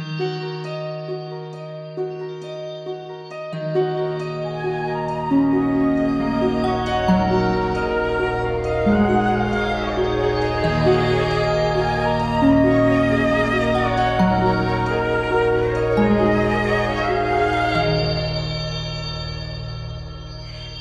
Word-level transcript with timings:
thank 0.00 0.20
you. 0.20 0.49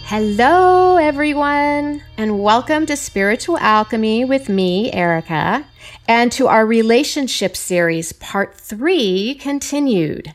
Hello, 0.10 0.98
everyone, 0.98 2.02
and 2.18 2.42
welcome 2.42 2.88
to 2.88 2.98
Spiritual 2.98 3.60
Alchemy 3.60 4.26
with 4.26 4.50
me, 4.50 4.92
Erica, 4.92 5.68
and 6.08 6.32
to 6.32 6.48
our 6.48 6.66
relationship 6.66 7.56
series, 7.56 8.12
part 8.14 8.56
three, 8.56 9.36
continued. 9.36 10.34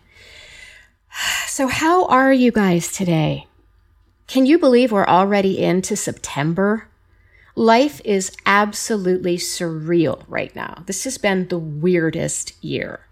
So, 1.49 1.67
how 1.67 2.07
are 2.07 2.33
you 2.33 2.53
guys 2.53 2.93
today? 2.93 3.49
Can 4.29 4.47
you 4.47 4.61
believe 4.61 4.93
we're 4.93 5.07
already 5.07 5.61
into 5.61 5.97
September? 5.97 6.87
Life 7.57 8.01
is 8.05 8.31
absolutely 8.47 9.39
surreal 9.39 10.23
right 10.29 10.55
now. 10.55 10.85
This 10.87 11.03
has 11.03 11.19
been 11.19 11.49
the 11.49 11.59
weirdest 11.59 12.63
year. 12.63 13.09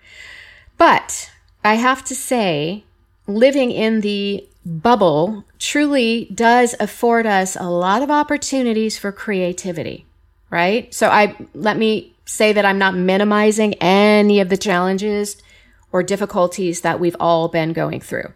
But 0.79 1.33
I 1.65 1.75
have 1.75 2.05
to 2.05 2.15
say, 2.15 2.85
living 3.27 3.73
in 3.73 4.03
the 4.03 4.49
bubble 4.65 5.45
truly 5.59 6.27
does 6.35 6.75
afford 6.79 7.27
us 7.27 7.57
a 7.57 7.69
lot 7.69 8.03
of 8.03 8.11
opportunities 8.11 8.99
for 8.99 9.13
creativity, 9.13 10.07
right? 10.51 10.93
So 10.95 11.09
I 11.09 11.37
let 11.55 11.77
me 11.77 12.15
say 12.25 12.53
that 12.53 12.65
I'm 12.65 12.79
not 12.79 12.95
minimizing 12.95 13.75
any 13.75 14.41
of 14.41 14.49
the 14.49 14.57
challenges 14.57 15.37
or 15.91 16.03
difficulties 16.03 16.81
that 16.81 17.01
we've 17.01 17.17
all 17.21 17.49
been 17.49 17.73
going 17.73 18.01
through. 18.01 18.33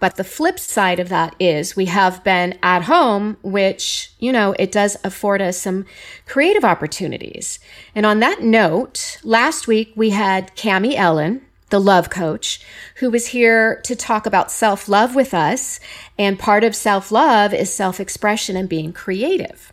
But 0.00 0.16
the 0.16 0.24
flip 0.24 0.58
side 0.60 1.00
of 1.00 1.08
that 1.08 1.34
is 1.40 1.74
we 1.74 1.86
have 1.86 2.22
been 2.22 2.56
at 2.62 2.82
home, 2.82 3.36
which, 3.42 4.12
you 4.20 4.30
know, 4.30 4.54
it 4.58 4.70
does 4.70 4.96
afford 5.02 5.42
us 5.42 5.60
some 5.60 5.86
creative 6.24 6.64
opportunities. 6.64 7.58
And 7.94 8.06
on 8.06 8.20
that 8.20 8.42
note, 8.42 9.18
last 9.24 9.66
week 9.66 9.92
we 9.96 10.10
had 10.10 10.54
Cami 10.54 10.94
Elen, 10.94 11.40
the 11.70 11.80
love 11.80 12.10
coach, 12.10 12.60
who 12.96 13.10
was 13.10 13.28
here 13.28 13.80
to 13.84 13.94
talk 13.94 14.26
about 14.26 14.50
self 14.50 14.88
love 14.88 15.14
with 15.14 15.34
us. 15.34 15.80
And 16.18 16.38
part 16.38 16.64
of 16.64 16.74
self 16.74 17.12
love 17.12 17.52
is 17.54 17.72
self 17.72 18.00
expression 18.00 18.56
and 18.56 18.68
being 18.68 18.92
creative. 18.92 19.72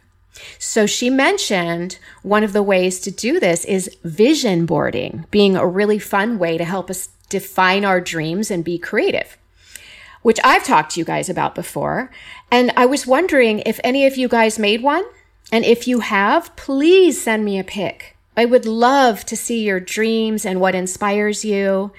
So 0.59 0.85
she 0.85 1.09
mentioned 1.09 1.97
one 2.21 2.43
of 2.43 2.53
the 2.53 2.63
ways 2.63 2.99
to 3.01 3.11
do 3.11 3.39
this 3.39 3.65
is 3.65 3.95
vision 4.03 4.65
boarding, 4.65 5.25
being 5.31 5.55
a 5.55 5.67
really 5.67 5.99
fun 5.99 6.37
way 6.37 6.57
to 6.57 6.65
help 6.65 6.89
us 6.89 7.09
define 7.29 7.85
our 7.85 8.01
dreams 8.01 8.51
and 8.51 8.63
be 8.63 8.77
creative, 8.77 9.37
which 10.21 10.39
I've 10.43 10.63
talked 10.63 10.91
to 10.91 10.99
you 10.99 11.05
guys 11.05 11.29
about 11.29 11.55
before. 11.55 12.11
And 12.51 12.71
I 12.75 12.85
was 12.85 13.07
wondering 13.07 13.59
if 13.59 13.79
any 13.83 14.05
of 14.05 14.17
you 14.17 14.27
guys 14.27 14.59
made 14.59 14.83
one. 14.83 15.05
And 15.51 15.63
if 15.63 15.87
you 15.87 15.99
have, 15.99 16.55
please 16.55 17.21
send 17.21 17.45
me 17.45 17.59
a 17.59 17.63
pic. 17.63 18.14
I 18.37 18.45
would 18.45 18.65
love 18.65 19.25
to 19.25 19.37
see 19.37 19.63
your 19.63 19.79
dreams 19.79 20.45
and 20.45 20.59
what 20.59 20.75
inspires 20.75 21.45
you. 21.45 21.91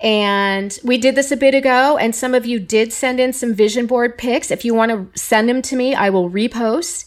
And 0.00 0.76
we 0.82 0.98
did 0.98 1.14
this 1.14 1.30
a 1.30 1.36
bit 1.36 1.54
ago, 1.54 1.96
and 1.96 2.14
some 2.14 2.34
of 2.34 2.44
you 2.44 2.58
did 2.58 2.92
send 2.92 3.20
in 3.20 3.32
some 3.32 3.54
vision 3.54 3.86
board 3.86 4.18
pics. 4.18 4.50
If 4.50 4.64
you 4.64 4.74
want 4.74 4.90
to 4.90 5.18
send 5.18 5.48
them 5.48 5.62
to 5.62 5.76
me, 5.76 5.94
I 5.94 6.10
will 6.10 6.30
repost. 6.30 7.04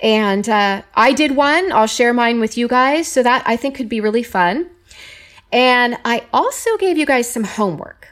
And 0.00 0.48
uh, 0.48 0.82
I 0.94 1.12
did 1.12 1.34
one. 1.34 1.72
I'll 1.72 1.86
share 1.86 2.12
mine 2.12 2.38
with 2.38 2.56
you 2.56 2.68
guys. 2.68 3.08
So 3.08 3.22
that 3.22 3.42
I 3.46 3.56
think 3.56 3.74
could 3.74 3.88
be 3.88 4.00
really 4.00 4.22
fun. 4.22 4.70
And 5.52 5.98
I 6.04 6.26
also 6.32 6.76
gave 6.76 6.98
you 6.98 7.06
guys 7.06 7.30
some 7.30 7.44
homework. 7.44 8.08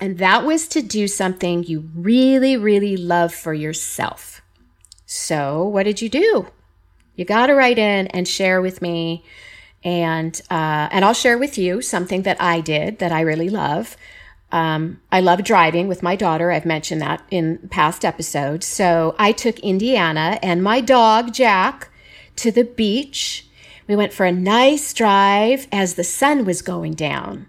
And 0.00 0.18
that 0.18 0.44
was 0.44 0.68
to 0.68 0.82
do 0.82 1.08
something 1.08 1.64
you 1.64 1.88
really, 1.94 2.56
really 2.56 2.96
love 2.96 3.32
for 3.32 3.54
yourself. 3.54 4.42
So, 5.06 5.64
what 5.64 5.84
did 5.84 6.02
you 6.02 6.08
do? 6.08 6.48
You 7.16 7.24
got 7.24 7.46
to 7.46 7.54
write 7.54 7.78
in 7.78 8.06
and 8.08 8.26
share 8.26 8.60
with 8.60 8.82
me. 8.82 9.24
And, 9.82 10.40
uh, 10.50 10.88
and 10.90 11.04
I'll 11.04 11.14
share 11.14 11.38
with 11.38 11.58
you 11.58 11.82
something 11.82 12.22
that 12.22 12.40
I 12.40 12.60
did 12.60 12.98
that 12.98 13.12
I 13.12 13.20
really 13.20 13.50
love. 13.50 13.96
Um, 14.50 15.00
I 15.10 15.20
love 15.20 15.42
driving 15.42 15.88
with 15.88 16.02
my 16.02 16.16
daughter. 16.16 16.50
I've 16.50 16.64
mentioned 16.64 17.02
that 17.02 17.22
in 17.30 17.68
past 17.70 18.04
episodes. 18.04 18.66
So 18.66 19.14
I 19.18 19.32
took 19.32 19.58
Indiana 19.58 20.38
and 20.42 20.62
my 20.62 20.80
dog, 20.80 21.34
Jack, 21.34 21.90
to 22.36 22.50
the 22.50 22.64
beach. 22.64 23.46
We 23.86 23.96
went 23.96 24.12
for 24.12 24.24
a 24.24 24.32
nice 24.32 24.94
drive 24.94 25.66
as 25.70 25.94
the 25.94 26.04
sun 26.04 26.44
was 26.44 26.62
going 26.62 26.94
down. 26.94 27.46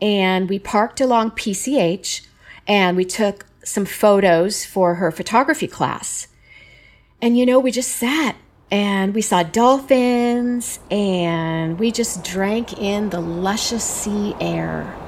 And 0.00 0.48
we 0.48 0.58
parked 0.58 1.00
along 1.00 1.32
PCH 1.32 2.26
and 2.66 2.96
we 2.96 3.04
took 3.04 3.46
some 3.64 3.84
photos 3.84 4.64
for 4.64 4.96
her 4.96 5.10
photography 5.10 5.66
class. 5.66 6.28
And 7.20 7.36
you 7.36 7.46
know, 7.46 7.58
we 7.58 7.70
just 7.70 7.90
sat 7.90 8.36
and 8.70 9.14
we 9.14 9.22
saw 9.22 9.42
dolphins 9.42 10.80
and 10.90 11.78
we 11.78 11.92
just 11.92 12.24
drank 12.24 12.78
in 12.78 13.10
the 13.10 13.20
luscious 13.20 13.84
sea 13.84 14.34
air. 14.40 15.00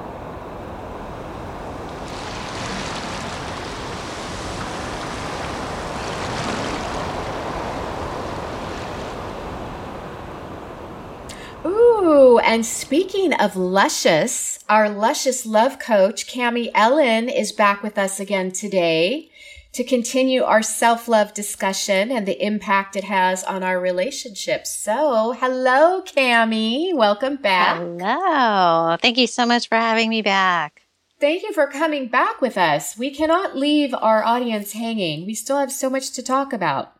Ooh, 11.65 12.39
and 12.39 12.65
speaking 12.65 13.33
of 13.33 13.55
luscious, 13.57 14.59
our 14.69 14.89
luscious 14.89 15.45
love 15.45 15.79
coach, 15.79 16.27
Cami 16.27 16.71
Elen, 16.71 17.33
is 17.33 17.51
back 17.51 17.83
with 17.83 17.97
us 17.97 18.19
again 18.19 18.51
today 18.51 19.29
to 19.77 19.83
continue 19.83 20.41
our 20.41 20.63
self 20.63 21.07
love 21.07 21.35
discussion 21.35 22.11
and 22.11 22.27
the 22.27 22.43
impact 22.43 22.95
it 22.95 23.03
has 23.03 23.43
on 23.43 23.61
our 23.61 23.79
relationships. 23.79 24.75
So, 24.75 25.33
hello, 25.33 26.01
Cami. 26.01 26.95
Welcome 26.95 27.35
back. 27.35 27.77
Hello. 27.77 28.97
Thank 28.99 29.19
you 29.19 29.27
so 29.27 29.45
much 29.45 29.69
for 29.69 29.75
having 29.75 30.09
me 30.09 30.23
back. 30.23 30.81
Thank 31.19 31.43
you 31.43 31.53
for 31.53 31.67
coming 31.67 32.07
back 32.07 32.41
with 32.41 32.57
us. 32.57 32.97
We 32.97 33.11
cannot 33.11 33.55
leave 33.55 33.93
our 33.93 34.23
audience 34.23 34.73
hanging. 34.73 35.27
We 35.27 35.35
still 35.35 35.57
have 35.57 35.71
so 35.71 35.91
much 35.91 36.11
to 36.13 36.23
talk 36.23 36.53
about. 36.53 36.93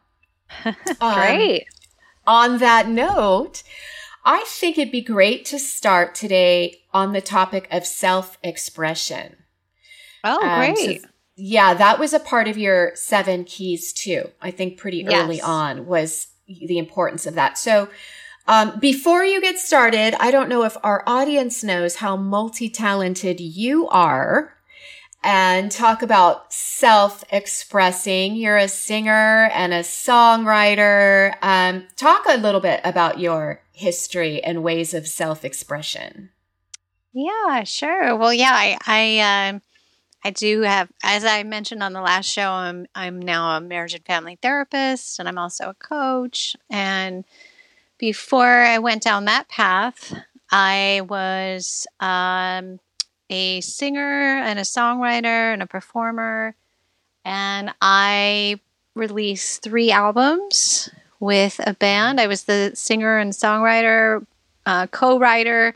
great. 0.99 1.61
Um, 1.61 1.67
on 2.27 2.57
that 2.59 2.87
note, 2.87 3.63
I 4.23 4.43
think 4.45 4.77
it'd 4.77 4.91
be 4.91 5.01
great 5.01 5.45
to 5.45 5.57
start 5.57 6.13
today 6.13 6.81
on 6.93 7.13
the 7.13 7.21
topic 7.21 7.67
of 7.71 7.87
self 7.87 8.37
expression. 8.43 9.37
Oh, 10.23 10.47
um, 10.47 10.59
great. 10.59 11.01
So 11.01 11.07
yeah, 11.37 11.75
that 11.75 11.99
was 11.99 12.13
a 12.13 12.19
part 12.19 12.47
of 12.47 12.57
your 12.57 12.91
seven 12.95 13.43
keys 13.43 13.93
too. 13.93 14.29
I 14.41 14.49
think 14.49 14.77
pretty 14.77 15.05
yes. 15.07 15.13
early 15.13 15.39
on 15.39 15.85
was 15.85 16.27
the 16.47 16.79
importance 16.79 17.27
of 17.27 17.35
that. 17.35 17.57
So, 17.59 17.89
um, 18.47 18.79
before 18.79 19.23
you 19.23 19.39
get 19.39 19.59
started, 19.59 20.15
I 20.19 20.31
don't 20.31 20.49
know 20.49 20.63
if 20.63 20.75
our 20.81 21.03
audience 21.05 21.63
knows 21.63 21.97
how 21.97 22.15
multi 22.15 22.69
talented 22.69 23.39
you 23.39 23.87
are 23.89 24.57
and 25.23 25.69
talk 25.69 26.01
about 26.01 26.51
self 26.51 27.23
expressing. 27.29 28.35
You're 28.35 28.57
a 28.57 28.67
singer 28.67 29.49
and 29.53 29.73
a 29.73 29.81
songwriter. 29.81 31.35
Um, 31.41 31.85
talk 31.97 32.23
a 32.27 32.37
little 32.37 32.61
bit 32.61 32.81
about 32.83 33.19
your 33.19 33.61
history 33.73 34.41
and 34.43 34.63
ways 34.63 34.93
of 34.95 35.07
self 35.07 35.45
expression. 35.45 36.31
Yeah, 37.13 37.63
sure. 37.63 38.15
Well, 38.15 38.33
yeah, 38.33 38.53
I, 38.53 38.77
I, 38.85 39.49
um, 39.49 39.61
I 40.27 40.29
do 40.29 40.63
have, 40.63 40.89
as 41.05 41.23
I 41.23 41.43
mentioned 41.43 41.81
on 41.81 41.93
the 41.93 42.01
last 42.01 42.25
show, 42.25 42.49
I'm 42.49 42.85
I'm 42.93 43.17
now 43.17 43.55
a 43.55 43.61
marriage 43.61 43.93
and 43.93 44.03
family 44.03 44.37
therapist, 44.41 45.19
and 45.19 45.29
I'm 45.29 45.37
also 45.37 45.69
a 45.69 45.73
coach. 45.73 46.53
And 46.69 47.23
before 47.97 48.45
I 48.45 48.79
went 48.79 49.03
down 49.03 49.23
that 49.23 49.47
path, 49.47 50.13
I 50.51 51.03
was 51.07 51.87
um, 52.01 52.81
a 53.29 53.61
singer 53.61 54.41
and 54.43 54.59
a 54.59 54.63
songwriter 54.63 55.53
and 55.53 55.63
a 55.63 55.65
performer, 55.65 56.55
and 57.23 57.73
I 57.81 58.59
released 58.95 59.63
three 59.63 59.91
albums 59.91 60.89
with 61.21 61.61
a 61.65 61.73
band. 61.73 62.19
I 62.19 62.27
was 62.27 62.43
the 62.43 62.73
singer 62.73 63.17
and 63.17 63.31
songwriter, 63.31 64.25
uh, 64.65 64.87
co-writer 64.87 65.73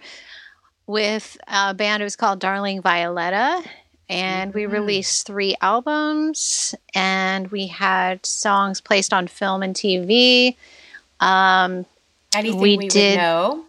with 0.87 1.37
a 1.47 1.73
band. 1.73 2.01
It 2.01 2.03
was 2.03 2.17
called 2.17 2.41
Darling 2.41 2.81
Violetta 2.81 3.63
and 4.11 4.53
we 4.53 4.63
mm-hmm. 4.63 4.73
released 4.73 5.25
three 5.25 5.55
albums 5.61 6.75
and 6.93 7.49
we 7.49 7.67
had 7.67 8.25
songs 8.25 8.81
placed 8.81 9.13
on 9.13 9.27
film 9.27 9.63
and 9.63 9.73
TV. 9.73 10.57
Um, 11.21 11.85
Anything 12.35 12.59
we, 12.59 12.77
we 12.77 12.87
did, 12.89 13.17
know? 13.17 13.63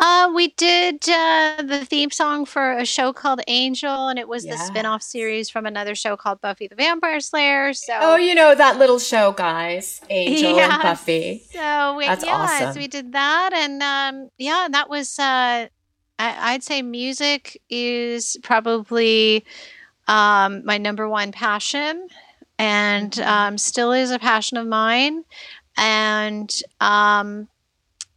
Uh, 0.00 0.32
we 0.34 0.48
did 0.48 1.06
uh, 1.08 1.62
the 1.62 1.84
theme 1.84 2.10
song 2.10 2.46
for 2.46 2.72
a 2.72 2.86
show 2.86 3.12
called 3.12 3.42
Angel, 3.46 4.08
and 4.08 4.18
it 4.18 4.26
was 4.26 4.44
yes. 4.44 4.58
the 4.58 4.66
spin-off 4.66 5.02
series 5.02 5.48
from 5.48 5.66
another 5.66 5.94
show 5.94 6.16
called 6.16 6.40
Buffy 6.40 6.66
the 6.66 6.74
Vampire 6.74 7.20
Slayer. 7.20 7.72
So, 7.74 7.96
oh, 8.00 8.16
you 8.16 8.34
know 8.34 8.54
that 8.54 8.78
little 8.78 8.98
show, 8.98 9.32
guys, 9.32 10.00
Angel 10.10 10.56
yes. 10.56 10.72
and 10.72 10.82
Buffy. 10.82 11.42
So, 11.52 11.96
we, 11.96 12.06
That's 12.06 12.24
yes, 12.24 12.62
awesome. 12.62 12.80
we 12.80 12.88
did 12.88 13.12
that, 13.12 13.52
and 13.52 13.82
um, 13.82 14.30
yeah, 14.36 14.66
that 14.70 14.90
was 14.90 15.18
uh, 15.18 15.68
I, 16.18 16.52
would 16.54 16.62
say 16.62 16.82
music 16.82 17.60
is 17.68 18.36
probably 18.42 19.44
um, 20.06 20.64
my 20.64 20.78
number 20.78 21.08
one 21.08 21.32
passion 21.32 22.08
and 22.58 23.12
mm-hmm. 23.12 23.28
um, 23.28 23.58
still 23.58 23.92
is 23.92 24.10
a 24.10 24.18
passion 24.18 24.56
of 24.56 24.66
mine. 24.66 25.24
And, 25.76 26.54
um, 26.80 27.48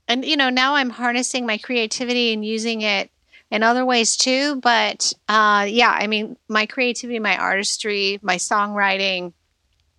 and, 0.08 0.24
you 0.24 0.38
know, 0.38 0.50
now 0.50 0.76
I'm 0.76 0.92
harnessing 0.92 1.46
my 1.46 1.58
creativity 1.58 2.34
and 2.34 2.46
using 2.46 2.82
it 2.82 3.10
in 3.50 3.64
other 3.64 3.86
ways 3.86 4.16
too. 4.16 4.58
But 4.58 5.14
uh, 5.28 5.66
yeah, 5.68 5.92
I 5.92 6.08
mean, 6.08 6.38
my 6.48 6.66
creativity, 6.66 7.20
my 7.20 7.38
artistry, 7.38 8.20
my 8.22 8.36
songwriting 8.36 9.34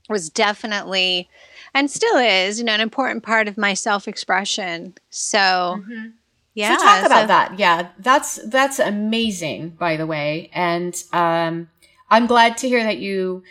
was 0.08 0.30
definitely 0.30 1.28
and 1.74 1.90
still 1.90 2.16
is, 2.16 2.58
you 2.58 2.64
know, 2.64 2.72
an 2.72 2.80
important 2.80 3.22
part 3.22 3.48
of 3.48 3.58
my 3.58 3.74
self 3.74 4.08
expression. 4.08 4.94
So, 5.10 5.38
mm-hmm. 5.38 6.08
Yeah. 6.54 6.76
So 6.76 6.82
talk 6.82 7.06
about 7.06 7.22
so- 7.22 7.26
that. 7.28 7.58
Yeah. 7.58 7.88
That's, 8.00 8.36
that's 8.48 8.78
amazing, 8.78 9.70
by 9.70 9.96
the 9.96 10.06
way. 10.06 10.50
And, 10.52 11.00
um, 11.12 11.68
I'm 12.10 12.26
glad 12.26 12.56
to 12.58 12.68
hear 12.68 12.82
that 12.82 12.98
you 12.98 13.42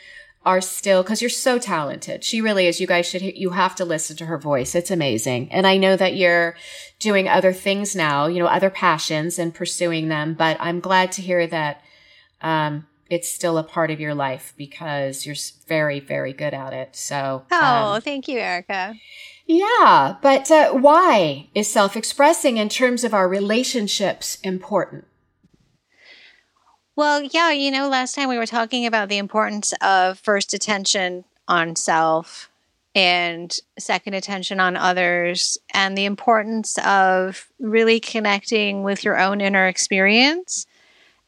are 0.45 0.61
still, 0.61 1.03
cause 1.03 1.21
you're 1.21 1.29
so 1.29 1.59
talented. 1.59 2.23
She 2.23 2.41
really 2.41 2.67
is. 2.67 2.79
You 2.79 2.87
guys 2.87 3.05
should, 3.05 3.21
you 3.21 3.49
have 3.49 3.75
to 3.75 3.85
listen 3.85 4.15
to 4.17 4.25
her 4.27 4.37
voice. 4.37 4.75
It's 4.75 4.91
amazing. 4.91 5.51
And 5.51 5.67
I 5.67 5.75
know 5.77 5.97
that 5.97 6.15
you're 6.15 6.55
doing 6.99 7.27
other 7.27 7.51
things 7.51 7.95
now, 7.95 8.27
you 8.27 8.39
know, 8.39 8.47
other 8.47 8.69
passions 8.69 9.37
and 9.37 9.53
pursuing 9.53 10.07
them, 10.07 10.33
but 10.33 10.55
I'm 10.59 10.79
glad 10.79 11.11
to 11.13 11.21
hear 11.21 11.47
that, 11.47 11.83
um, 12.41 12.87
it's 13.09 13.29
still 13.29 13.57
a 13.57 13.63
part 13.63 13.91
of 13.91 13.99
your 13.99 14.13
life 14.13 14.53
because 14.57 15.25
you're 15.25 15.35
very, 15.67 15.99
very 15.99 16.33
good 16.33 16.53
at 16.53 16.73
it. 16.73 16.95
So, 16.95 17.45
oh, 17.51 17.93
um, 17.93 18.01
thank 18.01 18.27
you, 18.27 18.39
Erica. 18.39 18.95
Yeah, 19.45 20.17
but 20.21 20.51
uh, 20.51 20.73
why 20.73 21.47
is 21.55 21.69
self 21.69 21.95
expressing 21.95 22.57
in 22.57 22.67
terms 22.69 23.03
of 23.03 23.13
our 23.13 23.29
relationships 23.29 24.39
important? 24.43 25.05
Well, 26.97 27.21
yeah, 27.21 27.51
you 27.51 27.71
know, 27.71 27.87
last 27.87 28.15
time 28.15 28.27
we 28.27 28.37
were 28.37 28.45
talking 28.45 28.85
about 28.85 29.07
the 29.07 29.19
importance 29.19 29.73
of 29.81 30.19
first 30.19 30.53
attention 30.53 31.23
on 31.47 31.77
self 31.77 32.49
and 32.93 33.57
second 33.79 34.15
attention 34.15 34.59
on 34.59 34.75
others, 34.75 35.57
and 35.73 35.97
the 35.97 36.05
importance 36.05 36.77
of 36.79 37.47
really 37.59 37.99
connecting 38.01 38.83
with 38.83 39.03
your 39.05 39.17
own 39.17 39.39
inner 39.39 39.67
experience 39.67 40.65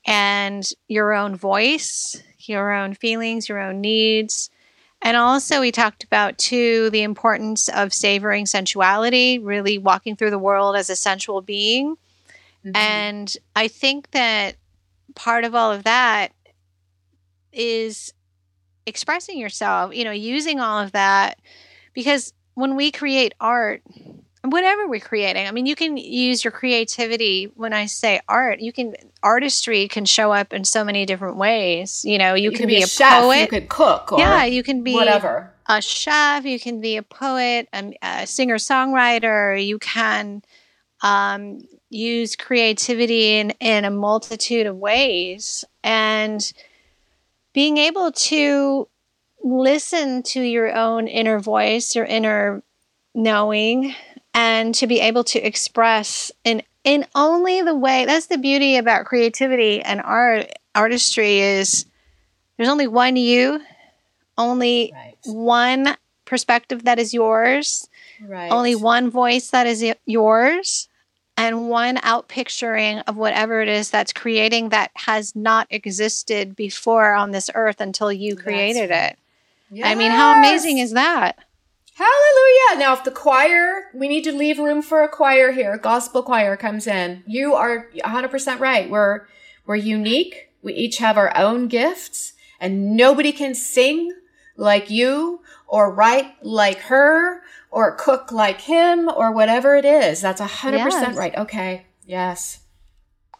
and 0.05 0.67
your 0.87 1.13
own 1.13 1.35
voice, 1.35 2.21
your 2.39 2.73
own 2.73 2.95
feelings, 2.95 3.47
your 3.47 3.61
own 3.61 3.79
needs 3.79 4.49
and 5.01 5.15
also, 5.15 5.61
we 5.61 5.71
talked 5.71 6.03
about 6.03 6.37
too 6.37 6.89
the 6.89 7.03
importance 7.03 7.69
of 7.69 7.93
savoring 7.93 8.45
sensuality, 8.45 9.39
really 9.39 9.77
walking 9.77 10.15
through 10.15 10.31
the 10.31 10.39
world 10.39 10.75
as 10.75 10.89
a 10.89 10.95
sensual 10.95 11.41
being. 11.41 11.95
Mm-hmm. 12.65 12.75
And 12.75 13.37
I 13.55 13.69
think 13.69 14.11
that 14.11 14.55
part 15.15 15.43
of 15.43 15.55
all 15.55 15.71
of 15.71 15.83
that 15.83 16.33
is 17.51 18.13
expressing 18.85 19.37
yourself, 19.37 19.93
you 19.93 20.03
know, 20.03 20.11
using 20.11 20.59
all 20.59 20.79
of 20.79 20.91
that. 20.93 21.39
Because 21.93 22.33
when 22.53 22.75
we 22.75 22.91
create 22.91 23.33
art, 23.39 23.81
whatever 24.43 24.87
we're 24.87 24.99
creating. 24.99 25.47
I 25.47 25.51
mean, 25.51 25.65
you 25.65 25.75
can 25.75 25.97
use 25.97 26.43
your 26.43 26.51
creativity. 26.51 27.51
When 27.55 27.73
I 27.73 27.85
say 27.85 28.19
art, 28.27 28.61
you 28.61 28.71
can 28.71 28.95
artistry 29.21 29.87
can 29.87 30.05
show 30.05 30.31
up 30.31 30.53
in 30.53 30.63
so 30.63 30.83
many 30.83 31.05
different 31.05 31.37
ways. 31.37 32.03
You 32.05 32.17
know, 32.17 32.35
you, 32.35 32.51
you 32.51 32.57
can, 32.57 32.67
be, 32.67 32.77
be, 32.77 32.83
a, 32.83 32.87
chef, 32.87 33.21
poet. 33.21 33.41
You 33.41 33.47
could 33.47 33.69
cook. 33.69 34.11
yeah, 34.17 34.45
you 34.45 34.63
can 34.63 34.83
be 34.83 34.93
whatever. 34.93 35.53
A 35.67 35.81
chef. 35.81 36.45
You 36.45 36.59
can 36.59 36.81
be 36.81 36.97
a 36.97 37.03
poet, 37.03 37.67
a, 37.73 37.93
a 38.01 38.27
singer 38.27 38.55
songwriter. 38.55 39.63
You 39.63 39.77
can 39.77 40.41
um, 41.01 41.61
use 41.89 42.35
creativity 42.35 43.37
in 43.37 43.51
in 43.59 43.85
a 43.85 43.91
multitude 43.91 44.67
of 44.67 44.77
ways, 44.77 45.65
and 45.83 46.53
being 47.53 47.77
able 47.77 48.11
to 48.11 48.87
listen 49.43 50.21
to 50.21 50.41
your 50.41 50.75
own 50.75 51.07
inner 51.07 51.39
voice, 51.39 51.95
your 51.95 52.05
inner 52.05 52.61
knowing 53.13 53.95
and 54.33 54.75
to 54.75 54.87
be 54.87 54.99
able 54.99 55.23
to 55.23 55.39
express 55.39 56.31
in 56.43 56.61
in 56.83 57.05
only 57.15 57.61
the 57.61 57.75
way 57.75 58.05
that's 58.05 58.27
the 58.27 58.37
beauty 58.37 58.77
about 58.77 59.05
creativity 59.05 59.81
and 59.81 60.01
art 60.01 60.47
artistry 60.75 61.39
is 61.39 61.85
there's 62.57 62.69
only 62.69 62.87
one 62.87 63.15
you 63.15 63.59
only 64.37 64.91
right. 64.93 65.15
one 65.25 65.97
perspective 66.25 66.85
that 66.85 66.99
is 66.99 67.13
yours 67.13 67.89
right. 68.21 68.51
only 68.51 68.75
one 68.75 69.09
voice 69.09 69.49
that 69.49 69.65
is 69.65 69.83
yours 70.05 70.87
and 71.39 71.69
one 71.69 71.95
outpicturing 71.97 73.01
of 73.07 73.15
whatever 73.15 73.61
it 73.61 73.69
is 73.69 73.89
that's 73.89 74.11
creating 74.11 74.69
that 74.69 74.91
has 74.95 75.35
not 75.35 75.67
existed 75.69 76.55
before 76.55 77.13
on 77.13 77.31
this 77.31 77.49
earth 77.55 77.79
until 77.79 78.11
you 78.11 78.35
created 78.35 78.89
right. 78.89 79.11
it 79.11 79.19
yes. 79.71 79.87
i 79.87 79.95
mean 79.95 80.11
how 80.11 80.37
amazing 80.37 80.77
is 80.77 80.91
that 80.91 81.37
Hallelujah. 81.95 82.79
Now, 82.79 82.93
if 82.93 83.03
the 83.03 83.11
choir, 83.11 83.89
we 83.93 84.07
need 84.07 84.23
to 84.23 84.31
leave 84.31 84.57
room 84.57 84.81
for 84.81 85.03
a 85.03 85.09
choir 85.09 85.51
here, 85.51 85.73
a 85.73 85.77
gospel 85.77 86.23
choir 86.23 86.55
comes 86.55 86.87
in. 86.87 87.25
You 87.27 87.55
are 87.55 87.89
100% 87.93 88.59
right. 88.61 88.89
We're, 88.89 89.27
we're 89.65 89.75
unique. 89.75 90.47
We 90.61 90.73
each 90.75 90.99
have 90.99 91.17
our 91.17 91.35
own 91.35 91.67
gifts 91.67 92.31
and 92.57 92.95
nobody 92.95 93.33
can 93.33 93.53
sing 93.53 94.13
like 94.55 94.89
you 94.89 95.41
or 95.67 95.93
write 95.93 96.35
like 96.41 96.79
her 96.83 97.41
or 97.71 97.95
cook 97.95 98.31
like 98.31 98.61
him 98.61 99.09
or 99.09 99.31
whatever 99.31 99.75
it 99.75 99.85
is. 99.85 100.21
That's 100.21 100.41
100% 100.41 100.73
yes. 100.73 101.15
right. 101.15 101.35
Okay. 101.35 101.85
Yes. 102.05 102.59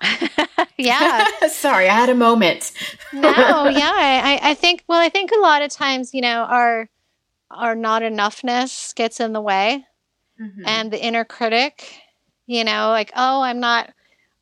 yeah. 0.78 1.26
Sorry, 1.50 1.90
I 1.90 1.94
had 1.94 2.10
a 2.10 2.16
moment. 2.16 2.72
no, 3.14 3.68
yeah. 3.68 4.22
I, 4.24 4.40
I 4.42 4.54
think, 4.54 4.84
well, 4.88 5.00
I 5.00 5.10
think 5.10 5.31
a 5.31 5.40
lot 5.40 5.62
of 5.62 5.72
times, 5.72 6.14
you 6.14 6.22
know, 6.22 6.44
our, 6.44 6.90
our 7.52 7.76
not 7.76 8.02
enoughness 8.02 8.94
gets 8.96 9.20
in 9.20 9.34
the 9.34 9.42
way 9.42 9.86
mm-hmm. 10.40 10.64
and 10.66 10.92
the 10.92 11.04
inner 11.04 11.25
critic 11.25 12.02
you 12.46 12.64
know 12.64 12.90
like 12.90 13.12
oh 13.16 13.42
i'm 13.42 13.60
not 13.60 13.94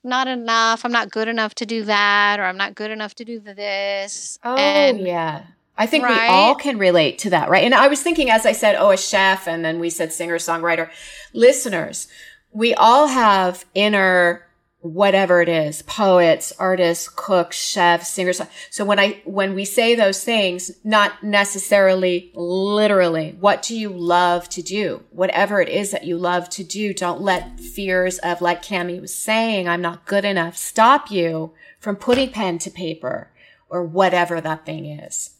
not 0.03 0.27
enough 0.27 0.85
i'm 0.85 0.91
not 0.91 1.11
good 1.11 1.27
enough 1.27 1.55
to 1.55 1.65
do 1.65 1.83
that 1.83 2.39
or 2.39 2.43
i'm 2.43 2.57
not 2.57 2.75
good 2.75 2.91
enough 2.91 3.15
to 3.15 3.25
do 3.25 3.39
this 3.39 4.37
oh 4.43 4.55
and, 4.55 4.99
yeah 4.99 5.43
I 5.77 5.85
think 5.85 6.03
right? 6.03 6.29
we 6.29 6.35
all 6.35 6.55
can 6.55 6.77
relate 6.77 7.19
to 7.19 7.29
that, 7.29 7.49
right? 7.49 7.63
And 7.63 7.75
I 7.75 7.87
was 7.87 8.01
thinking, 8.01 8.29
as 8.29 8.45
I 8.45 8.51
said, 8.51 8.75
oh, 8.75 8.91
a 8.91 8.97
chef, 8.97 9.47
and 9.47 9.63
then 9.63 9.79
we 9.79 9.89
said 9.89 10.11
singer 10.11 10.37
songwriter. 10.37 10.89
Listeners, 11.33 12.07
we 12.51 12.73
all 12.73 13.07
have 13.07 13.65
inner 13.75 14.47
whatever 14.79 15.41
it 15.41 15.49
is, 15.49 15.81
poets, 15.81 16.53
artists, 16.59 17.09
cooks, 17.09 17.57
chefs, 17.57 18.09
singers. 18.09 18.41
So 18.69 18.85
when 18.85 18.99
I, 18.99 19.21
when 19.25 19.53
we 19.53 19.65
say 19.65 19.95
those 19.95 20.23
things, 20.23 20.71
not 20.83 21.23
necessarily 21.23 22.31
literally, 22.35 23.35
what 23.39 23.63
do 23.63 23.77
you 23.77 23.89
love 23.89 24.47
to 24.49 24.61
do? 24.61 25.03
Whatever 25.09 25.61
it 25.61 25.69
is 25.69 25.91
that 25.91 26.05
you 26.05 26.17
love 26.17 26.49
to 26.51 26.63
do, 26.63 26.93
don't 26.93 27.21
let 27.21 27.59
fears 27.59 28.19
of, 28.19 28.41
like 28.41 28.63
Cami 28.63 29.01
was 29.01 29.13
saying, 29.13 29.67
I'm 29.67 29.81
not 29.81 30.05
good 30.05 30.25
enough, 30.25 30.55
stop 30.55 31.11
you 31.11 31.53
from 31.79 31.95
putting 31.95 32.31
pen 32.31 32.59
to 32.59 32.69
paper 32.69 33.31
or 33.69 33.83
whatever 33.83 34.39
that 34.39 34.65
thing 34.65 34.85
is. 34.85 35.31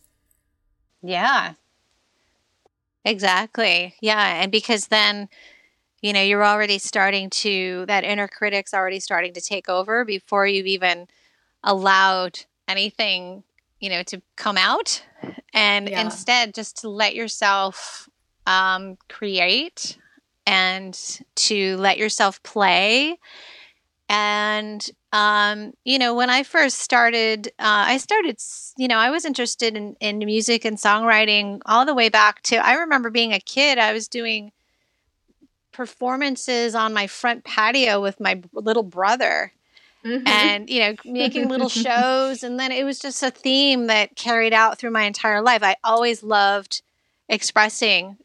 Yeah. 1.02 1.54
Exactly. 3.06 3.96
Yeah. 4.02 4.42
And 4.42 4.52
because 4.52 4.88
then, 4.88 5.30
you 6.02 6.14
know 6.14 6.22
you're 6.22 6.46
already 6.46 6.78
starting 6.78 7.30
to 7.30 7.86
that 7.88 8.04
inner 8.04 8.28
critic's 8.28 8.74
already 8.74 9.00
starting 9.00 9.34
to 9.34 9.42
take 9.42 9.68
over 9.70 10.06
before 10.06 10.46
you've 10.46 10.68
even 10.68 11.08
allowed 11.64 12.40
anything 12.68 13.44
you 13.80 13.90
know 13.90 14.04
to 14.04 14.22
come 14.36 14.58
out 14.58 15.04
and 15.54 15.90
yeah. 15.90 16.02
instead 16.02 16.54
just 16.54 16.78
to 16.78 16.90
let 16.90 17.16
yourself 17.16 18.08
um, 18.46 18.98
create 19.10 19.98
and 20.46 21.20
to 21.36 21.76
let 21.78 21.98
yourself 21.98 22.42
play 22.44 23.18
and 24.10 24.90
um, 25.12 25.74
you 25.84 26.00
know 26.00 26.14
when 26.14 26.30
i 26.30 26.44
first 26.44 26.80
started 26.80 27.48
uh, 27.60 27.86
i 27.88 27.98
started 27.98 28.38
you 28.78 28.88
know 28.88 28.98
i 28.98 29.10
was 29.10 29.26
interested 29.26 29.76
in, 29.76 29.96
in 30.00 30.20
music 30.20 30.66
and 30.66 30.78
songwriting 30.78 31.60
all 31.66 31.86
the 31.86 31.96
way 31.96 32.10
back 32.10 32.42
to 32.42 32.56
i 32.58 32.74
remember 32.74 33.10
being 33.10 33.34
a 33.34 33.40
kid 33.40 33.78
i 33.78 33.94
was 33.94 34.08
doing 34.08 34.52
performances 35.78 36.74
on 36.74 36.92
my 36.92 37.06
front 37.06 37.44
patio 37.44 38.02
with 38.02 38.20
my 38.20 38.42
little 38.52 38.82
brother. 38.82 39.54
Mm-hmm. 40.04 40.28
And, 40.28 40.70
you 40.70 40.80
know, 40.80 40.96
making 41.06 41.50
little 41.50 41.70
shows. 41.70 42.44
And 42.44 42.60
then 42.60 42.72
it 42.72 42.84
was 42.84 42.98
just 42.98 43.22
a 43.22 43.30
theme 43.30 43.86
that 43.88 44.16
carried 44.16 44.54
out 44.54 44.80
through 44.80 44.92
my 44.92 45.04
entire 45.04 45.42
life. 45.42 45.62
I 45.62 45.76
always 45.84 46.24
loved 46.24 46.82
expressing 47.30 48.18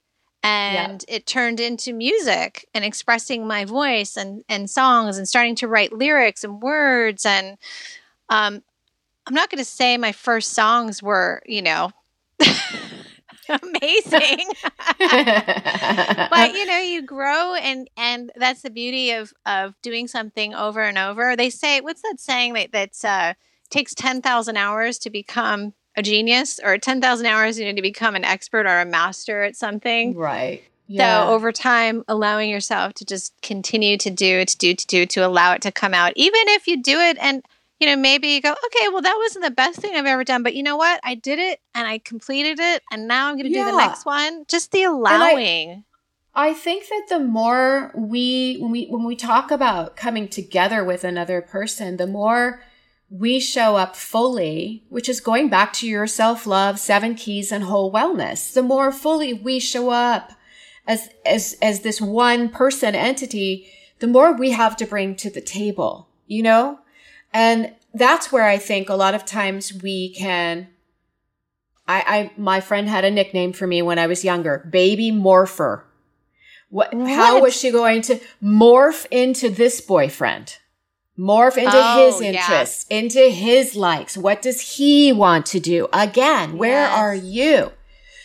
and 0.42 1.04
yeah. 1.08 1.16
it 1.16 1.26
turned 1.26 1.60
into 1.60 1.92
music 1.92 2.66
and 2.74 2.84
expressing 2.84 3.46
my 3.46 3.64
voice 3.64 4.16
and, 4.16 4.44
and 4.48 4.68
songs 4.68 5.18
and 5.18 5.28
starting 5.28 5.54
to 5.56 5.68
write 5.68 5.92
lyrics 5.92 6.44
and 6.44 6.60
words 6.60 7.24
and 7.24 7.58
um, 8.28 8.62
i'm 9.26 9.34
not 9.34 9.50
going 9.50 9.58
to 9.58 9.64
say 9.64 9.96
my 9.96 10.12
first 10.12 10.52
songs 10.52 11.02
were 11.02 11.42
you 11.46 11.62
know 11.62 11.90
amazing. 13.48 14.46
but 14.98 16.54
you 16.54 16.66
know, 16.66 16.78
you 16.78 17.02
grow 17.02 17.54
and 17.54 17.88
and 17.96 18.32
that's 18.36 18.62
the 18.62 18.70
beauty 18.70 19.12
of 19.12 19.32
of 19.46 19.74
doing 19.82 20.08
something 20.08 20.54
over 20.54 20.80
and 20.80 20.98
over. 20.98 21.36
They 21.36 21.50
say 21.50 21.80
what's 21.80 22.02
that 22.02 22.20
saying 22.20 22.54
that 22.54 22.72
that's 22.72 23.04
uh 23.04 23.34
takes 23.70 23.94
10,000 23.94 24.56
hours 24.56 24.98
to 24.98 25.10
become 25.10 25.72
a 25.96 26.02
genius 26.02 26.58
or 26.62 26.78
10,000 26.78 27.26
hours 27.26 27.58
you 27.58 27.64
need 27.64 27.76
to 27.76 27.82
become 27.82 28.14
an 28.14 28.24
expert 28.24 28.66
or 28.66 28.80
a 28.80 28.86
master 28.86 29.42
at 29.42 29.56
something. 29.56 30.16
Right. 30.16 30.62
Yeah. 30.86 31.26
So 31.26 31.32
over 31.32 31.52
time, 31.52 32.04
allowing 32.08 32.50
yourself 32.50 32.94
to 32.94 33.04
just 33.04 33.32
continue 33.40 33.96
to 33.98 34.10
do, 34.10 34.44
to 34.44 34.58
do, 34.58 34.74
to 34.74 34.86
do, 34.86 35.06
to 35.06 35.20
allow 35.20 35.52
it 35.52 35.62
to 35.62 35.72
come 35.72 35.94
out, 35.94 36.12
even 36.16 36.40
if 36.48 36.66
you 36.66 36.82
do 36.82 36.98
it 36.98 37.16
and 37.20 37.42
you 37.82 37.88
know, 37.88 37.96
maybe 37.96 38.28
you 38.28 38.40
go, 38.40 38.52
okay, 38.52 38.88
well, 38.90 39.02
that 39.02 39.16
wasn't 39.18 39.44
the 39.44 39.50
best 39.50 39.80
thing 39.80 39.96
I've 39.96 40.06
ever 40.06 40.22
done, 40.22 40.44
but 40.44 40.54
you 40.54 40.62
know 40.62 40.76
what? 40.76 41.00
I 41.02 41.16
did 41.16 41.40
it 41.40 41.58
and 41.74 41.84
I 41.84 41.98
completed 41.98 42.60
it, 42.60 42.80
and 42.92 43.08
now 43.08 43.28
I'm 43.28 43.34
going 43.34 43.46
to 43.46 43.50
yeah. 43.50 43.64
do 43.64 43.72
the 43.72 43.76
next 43.76 44.06
one. 44.06 44.44
Just 44.46 44.70
the 44.70 44.84
allowing. 44.84 45.84
I, 46.32 46.50
I 46.50 46.54
think 46.54 46.84
that 46.88 47.06
the 47.08 47.18
more 47.18 47.90
we 47.96 48.58
when 48.60 48.70
we 48.70 48.86
when 48.86 49.02
we 49.02 49.16
talk 49.16 49.50
about 49.50 49.96
coming 49.96 50.28
together 50.28 50.84
with 50.84 51.02
another 51.02 51.42
person, 51.42 51.96
the 51.96 52.06
more 52.06 52.62
we 53.12 53.40
show 53.40 53.76
up 53.76 53.94
fully, 53.94 54.84
which 54.88 55.08
is 55.08 55.20
going 55.20 55.48
back 55.48 55.72
to 55.74 55.88
your 55.88 56.06
self 56.06 56.46
love, 56.46 56.78
seven 56.78 57.14
keys, 57.14 57.52
and 57.52 57.64
whole 57.64 57.92
wellness. 57.92 58.52
The 58.52 58.62
more 58.62 58.90
fully 58.90 59.32
we 59.32 59.60
show 59.60 59.90
up 59.90 60.32
as 60.86 61.10
as 61.26 61.56
as 61.60 61.80
this 61.80 62.00
one 62.00 62.48
person 62.48 62.94
entity, 62.94 63.68
the 63.98 64.06
more 64.06 64.32
we 64.32 64.52
have 64.52 64.76
to 64.76 64.86
bring 64.86 65.14
to 65.16 65.30
the 65.30 65.40
table. 65.40 66.08
You 66.26 66.42
know 66.42 66.78
and 67.32 67.72
that's 67.94 68.30
where 68.30 68.44
I 68.44 68.58
think 68.58 68.88
a 68.88 68.94
lot 68.94 69.14
of 69.14 69.24
times 69.24 69.72
we 69.72 70.14
can. 70.14 70.68
I, 71.88 72.04
I, 72.06 72.40
my 72.40 72.60
friend 72.60 72.88
had 72.88 73.04
a 73.04 73.10
nickname 73.10 73.52
for 73.52 73.66
me 73.66 73.82
when 73.82 73.98
I 73.98 74.06
was 74.06 74.24
younger, 74.24 74.68
baby 74.70 75.10
morpher. 75.10 75.84
What, 76.68 76.94
what? 76.94 77.10
How 77.10 77.42
was 77.42 77.54
she 77.54 77.70
going 77.70 78.02
to 78.02 78.20
morph 78.42 79.06
into 79.10 79.50
this 79.50 79.80
boyfriend? 79.80 80.58
Morph 81.18 81.58
into 81.58 81.70
oh, 81.74 82.06
his 82.06 82.20
interests, 82.20 82.86
yeah. 82.88 82.98
into 82.98 83.28
his 83.28 83.76
likes. 83.76 84.16
What 84.16 84.40
does 84.40 84.76
he 84.76 85.12
want 85.12 85.46
to 85.46 85.60
do? 85.60 85.88
Again, 85.92 86.56
where 86.56 86.86
yes. 86.86 86.98
are 86.98 87.14
you? 87.14 87.72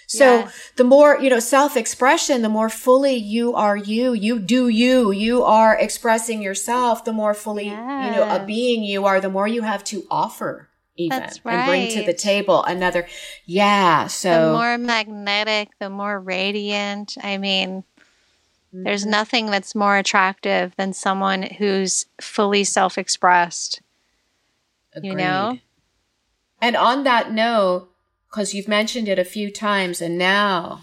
So 0.09 0.23
yes. 0.23 0.71
the 0.77 0.85
more, 0.85 1.19
you 1.19 1.29
know, 1.29 1.39
self-expression, 1.39 2.41
the 2.41 2.49
more 2.49 2.69
fully 2.69 3.15
you 3.15 3.53
are 3.55 3.75
you, 3.75 4.13
you 4.13 4.39
do 4.39 4.69
you, 4.69 5.11
you 5.11 5.43
are 5.43 5.77
expressing 5.77 6.41
yourself, 6.41 7.03
the 7.03 7.11
more 7.11 7.33
fully, 7.33 7.65
yes. 7.65 8.05
you 8.05 8.11
know, 8.17 8.33
a 8.33 8.45
being 8.45 8.83
you 8.83 9.05
are, 9.05 9.19
the 9.19 9.29
more 9.29 9.49
you 9.49 9.63
have 9.63 9.83
to 9.85 10.07
offer 10.09 10.69
even 10.95 11.19
right. 11.19 11.53
and 11.53 11.67
bring 11.67 11.91
to 11.91 12.05
the 12.05 12.17
table 12.17 12.63
another. 12.63 13.05
Yeah. 13.45 14.07
So 14.07 14.47
the 14.47 14.53
more 14.53 14.77
magnetic, 14.77 15.69
the 15.79 15.89
more 15.89 16.19
radiant. 16.19 17.17
I 17.21 17.37
mean, 17.37 17.83
mm-hmm. 18.73 18.83
there's 18.83 19.05
nothing 19.05 19.47
that's 19.47 19.75
more 19.75 19.97
attractive 19.97 20.75
than 20.75 20.93
someone 20.93 21.43
who's 21.43 22.05
fully 22.21 22.63
self-expressed. 22.63 23.81
You 25.01 25.15
know? 25.15 25.59
And 26.61 26.75
on 26.75 27.03
that 27.03 27.31
note, 27.31 27.89
because 28.29 28.53
you've 28.53 28.67
mentioned 28.67 29.07
it 29.07 29.19
a 29.19 29.25
few 29.25 29.51
times, 29.51 30.01
and 30.01 30.17
now 30.17 30.81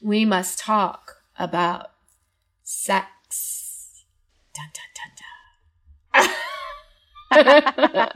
we 0.00 0.24
must 0.24 0.58
talk 0.58 1.16
about 1.38 1.90
sex. 2.62 4.04
Dun, 4.54 4.66
dun, 4.74 4.84
dun, 4.94 6.28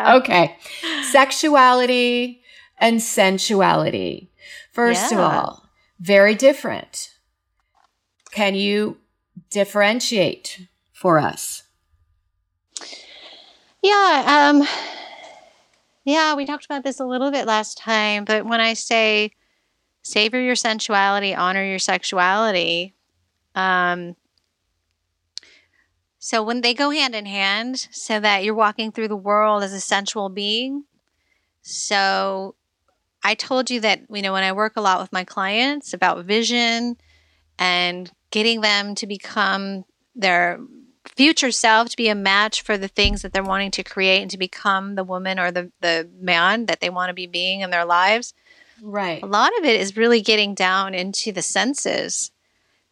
okay. 0.17 0.57
Sexuality 1.11 2.43
and 2.79 3.03
sensuality. 3.03 4.31
First 4.73 5.11
yeah. 5.11 5.19
of 5.19 5.25
all, 5.33 5.69
very 5.99 6.35
different. 6.35 7.16
Can 8.37 8.55
you 8.55 8.99
differentiate 9.49 10.69
for 10.93 11.19
us? 11.19 11.63
Yeah, 13.83 14.51
um, 14.53 14.69
yeah, 16.05 16.35
we 16.35 16.45
talked 16.45 16.67
about 16.67 16.85
this 16.85 17.01
a 17.01 17.07
little 17.07 17.31
bit 17.31 17.47
last 17.47 17.79
time, 17.79 18.27
but 18.27 18.45
when 18.45 18.61
I 18.61 18.75
say 18.75 19.31
savor 20.03 20.39
your 20.39 20.55
sensuality, 20.55 21.35
honor 21.35 21.65
your 21.65 21.79
sexuality, 21.79 22.95
um, 23.55 24.17
so 26.19 26.43
when 26.43 26.61
they 26.61 26.75
go 26.75 26.91
hand 26.91 27.15
in 27.15 27.25
hand, 27.25 27.89
so 27.91 28.21
that 28.21 28.45
you're 28.45 28.53
walking 28.53 28.93
through 28.93 29.09
the 29.09 29.17
world 29.17 29.63
as 29.63 29.73
a 29.73 29.81
sensual 29.81 30.29
being. 30.29 30.85
So 31.63 32.55
I 33.25 33.35
told 33.35 33.71
you 33.71 33.81
that, 33.81 34.03
you 34.11 34.21
know, 34.21 34.35
when 34.35 34.45
I 34.45 34.53
work 34.53 34.75
a 34.77 34.83
lot 34.83 35.01
with 35.01 35.11
my 35.11 35.25
clients 35.25 35.95
about 35.95 36.27
vision 36.27 36.99
and 37.59 38.13
getting 38.31 38.61
them 38.61 38.95
to 38.97 39.07
become 39.07 39.85
their 40.15 40.61
future 41.05 41.51
self 41.51 41.89
to 41.89 41.97
be 41.97 42.09
a 42.09 42.15
match 42.15 42.63
for 42.63 42.77
the 42.77 42.89
things 42.89 43.23
that 43.23 43.33
they're 43.33 43.45
wanting 43.45 43.71
to 43.71 43.83
create 43.83 44.23
and 44.23 44.31
to 44.31 44.39
become 44.39 44.95
the 44.95 45.05
woman 45.05 45.39
or 45.39 45.51
the, 45.51 45.71
the 45.81 46.09
man 46.21 46.67
that 46.67 46.81
they 46.81 46.91
want 46.91 47.09
to 47.11 47.15
be 47.15 47.27
being 47.27 47.61
in 47.61 47.71
their 47.71 47.85
lives. 47.85 48.35
Right. 48.83 49.23
A 49.23 49.27
lot 49.27 49.57
of 49.59 49.65
it 49.65 49.81
is 49.81 49.97
really 49.97 50.21
getting 50.21 50.55
down 50.55 50.95
into 50.95 51.33
the 51.33 51.43
senses 51.43 52.31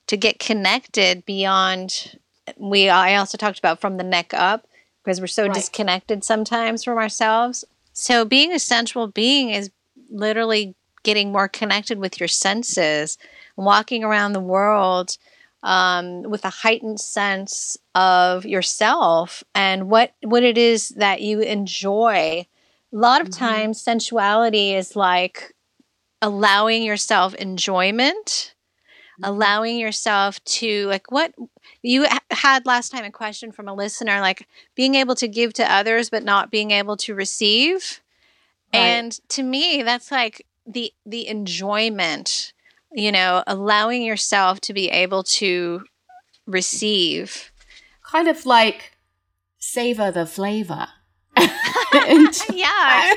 to 0.06 0.16
get 0.16 0.38
connected 0.38 1.24
beyond 1.24 2.18
we 2.56 2.88
I 2.88 3.16
also 3.16 3.38
talked 3.38 3.58
about 3.58 3.80
from 3.80 3.96
the 3.96 4.04
neck 4.04 4.34
up 4.34 4.66
because 5.02 5.20
we're 5.20 5.26
so 5.26 5.44
right. 5.44 5.54
disconnected 5.54 6.24
sometimes 6.24 6.84
from 6.84 6.98
ourselves. 6.98 7.64
So 7.92 8.24
being 8.24 8.52
a 8.52 8.58
sensual 8.58 9.06
being 9.06 9.50
is 9.50 9.70
literally 10.10 10.74
getting 11.02 11.32
more 11.32 11.48
connected 11.48 11.98
with 11.98 12.18
your 12.18 12.28
senses, 12.28 13.18
walking 13.56 14.04
around 14.04 14.32
the 14.32 14.40
world 14.40 15.16
um, 15.64 16.22
with 16.22 16.44
a 16.44 16.50
heightened 16.50 17.00
sense 17.00 17.78
of 17.94 18.44
yourself 18.44 19.42
and 19.54 19.88
what 19.88 20.12
what 20.22 20.42
it 20.42 20.58
is 20.58 20.90
that 20.90 21.22
you 21.22 21.40
enjoy. 21.40 22.46
A 22.92 22.96
lot 22.96 23.20
of 23.20 23.28
mm-hmm. 23.28 23.44
times, 23.44 23.82
sensuality 23.82 24.74
is 24.74 24.94
like 24.94 25.54
allowing 26.20 26.82
yourself 26.82 27.34
enjoyment, 27.34 28.26
mm-hmm. 28.26 29.24
allowing 29.24 29.78
yourself 29.78 30.42
to 30.44 30.86
like 30.86 31.10
what 31.10 31.34
you 31.82 32.06
had 32.30 32.66
last 32.66 32.90
time 32.90 33.04
a 33.04 33.10
question 33.10 33.50
from 33.52 33.68
a 33.68 33.74
listener 33.74 34.20
like 34.20 34.46
being 34.74 34.94
able 34.94 35.14
to 35.14 35.28
give 35.28 35.52
to 35.54 35.72
others 35.72 36.08
but 36.10 36.24
not 36.24 36.50
being 36.50 36.70
able 36.70 36.96
to 36.98 37.14
receive. 37.14 38.00
Right. 38.72 38.80
And 38.80 39.12
to 39.30 39.42
me, 39.42 39.82
that's 39.82 40.10
like 40.10 40.46
the 40.66 40.92
the 41.06 41.26
enjoyment 41.28 42.53
you 42.94 43.10
know, 43.12 43.42
allowing 43.46 44.02
yourself 44.02 44.60
to 44.62 44.72
be 44.72 44.88
able 44.88 45.24
to 45.24 45.84
receive. 46.46 47.50
Kind 48.10 48.28
of 48.28 48.46
like 48.46 48.92
savor 49.58 50.10
the 50.10 50.26
flavor. 50.26 50.86
yeah. 52.52 53.14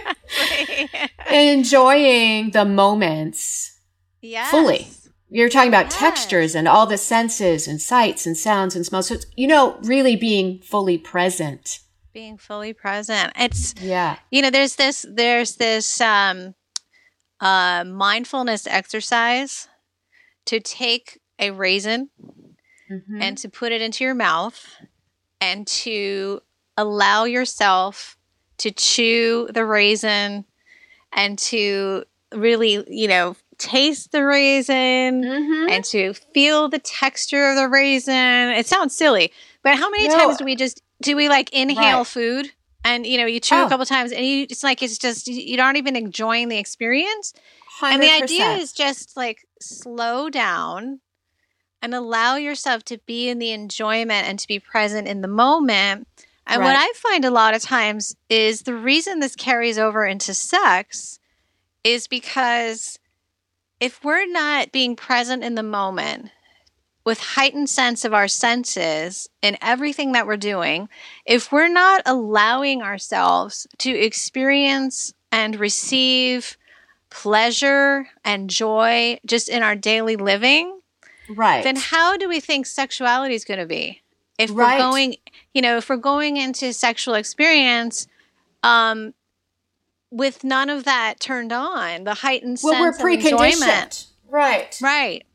enjoying 1.32 2.52
the 2.52 2.66
moments 2.66 3.80
yes. 4.22 4.50
fully. 4.50 4.88
You're 5.30 5.50
talking 5.50 5.70
about 5.70 5.88
yes. 5.88 6.00
textures 6.00 6.56
and 6.56 6.68
all 6.68 6.88
the 6.88 6.98
senses 6.98 7.68
and 7.68 7.82
sights 7.82 8.26
and 8.26 8.38
sounds 8.38 8.76
and 8.76 8.86
smells. 8.86 9.08
So 9.08 9.16
it's, 9.16 9.26
you 9.36 9.48
know, 9.48 9.78
really 9.84 10.16
being 10.16 10.60
fully 10.62 10.98
present. 10.98 11.80
Being 12.14 12.38
fully 12.38 12.74
present. 12.74 13.34
It's, 13.36 13.76
yeah. 13.80 14.18
You 14.32 14.42
know, 14.42 14.50
there's 14.50 14.78
this, 14.78 15.06
there's 15.08 15.58
this, 15.58 16.00
um, 16.00 16.56
uh, 17.40 17.84
mindfulness 17.86 18.68
exercise 18.68 19.68
to 20.46 20.60
take 20.60 21.20
a 21.40 21.52
raisin 21.52 22.10
mm-hmm. 22.90 23.22
and 23.22 23.38
to 23.38 23.50
put 23.50 23.72
it 23.72 23.82
into 23.82 24.04
your 24.04 24.16
mouth 24.16 24.66
and 25.40 25.68
to 25.68 26.42
allow 26.78 27.26
yourself 27.26 28.18
to 28.58 28.72
chew 28.72 29.48
the 29.54 29.66
raisin 29.66 30.46
and 31.14 31.38
to 31.38 32.04
really, 32.34 32.84
you 32.88 33.08
know, 33.08 33.36
taste 33.58 34.12
the 34.12 34.24
raisin 34.24 35.24
mm-hmm. 35.24 35.70
and 35.70 35.84
to 35.86 36.14
feel 36.14 36.70
the 36.70 36.80
texture 36.80 37.50
of 37.50 37.56
the 37.56 37.68
raisin. 37.68 38.14
It 38.14 38.68
sounds 38.68 38.96
silly, 38.96 39.32
but 39.64 39.78
how 39.78 39.90
many 39.90 40.08
no. 40.08 40.18
times 40.18 40.38
do 40.38 40.46
we 40.46 40.56
just 40.56 40.82
do 41.02 41.16
we 41.16 41.30
like 41.30 41.52
inhale 41.54 42.00
right. 42.00 42.08
food? 42.08 42.52
And 42.88 43.06
you 43.06 43.18
know, 43.18 43.26
you 43.26 43.42
chew 43.42 43.56
oh. 43.56 43.66
a 43.66 43.70
couple 43.70 43.86
times, 43.86 44.14
and 44.14 44.26
you, 44.26 44.44
it's 44.50 44.64
like 44.64 44.82
it's 44.82 44.98
just 44.98 45.28
you 45.28 45.62
aren't 45.62 45.78
even 45.78 45.98
enjoying 45.98 46.48
the 46.48 46.58
experience. 46.58 47.34
100%. 47.82 47.92
And 47.92 48.02
the 48.02 48.12
idea 48.12 48.52
is 48.54 48.72
just 48.72 49.18
like 49.18 49.46
slow 49.60 50.30
down 50.30 51.02
and 51.82 51.94
allow 51.94 52.38
yourself 52.38 52.84
to 52.86 52.98
be 53.06 53.28
in 53.28 53.40
the 53.40 53.52
enjoyment 53.52 54.26
and 54.28 54.40
to 54.40 54.48
be 54.48 54.58
present 54.58 55.06
in 55.06 55.22
the 55.22 55.28
moment. 55.28 56.08
And 56.48 56.62
right. 56.62 56.66
what 56.66 56.76
I 56.78 56.92
find 56.96 57.26
a 57.26 57.30
lot 57.30 57.54
of 57.54 57.62
times 57.62 58.16
is 58.30 58.62
the 58.62 58.74
reason 58.74 59.20
this 59.20 59.36
carries 59.36 59.78
over 59.78 60.06
into 60.06 60.34
sex 60.34 61.20
is 61.84 62.08
because 62.08 62.98
if 63.82 64.02
we're 64.02 64.32
not 64.32 64.72
being 64.72 64.96
present 64.96 65.44
in 65.44 65.56
the 65.56 65.64
moment 65.64 66.32
with 67.08 67.22
heightened 67.22 67.70
sense 67.70 68.04
of 68.04 68.14
our 68.14 68.28
senses 68.28 69.30
in 69.42 69.58
everything 69.62 70.12
that 70.12 70.28
we're 70.28 70.36
doing, 70.36 70.90
if 71.26 71.54
we're 71.54 71.70
not 71.70 72.02
allowing 72.06 72.82
ourselves 72.82 73.66
to 73.78 73.90
experience 73.90 75.14
and 75.32 75.58
receive 75.58 76.58
pleasure 77.10 78.10
and 78.26 78.50
joy 78.50 79.18
just 79.26 79.48
in 79.48 79.64
our 79.64 79.74
daily 79.74 80.18
living, 80.18 80.82
right. 81.30 81.64
then 81.64 81.78
how 81.78 82.18
do 82.18 82.28
we 82.28 82.42
think 82.42 82.66
sexuality 82.66 83.36
is 83.36 83.46
going 83.46 83.62
to 83.62 83.66
be? 83.66 84.02
If 84.38 84.50
Right. 84.50 84.74
we're 84.74 84.84
going, 84.84 85.16
you 85.54 85.62
know, 85.62 85.78
if 85.78 85.88
we're 85.88 85.96
going 85.96 86.36
into 86.36 86.74
sexual 86.74 87.14
experience 87.14 88.06
um, 88.64 89.14
with 90.12 90.44
none 90.44 90.70
of 90.70 90.84
that 90.84 91.22
turned 91.22 91.54
on, 91.54 92.04
the 92.04 92.16
heightened 92.16 92.60
well, 92.62 92.82
we're 92.82 92.92
sense 92.92 93.02
of 93.02 93.32
enjoyment. 93.32 93.62
preconditioned. 93.62 94.08
Right. 94.30 94.78
Right. 94.82 95.27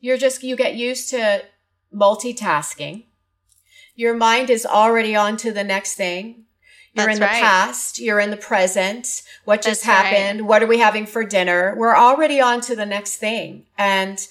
You're 0.00 0.16
just, 0.16 0.42
you 0.42 0.56
get 0.56 0.74
used 0.74 1.10
to 1.10 1.44
multitasking. 1.94 3.04
Your 3.94 4.14
mind 4.14 4.50
is 4.50 4.64
already 4.64 5.16
on 5.16 5.36
to 5.38 5.52
the 5.52 5.64
next 5.64 5.94
thing. 5.94 6.44
You're 6.94 7.06
That's 7.06 7.16
in 7.16 7.20
the 7.20 7.26
right. 7.26 7.42
past. 7.42 7.98
You're 7.98 8.20
in 8.20 8.30
the 8.30 8.36
present. 8.36 9.22
What 9.44 9.62
just 9.62 9.84
That's 9.84 10.04
right. 10.04 10.14
happened? 10.14 10.48
What 10.48 10.62
are 10.62 10.66
we 10.66 10.78
having 10.78 11.06
for 11.06 11.24
dinner? 11.24 11.74
We're 11.76 11.96
already 11.96 12.40
on 12.40 12.60
to 12.62 12.76
the 12.76 12.86
next 12.86 13.16
thing. 13.16 13.66
And 13.76 14.26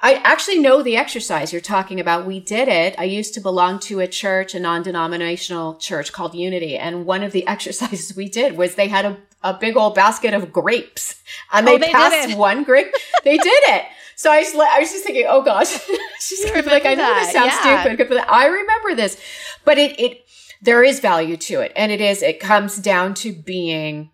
I 0.00 0.14
actually 0.14 0.58
know 0.58 0.82
the 0.82 0.96
exercise 0.96 1.52
you're 1.52 1.60
talking 1.62 2.00
about. 2.00 2.26
We 2.26 2.40
did 2.40 2.66
it. 2.68 2.96
I 2.98 3.04
used 3.04 3.34
to 3.34 3.40
belong 3.40 3.78
to 3.80 4.00
a 4.00 4.08
church, 4.08 4.54
a 4.54 4.60
non-denominational 4.60 5.76
church 5.76 6.12
called 6.12 6.34
Unity. 6.34 6.76
And 6.76 7.06
one 7.06 7.22
of 7.22 7.32
the 7.32 7.46
exercises 7.54 8.16
we 8.16 8.28
did 8.28 8.56
was 8.56 8.74
they 8.74 8.88
had 8.88 9.04
a, 9.04 9.16
a 9.42 9.54
big 9.54 9.76
old 9.76 9.94
basket 9.94 10.34
of 10.34 10.52
grapes 10.52 11.22
and 11.52 11.66
they, 11.66 11.74
Oh, 11.74 11.78
they 11.78 11.92
passed 11.92 12.36
one 12.36 12.64
grape. 12.64 12.92
they 13.24 13.36
did 13.36 13.62
it. 13.68 13.84
So 14.16 14.30
I 14.30 14.38
was, 14.38 14.54
I 14.54 14.80
was 14.80 14.90
just 14.90 15.04
thinking, 15.04 15.26
oh 15.28 15.42
gosh, 15.42 15.68
she's 16.20 16.44
gonna 16.44 16.62
be 16.62 16.70
like, 16.70 16.86
I 16.86 16.94
know 16.94 17.14
this 17.14 17.32
sounds 17.32 17.52
yeah. 17.64 17.82
stupid, 17.82 18.08
but 18.08 18.28
I 18.30 18.46
remember 18.46 18.94
this. 18.94 19.20
But 19.64 19.78
it, 19.78 19.98
it, 19.98 20.24
there 20.60 20.82
is 20.82 21.00
value 21.00 21.36
to 21.36 21.60
it. 21.60 21.72
And 21.74 21.90
it 21.90 22.00
is, 22.00 22.22
it 22.22 22.40
comes 22.40 22.76
down 22.76 23.14
to 23.14 23.32
being, 23.32 24.10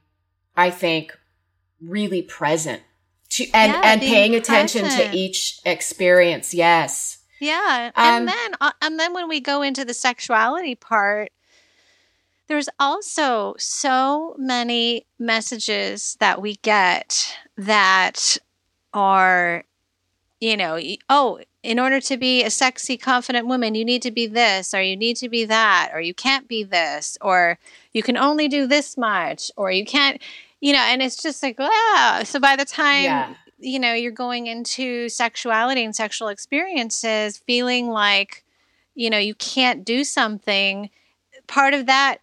I 0.56 0.70
think, 0.70 1.16
really 1.80 2.22
present 2.22 2.82
to, 3.30 3.44
and, 3.52 3.72
Yeah, 3.72 3.80
and 3.84 4.00
paying 4.00 4.34
attention 4.34 4.82
present. 4.82 5.12
to 5.12 5.16
each 5.16 5.60
experience. 5.64 6.54
Yes. 6.54 7.18
Yeah, 7.40 7.92
Um, 7.94 8.04
and 8.04 8.28
then 8.28 8.50
uh, 8.60 8.72
and 8.82 8.98
then 8.98 9.14
when 9.14 9.28
we 9.28 9.40
go 9.40 9.62
into 9.62 9.84
the 9.84 9.94
sexuality 9.94 10.74
part, 10.74 11.30
there's 12.48 12.68
also 12.80 13.54
so 13.58 14.34
many 14.38 15.06
messages 15.18 16.16
that 16.18 16.42
we 16.42 16.56
get 16.56 17.36
that 17.56 18.38
are, 18.92 19.64
you 20.40 20.56
know, 20.56 20.78
oh, 21.08 21.40
in 21.62 21.78
order 21.78 22.00
to 22.00 22.16
be 22.16 22.44
a 22.44 22.50
sexy, 22.50 22.96
confident 22.96 23.46
woman, 23.46 23.74
you 23.74 23.84
need 23.84 24.02
to 24.02 24.10
be 24.10 24.26
this, 24.26 24.72
or 24.72 24.80
you 24.80 24.96
need 24.96 25.16
to 25.16 25.28
be 25.28 25.44
that, 25.44 25.90
or 25.92 26.00
you 26.00 26.14
can't 26.14 26.46
be 26.48 26.62
this, 26.64 27.18
or 27.20 27.58
you 27.92 28.02
can 28.02 28.16
only 28.16 28.48
do 28.48 28.66
this 28.66 28.96
much, 28.96 29.50
or 29.56 29.70
you 29.72 29.84
can't, 29.84 30.22
you 30.60 30.72
know, 30.72 30.78
and 30.78 31.02
it's 31.02 31.20
just 31.22 31.42
like, 31.42 31.56
ah. 31.58 32.22
So 32.24 32.38
by 32.40 32.56
the 32.56 32.64
time 32.64 33.04
Yeah. 33.04 33.34
you 33.58 33.78
know 33.80 33.92
you're 33.92 34.12
going 34.12 34.46
into 34.46 35.08
sexuality 35.08 35.84
and 35.84 35.94
sexual 35.96 36.28
experiences 36.28 37.38
feeling 37.38 37.88
like 37.88 38.44
you 38.94 39.10
know 39.10 39.18
you 39.18 39.34
can't 39.34 39.84
do 39.84 40.04
something 40.04 40.90
part 41.48 41.74
of 41.74 41.86
that 41.86 42.18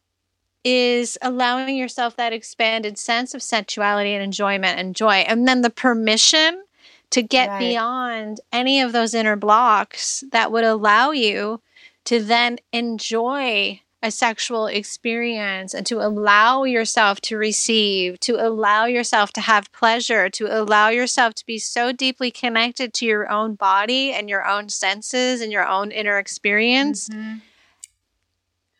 is 0.63 1.17
allowing 1.21 1.75
yourself 1.75 2.15
that 2.15 2.31
expanded 2.33 2.97
sense 2.97 3.33
of 3.33 3.41
sensuality 3.41 4.13
and 4.13 4.23
enjoyment 4.23 4.79
and 4.79 4.95
joy 4.95 5.25
and 5.27 5.45
then 5.47 5.61
the 5.61 5.69
permission 5.69 6.63
to 7.11 7.21
get 7.21 7.49
Right. 7.49 7.59
beyond 7.59 8.41
any 8.51 8.81
of 8.81 8.91
those 8.91 9.13
inner 9.13 9.35
blocks 9.35 10.23
that 10.31 10.51
would 10.51 10.63
allow 10.63 11.11
you 11.11 11.61
to 12.05 12.21
then 12.21 12.59
enjoy 12.71 13.81
a 14.03 14.11
sexual 14.11 14.67
experience 14.67 15.73
and 15.73 15.83
to 15.87 15.99
allow 15.99 16.63
yourself 16.63 17.19
to 17.21 17.37
receive, 17.37 18.19
to 18.19 18.35
allow 18.35 18.85
yourself 18.85 19.33
to 19.33 19.41
have 19.41 19.71
pleasure, 19.71 20.29
to 20.29 20.45
allow 20.45 20.89
yourself 20.89 21.33
to 21.33 21.45
be 21.47 21.57
so 21.57 21.91
deeply 21.91 22.29
connected 22.29 22.93
to 22.93 23.05
your 23.05 23.31
own 23.31 23.55
body 23.55 24.13
and 24.13 24.29
your 24.29 24.45
own 24.47 24.69
senses 24.69 25.41
and 25.41 25.51
your 25.51 25.67
own 25.67 25.89
inner 25.91 26.19
experience 26.19 27.09
mm-hmm. 27.09 27.37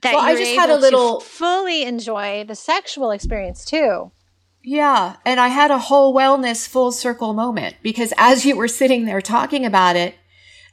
that 0.02 0.14
Well, 0.14 0.24
I 0.24 0.36
just 0.36 0.54
had 0.54 0.70
a 0.70 0.78
little- 0.78 1.20
fully 1.22 1.84
enjoy 1.84 2.44
the 2.44 2.56
sexual 2.56 3.10
experience 3.10 3.66
too. 3.66 4.12
Yeah. 4.66 5.18
And 5.26 5.40
I 5.40 5.50
had 5.50 5.70
a 5.70 5.78
whole 5.78 6.14
wellness 6.14 6.68
full 6.68 6.92
circle 6.92 7.34
moment 7.34 7.76
because 7.84 8.14
as 8.18 8.46
you 8.46 8.56
were 8.56 8.68
sitting 8.68 9.06
there 9.06 9.22
talking 9.22 9.66
about 9.66 9.96
it, 9.96 10.16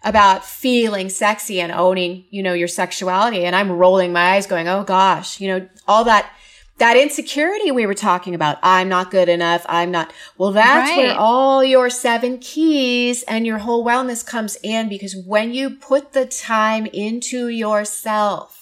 about 0.02 0.44
feeling 0.44 1.08
sexy 1.08 1.60
and 1.60 1.70
owning, 1.70 2.24
you 2.30 2.42
know, 2.42 2.54
your 2.54 2.68
sexuality, 2.68 3.44
and 3.44 3.54
I'm 3.54 3.70
rolling 3.70 4.12
my 4.12 4.32
eyes 4.32 4.46
going, 4.46 4.66
oh 4.66 4.82
gosh, 4.82 5.40
you 5.40 5.48
know, 5.48 5.68
all 5.86 6.04
that, 6.04 6.32
that 6.78 6.96
insecurity 6.96 7.70
we 7.70 7.86
were 7.86 7.94
talking 7.94 8.34
about. 8.34 8.58
I'm 8.62 8.88
not 8.88 9.10
good 9.10 9.28
enough. 9.28 9.64
I'm 9.68 9.90
not. 9.90 10.12
Well, 10.38 10.52
that's 10.52 10.96
where 10.96 11.14
all 11.14 11.62
your 11.62 11.90
seven 11.90 12.38
keys 12.38 13.22
and 13.24 13.46
your 13.46 13.58
whole 13.58 13.84
wellness 13.84 14.26
comes 14.26 14.56
in 14.62 14.88
because 14.88 15.14
when 15.14 15.52
you 15.52 15.70
put 15.70 16.12
the 16.12 16.26
time 16.26 16.86
into 16.86 17.48
yourself, 17.48 18.61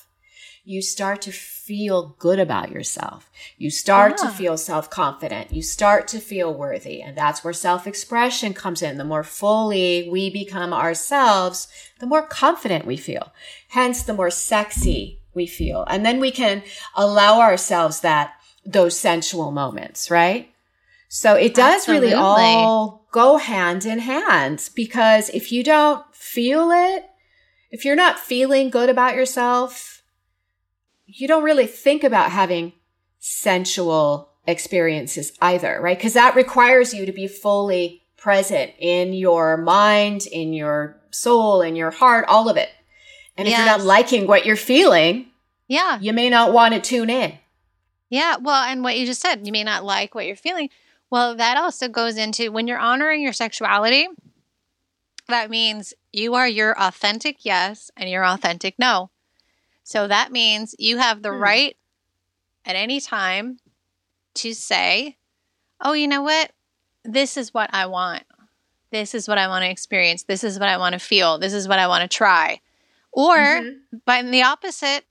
you 0.64 0.82
start 0.82 1.22
to 1.22 1.32
feel 1.32 2.14
good 2.18 2.38
about 2.38 2.70
yourself. 2.70 3.30
You 3.56 3.70
start 3.70 4.18
to 4.18 4.26
ah. 4.26 4.30
feel 4.30 4.56
self 4.56 4.90
confident. 4.90 5.52
You 5.52 5.62
start 5.62 6.06
to 6.08 6.20
feel 6.20 6.52
worthy. 6.52 7.00
And 7.00 7.16
that's 7.16 7.42
where 7.42 7.52
self 7.52 7.86
expression 7.86 8.54
comes 8.54 8.82
in. 8.82 8.98
The 8.98 9.04
more 9.04 9.24
fully 9.24 10.08
we 10.10 10.30
become 10.30 10.72
ourselves, 10.72 11.68
the 11.98 12.06
more 12.06 12.26
confident 12.26 12.86
we 12.86 12.96
feel. 12.96 13.32
Hence, 13.68 14.02
the 14.02 14.14
more 14.14 14.30
sexy 14.30 15.20
we 15.34 15.46
feel. 15.46 15.84
And 15.88 16.04
then 16.04 16.20
we 16.20 16.30
can 16.30 16.62
allow 16.94 17.40
ourselves 17.40 18.00
that, 18.00 18.34
those 18.64 18.98
sensual 18.98 19.50
moments, 19.50 20.10
right? 20.10 20.50
So 21.08 21.34
it 21.34 21.54
does 21.54 21.88
really 21.88 22.12
all 22.12 23.06
go 23.10 23.36
hand 23.36 23.84
in 23.84 23.98
hand 23.98 24.70
because 24.76 25.28
if 25.30 25.50
you 25.50 25.64
don't 25.64 26.04
feel 26.14 26.70
it, 26.70 27.04
if 27.72 27.84
you're 27.84 27.96
not 27.96 28.18
feeling 28.18 28.70
good 28.70 28.88
about 28.88 29.16
yourself, 29.16 29.99
you 31.12 31.28
don't 31.28 31.42
really 31.42 31.66
think 31.66 32.04
about 32.04 32.30
having 32.30 32.72
sensual 33.18 34.30
experiences 34.46 35.32
either, 35.40 35.78
right? 35.80 35.96
Because 35.96 36.14
that 36.14 36.34
requires 36.34 36.92
you 36.94 37.06
to 37.06 37.12
be 37.12 37.26
fully 37.26 38.02
present 38.16 38.72
in 38.78 39.12
your 39.12 39.56
mind, 39.56 40.26
in 40.26 40.52
your 40.52 41.00
soul, 41.10 41.62
in 41.62 41.76
your 41.76 41.90
heart, 41.90 42.24
all 42.28 42.48
of 42.48 42.56
it. 42.56 42.70
And 43.36 43.48
if 43.48 43.56
you're 43.56 43.66
not 43.66 43.82
liking 43.82 44.26
what 44.26 44.44
you're 44.44 44.56
feeling, 44.56 45.26
Yeah. 45.68 45.98
you 46.00 46.12
may 46.12 46.28
not 46.28 46.52
want 46.52 46.74
to 46.74 46.80
tune 46.80 47.08
in. 47.10 47.38
Yeah, 48.08 48.36
well, 48.36 48.62
and 48.64 48.82
what 48.82 48.98
you 48.98 49.06
just 49.06 49.20
said, 49.22 49.46
you 49.46 49.52
may 49.52 49.64
not 49.64 49.84
like 49.84 50.14
what 50.14 50.26
you're 50.26 50.36
feeling. 50.36 50.68
Well, 51.10 51.36
that 51.36 51.56
also 51.56 51.88
goes 51.88 52.16
into 52.16 52.50
when 52.52 52.66
you're 52.66 52.78
honoring 52.78 53.22
your 53.22 53.32
sexuality, 53.32 54.08
that 55.28 55.48
means 55.48 55.94
you 56.12 56.34
are 56.34 56.48
your 56.48 56.78
authentic 56.80 57.44
yes 57.44 57.90
and 57.96 58.10
your 58.10 58.24
authentic 58.24 58.74
no. 58.78 59.10
So 59.84 60.06
that 60.08 60.30
means 60.32 60.74
you 60.78 60.98
have 60.98 61.22
the 61.22 61.30
Hmm. 61.32 61.42
right 61.42 61.76
at 62.64 62.76
any 62.76 63.00
time 63.00 63.58
to 64.34 64.54
say, 64.54 65.16
oh, 65.80 65.92
you 65.92 66.06
know 66.06 66.22
what? 66.22 66.52
This 67.04 67.36
is 67.36 67.52
what 67.54 67.70
I 67.72 67.86
want. 67.86 68.24
This 68.92 69.14
is 69.14 69.28
what 69.28 69.38
I 69.38 69.48
want 69.48 69.64
to 69.64 69.70
experience. 69.70 70.24
This 70.24 70.44
is 70.44 70.58
what 70.58 70.68
I 70.68 70.76
want 70.76 70.92
to 70.94 70.98
feel. 70.98 71.38
This 71.38 71.52
is 71.54 71.66
what 71.68 71.78
I 71.78 71.86
want 71.86 72.02
to 72.08 72.16
try. 72.16 72.60
Or, 73.12 73.36
Mhm. 73.36 73.80
but 74.04 74.24
in 74.24 74.30
the 74.30 74.42
opposite, 74.42 75.04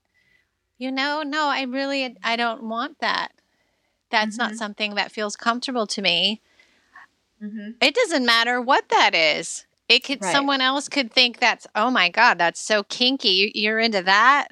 you 0.78 0.92
know, 0.92 1.24
no, 1.24 1.48
I 1.48 1.64
really, 1.64 2.16
I 2.24 2.36
don't 2.36 2.64
want 2.64 3.00
that. 3.00 3.34
That's 4.10 4.38
not 4.38 4.54
Mhm. 4.54 4.58
something 4.58 4.96
that 4.96 5.12
feels 5.12 5.36
comfortable 5.36 5.88
to 5.88 6.02
me. 6.02 6.42
Mhm. 7.42 7.76
It 7.82 7.96
doesn't 7.96 8.26
matter 8.26 8.62
what 8.62 8.90
that 8.90 9.16
is. 9.16 9.66
It 9.88 10.04
could, 10.04 10.22
Right. 10.22 10.32
someone 10.32 10.62
else 10.62 10.88
could 10.90 11.12
think 11.12 11.40
that's, 11.40 11.66
oh 11.76 11.90
my 11.90 12.10
God, 12.10 12.38
that's 12.38 12.60
so 12.62 12.84
kinky. 12.84 13.30
You, 13.30 13.52
you're 13.56 13.80
into 13.80 14.02
that. 14.04 14.50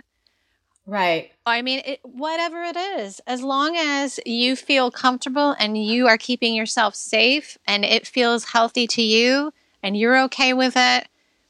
Right. 0.87 1.31
I 1.45 1.61
mean, 1.61 1.81
it, 1.85 1.99
whatever 2.03 2.63
it 2.63 2.77
is, 2.77 3.19
as 3.27 3.43
long 3.43 3.75
as 3.75 4.21
you 4.25 4.55
feel 4.55 4.89
comfortable 4.89 5.53
and 5.59 5.77
you 5.77 6.07
are 6.07 6.17
keeping 6.17 6.55
yourself 6.55 6.95
safe 6.95 7.57
and 7.67 7.83
it 7.83 8.07
feels 8.07 8.45
healthy 8.45 8.87
to 8.87 9.01
you 9.01 9.53
and 9.83 9.97
you're 9.97 10.17
okay 10.23 10.53
with 10.53 10.73
it, 10.77 11.09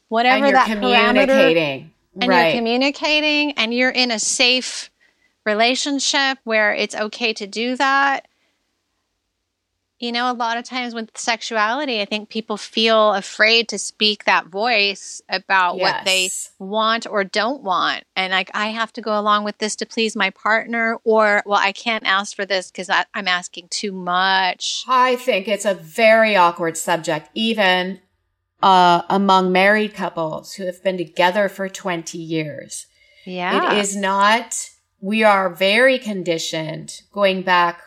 whatever 0.10 0.38
and 0.38 0.46
you're 0.46 0.54
that 0.54 0.68
parameter 0.70 1.88
and 2.20 2.30
right. 2.30 2.48
you're 2.48 2.58
communicating 2.58 3.52
and 3.54 3.76
you're 3.76 3.92
in 3.92 4.10
a 4.10 4.18
safe 4.18 4.90
relationship 5.46 6.40
where 6.44 6.74
it's 6.74 6.96
okay 6.96 7.32
to 7.34 7.46
do 7.46 7.76
that. 7.76 8.28
You 10.00 10.12
know, 10.12 10.32
a 10.32 10.34
lot 10.34 10.58
of 10.58 10.64
times 10.64 10.94
with 10.94 11.10
sexuality, 11.18 12.02
I 12.02 12.06
think 12.06 12.30
people 12.30 12.56
feel 12.56 13.14
afraid 13.14 13.68
to 13.70 13.80
speak 13.80 14.26
that 14.26 14.46
voice 14.46 15.24
about 15.28 15.80
what 15.80 16.06
they 16.06 16.30
want 16.60 17.08
or 17.08 17.24
don't 17.24 17.64
want. 17.64 18.04
And 18.16 18.32
like, 18.32 18.52
I 18.54 18.68
have 18.68 18.94
to 18.94 19.02
go 19.02 19.20
along 19.20 19.44
with 19.44 19.58
this 19.58 19.76
to 19.78 19.88
please 19.88 20.16
my 20.16 20.30
partner, 20.30 21.00
or, 21.04 21.42
well, 21.48 21.60
I 21.60 21.72
can't 21.72 22.06
ask 22.06 22.36
for 22.36 22.46
this 22.46 22.70
because 22.70 22.90
I'm 22.92 23.28
asking 23.28 23.70
too 23.70 23.92
much. 23.92 24.84
I 24.88 25.16
think 25.16 25.48
it's 25.48 25.66
a 25.66 25.74
very 25.74 26.36
awkward 26.36 26.78
subject, 26.78 27.30
even 27.34 28.00
uh, 28.62 29.02
among 29.10 29.52
married 29.52 29.96
couples 29.96 30.54
who 30.54 30.66
have 30.68 30.84
been 30.84 30.98
together 30.98 31.50
for 31.50 31.70
20 31.70 32.20
years. 32.20 32.86
Yeah. 33.26 33.74
It 33.74 33.80
is 33.80 33.96
not, 33.96 34.70
we 35.02 35.24
are 35.24 35.50
very 35.50 35.98
conditioned 35.98 37.02
going 37.12 37.42
back 37.42 37.82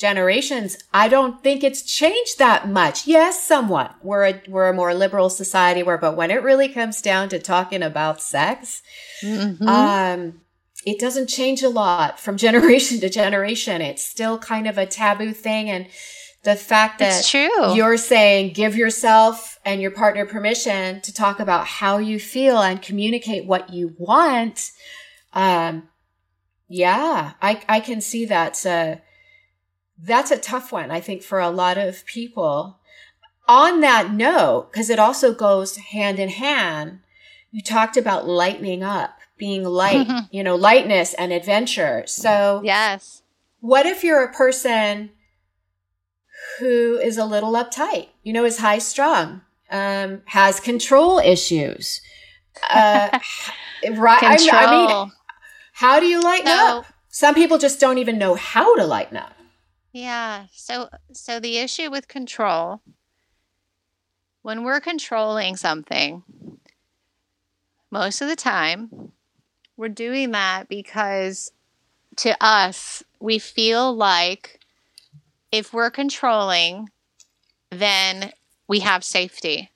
generations, 0.00 0.78
I 0.94 1.08
don't 1.08 1.42
think 1.42 1.62
it's 1.62 1.82
changed 1.82 2.38
that 2.38 2.68
much. 2.68 3.06
Yes, 3.06 3.46
somewhat. 3.46 3.94
We're 4.02 4.28
a, 4.28 4.42
we're 4.48 4.68
a 4.68 4.72
more 4.72 4.94
liberal 4.94 5.28
society 5.28 5.82
where, 5.82 5.98
but 5.98 6.16
when 6.16 6.30
it 6.30 6.42
really 6.42 6.70
comes 6.70 7.02
down 7.02 7.28
to 7.28 7.38
talking 7.38 7.82
about 7.82 8.22
sex, 8.22 8.82
mm-hmm. 9.22 9.68
um, 9.68 10.40
it 10.86 10.98
doesn't 10.98 11.26
change 11.26 11.62
a 11.62 11.68
lot 11.68 12.18
from 12.18 12.36
generation 12.48 12.98
to 13.00 13.10
generation. 13.10 13.82
It's 13.82 14.02
still 14.02 14.38
kind 14.38 14.66
of 14.66 14.78
a 14.78 14.86
taboo 14.86 15.32
thing. 15.32 15.68
And 15.68 15.86
the 16.44 16.56
fact 16.56 17.00
that 17.00 17.26
true. 17.26 17.74
you're 17.74 17.98
saying 17.98 18.54
give 18.54 18.74
yourself 18.74 19.58
and 19.66 19.82
your 19.82 19.90
partner 19.90 20.24
permission 20.24 21.02
to 21.02 21.12
talk 21.12 21.40
about 21.40 21.66
how 21.66 21.98
you 21.98 22.18
feel 22.18 22.62
and 22.62 22.80
communicate 22.80 23.44
what 23.44 23.70
you 23.70 23.94
want. 23.98 24.70
Um, 25.34 25.90
yeah, 26.68 27.32
I, 27.42 27.62
I 27.68 27.80
can 27.80 28.00
see 28.00 28.24
that. 28.24 28.64
Uh, 28.64 28.96
that's 30.02 30.30
a 30.30 30.38
tough 30.38 30.72
one, 30.72 30.90
I 30.90 31.00
think, 31.00 31.22
for 31.22 31.40
a 31.40 31.50
lot 31.50 31.78
of 31.78 32.04
people. 32.06 32.78
On 33.48 33.80
that 33.80 34.12
note, 34.12 34.68
because 34.70 34.90
it 34.90 34.98
also 34.98 35.34
goes 35.34 35.76
hand 35.76 36.18
in 36.18 36.28
hand, 36.28 37.00
you 37.50 37.62
talked 37.62 37.96
about 37.96 38.28
lightening 38.28 38.82
up, 38.82 39.18
being 39.36 39.64
light, 39.64 40.06
you 40.30 40.42
know, 40.42 40.56
lightness 40.56 41.14
and 41.14 41.32
adventure. 41.32 42.04
So, 42.06 42.62
yes. 42.64 43.22
What 43.60 43.84
if 43.86 44.02
you're 44.02 44.24
a 44.24 44.32
person 44.32 45.10
who 46.58 46.98
is 46.98 47.18
a 47.18 47.26
little 47.26 47.52
uptight, 47.52 48.08
you 48.22 48.32
know, 48.32 48.44
is 48.44 48.58
high 48.58 48.78
strung, 48.78 49.42
um, 49.70 50.22
has 50.26 50.60
control 50.60 51.18
issues? 51.18 52.00
Uh, 52.70 53.18
right. 53.92 54.20
Control. 54.20 54.50
I, 54.52 54.64
I 54.64 54.70
mean, 55.02 55.12
how 55.72 56.00
do 56.00 56.06
you 56.06 56.22
lighten 56.22 56.46
so, 56.46 56.78
up? 56.78 56.86
Some 57.08 57.34
people 57.34 57.58
just 57.58 57.80
don't 57.80 57.98
even 57.98 58.16
know 58.16 58.34
how 58.34 58.76
to 58.76 58.86
lighten 58.86 59.16
up. 59.16 59.34
Yeah. 59.92 60.46
So 60.52 60.88
so 61.12 61.40
the 61.40 61.58
issue 61.58 61.90
with 61.90 62.08
control 62.08 62.80
when 64.42 64.62
we're 64.62 64.80
controlling 64.80 65.56
something 65.56 66.22
most 67.90 68.20
of 68.22 68.28
the 68.28 68.36
time 68.36 69.12
we're 69.76 69.88
doing 69.88 70.30
that 70.30 70.68
because 70.68 71.52
to 72.16 72.36
us 72.40 73.02
we 73.18 73.38
feel 73.38 73.94
like 73.94 74.60
if 75.50 75.72
we're 75.72 75.90
controlling 75.90 76.88
then 77.70 78.32
we 78.68 78.80
have 78.80 79.02
safety. 79.04 79.70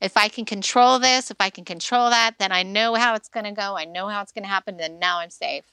If 0.00 0.16
I 0.16 0.28
can 0.28 0.44
control 0.44 0.98
this, 0.98 1.30
if 1.30 1.36
I 1.40 1.50
can 1.50 1.64
control 1.64 2.10
that, 2.10 2.38
then 2.38 2.52
I 2.52 2.62
know 2.62 2.94
how 2.94 3.14
it's 3.14 3.28
going 3.28 3.44
to 3.44 3.52
go. 3.52 3.76
I 3.76 3.84
know 3.84 4.08
how 4.08 4.20
it's 4.22 4.32
going 4.32 4.44
to 4.44 4.48
happen. 4.48 4.76
Then 4.76 4.98
now 4.98 5.18
I'm 5.20 5.30
safe. 5.30 5.64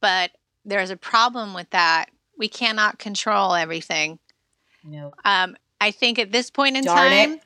But 0.00 0.32
there's 0.64 0.90
a 0.90 0.96
problem 0.96 1.54
with 1.54 1.70
that 1.70 2.10
we 2.38 2.48
cannot 2.48 2.98
control 2.98 3.54
everything. 3.54 4.18
No. 4.84 5.12
Um, 5.24 5.56
I 5.80 5.90
think 5.90 6.18
at 6.18 6.32
this 6.32 6.50
point 6.50 6.76
in 6.76 6.84
Darn 6.84 7.10
time, 7.10 7.40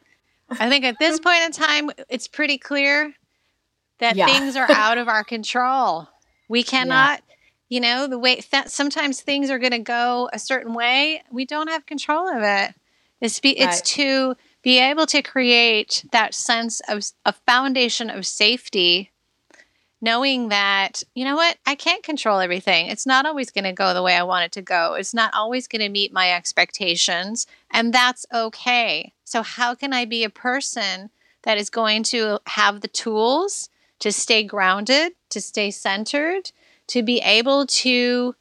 I 0.51 0.69
think 0.69 0.85
at 0.85 0.99
this 0.99 1.19
point 1.19 1.43
in 1.45 1.53
time, 1.53 1.91
it's 2.09 2.29
pretty 2.29 2.59
clear 2.59 3.13
that 3.99 4.17
yeah. 4.17 4.27
things 4.27 4.57
are 4.57 4.71
out 4.71 4.99
of 4.99 5.09
our 5.09 5.25
control. 5.25 6.09
We 6.49 6.63
cannot, 6.63 7.23
yeah. 7.29 7.35
you 7.69 7.81
know, 7.81 8.07
the 8.07 8.19
way 8.19 8.43
that 8.51 8.71
sometimes 8.71 9.21
things 9.21 9.49
are 9.49 9.59
going 9.59 9.73
to 9.73 9.79
go 9.79 10.29
a 10.33 10.39
certain 10.39 10.75
way. 10.75 11.23
We 11.31 11.45
don't 11.45 11.69
have 11.69 11.87
control 11.87 12.29
of 12.29 12.43
it. 12.43 12.75
It's 13.21 13.39
be, 13.41 13.57
right. 13.59 13.69
it's 13.69 13.81
to 13.93 14.37
be 14.63 14.79
able 14.79 15.07
to 15.07 15.23
create 15.23 16.05
that 16.13 16.35
sense 16.35 16.81
of 16.89 17.03
a 17.25 17.33
foundation 17.33 18.11
of 18.11 18.27
safety 18.27 19.12
knowing 20.03 20.49
that, 20.49 21.05
you 21.15 21.25
know 21.25 21.37
what, 21.37 21.57
I 21.65 21.77
can't 21.77 22.03
control 22.03 22.41
everything. 22.41 22.89
It's 22.89 23.07
not 23.07 23.25
always 23.25 23.53
going 23.53 23.65
to 23.65 23.73
go 23.73 23.95
the 23.95 24.03
way 24.03 24.17
I 24.17 24.25
want 24.25 24.45
it 24.45 24.53
to 24.53 24.63
go. 24.63 24.95
It's 24.95 25.15
not 25.15 25.33
always 25.33 25.69
going 25.69 25.81
to 25.81 25.89
meet 25.89 26.13
my 26.13 26.33
expectations, 26.33 27.47
and 27.71 27.95
that's 27.95 28.27
okay. 28.35 29.13
So, 29.25 29.43
how 29.43 29.75
can 29.75 29.93
I 29.93 30.05
be 30.05 30.25
a 30.25 30.31
person 30.31 31.11
that 31.43 31.57
is 31.57 31.71
going 31.71 32.03
to 32.05 32.41
have 32.47 32.81
the 32.81 32.89
tools 32.89 33.71
to 34.01 34.11
stay 34.11 34.43
grounded, 34.43 35.13
to 35.31 35.41
stay 35.41 35.71
centered, 35.71 36.51
to 36.89 37.03
be 37.03 37.21
able 37.21 37.67
to? 37.67 38.35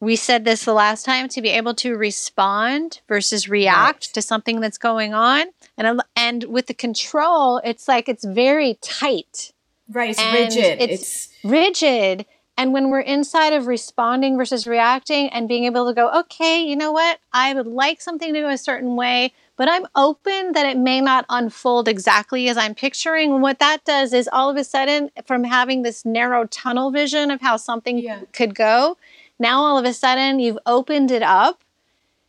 We 0.00 0.16
said 0.16 0.46
this 0.46 0.64
the 0.64 0.72
last 0.72 1.04
time 1.04 1.28
to 1.28 1.42
be 1.42 1.50
able 1.50 1.74
to 1.74 1.94
respond 1.94 3.02
versus 3.06 3.50
react 3.50 4.06
right. 4.06 4.14
to 4.14 4.22
something 4.22 4.60
that's 4.60 4.78
going 4.78 5.12
on. 5.12 5.48
And, 5.76 6.00
and 6.16 6.44
with 6.44 6.68
the 6.68 6.74
control, 6.74 7.58
it's 7.58 7.86
like 7.86 8.08
it's 8.08 8.24
very 8.24 8.78
tight 8.80 9.52
Right. 9.90 10.10
It's 10.10 10.20
and 10.20 10.34
rigid. 10.34 10.80
It's, 10.80 11.02
it's 11.02 11.28
rigid. 11.44 12.26
And 12.56 12.74
when 12.74 12.90
we're 12.90 13.00
inside 13.00 13.54
of 13.54 13.66
responding 13.66 14.36
versus 14.36 14.66
reacting 14.66 15.28
and 15.30 15.48
being 15.48 15.64
able 15.64 15.86
to 15.86 15.94
go, 15.94 16.10
okay, 16.20 16.62
you 16.62 16.76
know 16.76 16.92
what? 16.92 17.18
I 17.32 17.54
would 17.54 17.66
like 17.66 18.02
something 18.02 18.34
to 18.34 18.40
go 18.40 18.50
a 18.50 18.58
certain 18.58 18.96
way, 18.96 19.32
but 19.56 19.68
I'm 19.68 19.86
open 19.96 20.52
that 20.52 20.66
it 20.66 20.76
may 20.76 21.00
not 21.00 21.24
unfold 21.30 21.88
exactly 21.88 22.48
as 22.50 22.58
I'm 22.58 22.74
picturing. 22.74 23.32
And 23.32 23.40
what 23.40 23.60
that 23.60 23.84
does 23.86 24.12
is 24.12 24.28
all 24.30 24.50
of 24.50 24.56
a 24.56 24.64
sudden, 24.64 25.10
from 25.26 25.44
having 25.44 25.82
this 25.82 26.04
narrow 26.04 26.46
tunnel 26.46 26.90
vision 26.90 27.30
of 27.30 27.40
how 27.40 27.56
something 27.56 27.98
yeah. 27.98 28.20
could 28.34 28.54
go, 28.54 28.98
now 29.38 29.62
all 29.62 29.78
of 29.78 29.86
a 29.86 29.94
sudden 29.94 30.38
you've 30.38 30.58
opened 30.66 31.10
it 31.10 31.22
up. 31.22 31.64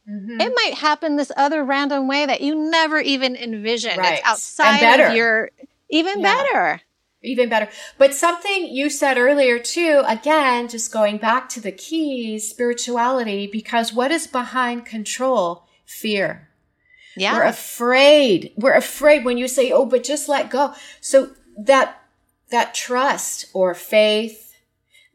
Mm-hmm. 0.10 0.39
It 0.39 0.54
might 0.56 0.76
happen 0.76 1.17
this 1.17 1.32
other 1.36 1.63
random 1.63 2.08
way 2.08 2.26
that 2.26 2.39
you 2.39 2.56
never 2.56 3.00
even 3.00 3.36
envisioned. 3.36 3.97
Right. 3.97 4.19
It's 4.19 4.28
outside 4.28 5.00
of 5.02 5.13
your, 5.13 5.52
even 5.89 6.21
yeah. 6.21 6.36
better 6.36 6.82
even 7.23 7.49
better. 7.49 7.69
But 7.97 8.13
something 8.13 8.65
you 8.65 8.89
said 8.89 9.17
earlier 9.17 9.60
too, 9.60 10.03
again, 10.07 10.67
just 10.67 10.91
going 10.91 11.17
back 11.17 11.49
to 11.49 11.62
the 11.62 11.71
keys, 11.71 12.49
spirituality, 12.49 13.47
because 13.47 13.93
what 13.93 14.12
is 14.12 14.27
behind 14.27 14.86
control? 14.86 15.65
Fear. 15.86 16.49
Yeah. 17.15 17.36
We're 17.36 17.43
afraid. 17.43 18.53
We're 18.55 18.73
afraid 18.73 19.25
when 19.25 19.38
you 19.38 19.47
say, 19.47 19.71
oh, 19.71 19.86
but 19.86 20.03
just 20.03 20.29
let 20.29 20.49
go. 20.49 20.73
So 21.01 21.31
that, 21.57 22.01
that 22.49 22.73
trust 22.73 23.45
or 23.53 23.73
faith, 23.73 24.55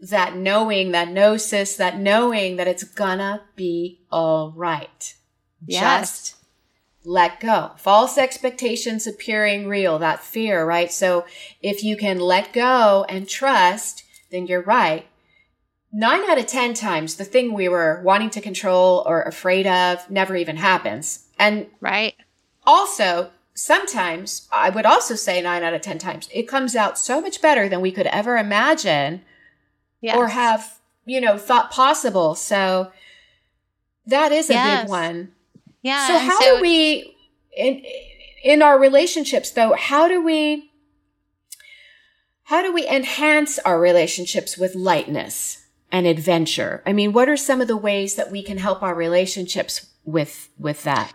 that 0.01 0.37
knowing, 0.37 0.92
that 0.92 1.09
gnosis, 1.09 1.77
that 1.77 1.99
knowing 1.99 2.57
that 2.57 2.69
it's 2.69 2.85
gonna 2.85 3.42
be 3.57 4.01
all 4.12 4.53
right. 4.55 5.14
Yes. 5.66 6.01
Just 6.01 6.37
let 7.07 7.38
go. 7.38 7.71
False 7.77 8.19
expectations 8.19 9.07
appearing 9.07 9.69
real, 9.69 9.99
that 10.01 10.25
fear, 10.25 10.64
right? 10.66 10.90
So 10.90 11.25
if 11.62 11.85
you 11.85 11.97
can 11.97 12.19
let 12.19 12.53
go 12.53 13.07
and 13.09 13.29
trust, 13.29 14.03
then 14.33 14.49
you're 14.49 14.62
right. 14.62 15.07
Nine 15.92 16.29
out 16.29 16.38
of 16.38 16.47
10 16.47 16.75
times, 16.75 17.14
the 17.14 17.25
thing 17.25 17.53
we 17.53 17.69
were 17.69 18.03
wanting 18.05 18.31
to 18.31 18.40
control 18.40 19.05
or 19.07 19.23
afraid 19.23 19.69
of 19.69 20.11
never 20.11 20.35
even 20.35 20.57
happens. 20.57 21.29
And 21.38 21.69
right. 21.81 22.14
Also, 22.66 23.31
sometimes 23.55 24.49
I 24.51 24.71
would 24.71 24.85
also 24.85 25.14
say 25.14 25.40
nine 25.40 25.62
out 25.62 25.75
of 25.75 25.83
10 25.83 25.99
times, 25.99 26.29
it 26.35 26.49
comes 26.49 26.75
out 26.75 26.99
so 26.99 27.21
much 27.21 27.40
better 27.40 27.69
than 27.69 27.81
we 27.81 27.92
could 27.92 28.09
ever 28.09 28.37
imagine 28.37 29.23
yes. 30.01 30.16
or 30.16 30.27
have, 30.29 30.81
you 31.05 31.21
know, 31.21 31.38
thought 31.38 31.71
possible. 31.71 32.35
So 32.35 32.90
that 34.07 34.33
is 34.33 34.51
a 34.51 34.55
yes. 34.55 34.83
big 34.83 34.90
one. 34.90 35.33
Yeah. 35.87 36.09
So 36.09 36.18
how 36.18 36.40
so, 36.40 36.57
do 36.57 36.62
we 36.62 37.16
in 37.57 37.81
in 38.42 38.61
our 38.61 38.77
relationships 38.77 39.53
though, 39.53 39.75
how 39.75 40.09
do 40.09 40.20
we 40.20 40.72
how 42.42 42.61
do 42.61 42.75
we 42.75 42.88
enhance 42.88 43.61
our 43.61 43.79
relationships 43.79 44.59
with 44.59 44.75
lightness 44.75 45.66
and 45.92 46.05
adventure? 46.05 46.83
I 46.85 46.92
mean, 46.92 47.12
what 47.12 47.29
are 47.29 47.37
some 47.37 47.61
of 47.61 47.68
the 47.68 47.77
ways 47.77 48.16
that 48.16 48.33
we 48.33 48.42
can 48.42 48.59
help 48.59 48.83
our 48.83 48.96
relationships 48.96 49.87
with 50.05 50.49
with 50.59 50.83
that? 50.83 51.12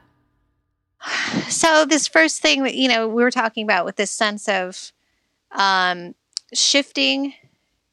So 1.49 1.83
this 1.83 2.07
first 2.07 2.41
thing 2.41 2.63
that 2.63 2.75
you 2.75 2.87
know 2.87 3.09
we 3.09 3.23
were 3.23 3.31
talking 3.31 3.65
about 3.65 3.83
with 3.83 3.97
this 3.97 4.11
sense 4.11 4.47
of 4.47 4.93
um, 5.51 6.15
shifting 6.53 7.33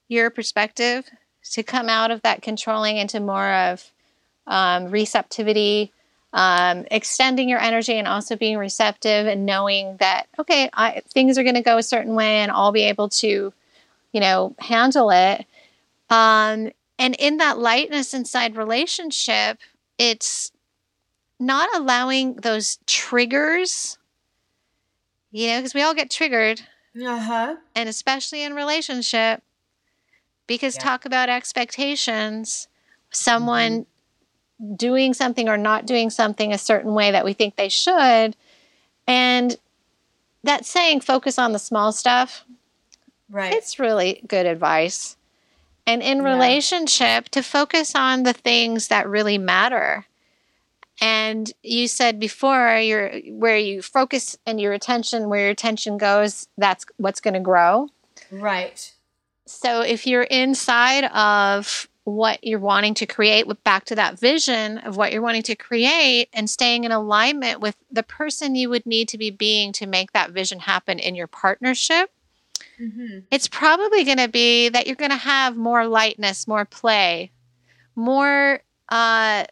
your 0.07 0.31
perspective 0.31 1.11
to 1.55 1.65
come 1.65 1.89
out 1.89 2.13
of 2.13 2.23
that 2.23 2.41
controlling 2.41 2.99
into 2.99 3.19
more 3.19 3.53
of 3.53 3.91
um, 4.47 4.93
receptivity, 4.93 5.93
um, 6.33 6.85
extending 6.91 7.49
your 7.49 7.61
energy 7.61 7.95
and 7.95 8.07
also 8.07 8.37
being 8.37 8.59
receptive 8.59 9.27
and 9.27 9.47
knowing 9.47 9.97
that 9.99 10.27
okay 10.39 10.69
I, 10.75 11.03
things 11.09 11.39
are 11.39 11.43
going 11.43 11.55
to 11.55 11.63
go 11.63 11.79
a 11.79 11.83
certain 11.83 12.15
way 12.15 12.39
and 12.39 12.51
i'll 12.51 12.73
be 12.73 12.85
able 12.85 13.09
to 13.09 13.53
you 14.13 14.21
know 14.21 14.55
handle 14.59 15.11
it. 15.11 15.47
Um, 16.11 16.71
and 16.99 17.15
in 17.19 17.37
that 17.37 17.59
lightness 17.59 18.15
inside 18.15 18.57
relationship 18.57 19.59
it's 19.99 20.53
not 21.41 21.69
allowing 21.75 22.35
those 22.35 22.79
triggers 22.87 23.99
you 25.31 25.49
know 25.49 25.59
because 25.59 25.75
we 25.75 25.83
all 25.83 25.95
get 25.95 26.11
triggered. 26.11 26.61
Uh-huh. 27.01 27.57
And 27.75 27.89
especially 27.89 28.43
in 28.43 28.55
relationship 28.55 29.43
because 30.47 30.77
yeah. 30.77 30.83
talk 30.83 31.05
about 31.05 31.29
expectations. 31.29 32.69
Someone 33.11 33.73
mm-hmm 33.73 33.98
doing 34.77 35.15
something 35.15 35.49
or 35.49 35.57
not 35.57 35.87
doing 35.87 36.11
something 36.11 36.53
a 36.53 36.59
certain 36.59 36.95
way 36.95 37.11
that 37.11 37.25
we 37.25 37.33
think 37.33 37.57
they 37.57 37.69
should. 37.69 38.37
And 39.07 39.57
that 40.43 40.65
saying, 40.65 41.01
focus 41.01 41.39
on 41.39 41.53
the 41.53 41.59
small 41.59 41.93
stuff, 41.93 42.45
right? 43.31 43.53
It's 43.53 43.79
really 43.79 44.23
good 44.27 44.47
advice. 44.47 45.17
And 45.87 46.03
in 46.03 46.19
Yeah. 46.19 46.35
relationship, 46.35 47.29
to 47.31 47.43
focus 47.43 47.95
on 47.95 48.25
the 48.25 48.33
things 48.33 48.89
that 48.89 49.09
really 49.09 49.39
matter. 49.39 50.07
And 51.01 51.53
you 51.63 51.89
said 51.89 52.19
before, 52.19 52.77
you're, 52.77 53.21
where 53.31 53.57
you 53.57 53.83
focus 53.83 54.37
and 54.45 54.61
your 54.61 54.73
attention, 54.73 55.29
where 55.29 55.43
your 55.43 55.51
attention 55.51 55.97
goes, 55.97 56.49
that's 56.59 56.85
what's 56.97 57.21
going 57.21 57.35
to 57.35 57.41
grow. 57.41 57.89
Right. 58.31 58.93
So 59.47 59.81
if 59.81 60.07
you're 60.07 60.25
inside 60.25 61.05
of 61.05 61.89
what 62.15 62.43
you're 62.43 62.59
wanting 62.59 62.95
to 62.95 63.07
create, 63.07 63.47
with 63.47 63.63
back 63.65 63.85
to 63.85 63.95
that 63.95 64.19
vision 64.19 64.79
of 64.79 64.97
what 64.97 65.13
you're 65.13 65.23
wanting 65.23 65.43
to 65.43 65.55
create 65.57 66.29
and 66.33 66.49
staying 66.49 66.85
in 66.85 66.93
alignment 66.93 67.61
with 67.61 67.77
the 67.91 68.03
person 68.03 68.55
you 68.55 68.69
would 68.71 68.87
need 68.87 69.09
to 69.09 69.19
be 69.19 69.31
being 69.31 69.73
to 69.73 69.87
make 69.87 70.13
that 70.13 70.31
vision 70.31 70.61
happen 70.61 70.99
in 70.99 71.15
your 71.15 71.27
partnership, 71.27 72.11
Mm-hmm. 72.81 73.21
it's 73.33 73.49
probably 73.49 74.05
going 74.05 74.19
to 74.19 74.29
be 74.29 74.69
that 74.69 74.87
you're 74.87 74.95
going 74.95 75.11
to 75.11 75.17
have 75.17 75.57
more 75.57 75.87
lightness, 75.89 76.47
more 76.47 76.65
play, 76.65 77.33
more 77.97 78.63
uh, 78.89 79.45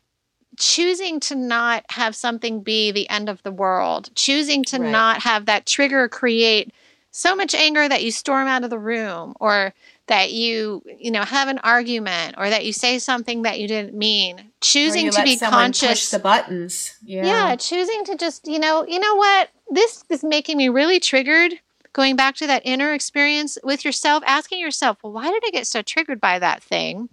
choosing 0.59 1.19
to 1.21 1.35
not 1.35 1.85
have 1.91 2.15
something 2.15 2.63
be 2.63 2.93
the 2.93 3.09
end 3.11 3.29
of 3.29 3.43
the 3.43 3.51
world, 3.51 4.11
choosing 4.15 4.65
to 4.67 4.79
Right. 4.79 4.91
not 4.93 5.23
have 5.23 5.47
that 5.47 5.67
trigger 5.67 6.09
create 6.09 6.73
so 7.11 7.35
much 7.35 7.55
anger 7.55 7.89
that 7.89 8.05
you 8.05 8.11
storm 8.11 8.47
out 8.47 8.63
of 8.63 8.71
the 8.71 8.79
room 8.79 9.35
or 9.41 9.75
that 10.09 10.33
you 10.33 10.83
you 10.99 11.11
know 11.11 11.23
have 11.25 11.49
an 11.49 11.59
argument 11.59 12.37
or 12.39 12.49
that 12.49 12.65
you 12.65 12.73
say 12.73 12.99
something 12.99 13.43
that 13.43 13.59
you 13.59 13.67
didn't 13.67 13.95
mean 13.95 14.53
choosing 14.61 15.11
to 15.11 15.17
let 15.17 15.25
be 15.25 15.37
conscious 15.37 16.11
the 16.11 16.19
buttons. 16.19 16.97
Yeah. 17.05 17.27
yeah, 17.27 17.57
choosing 17.57 18.05
to 18.05 18.17
just, 18.17 18.47
you 18.47 18.59
know, 18.59 18.87
you 18.87 18.99
know 19.01 19.15
what? 19.17 19.51
This 19.71 20.05
is 20.09 20.23
making 20.23 20.57
me 20.57 20.69
really 20.69 21.01
triggered. 21.01 21.55
Going 21.93 22.15
back 22.15 22.37
to 22.37 22.47
that 22.47 22.63
inner 22.65 22.93
experience 22.93 23.57
with 23.65 23.85
yourself, 23.85 24.23
asking 24.27 24.61
yourself, 24.61 24.99
well, 25.03 25.13
why 25.15 25.31
did 25.31 25.43
I 25.47 25.51
get 25.51 25.67
so 25.67 25.81
triggered 25.83 26.21
by 26.21 26.39
that 26.39 26.63
thing? 26.63 27.09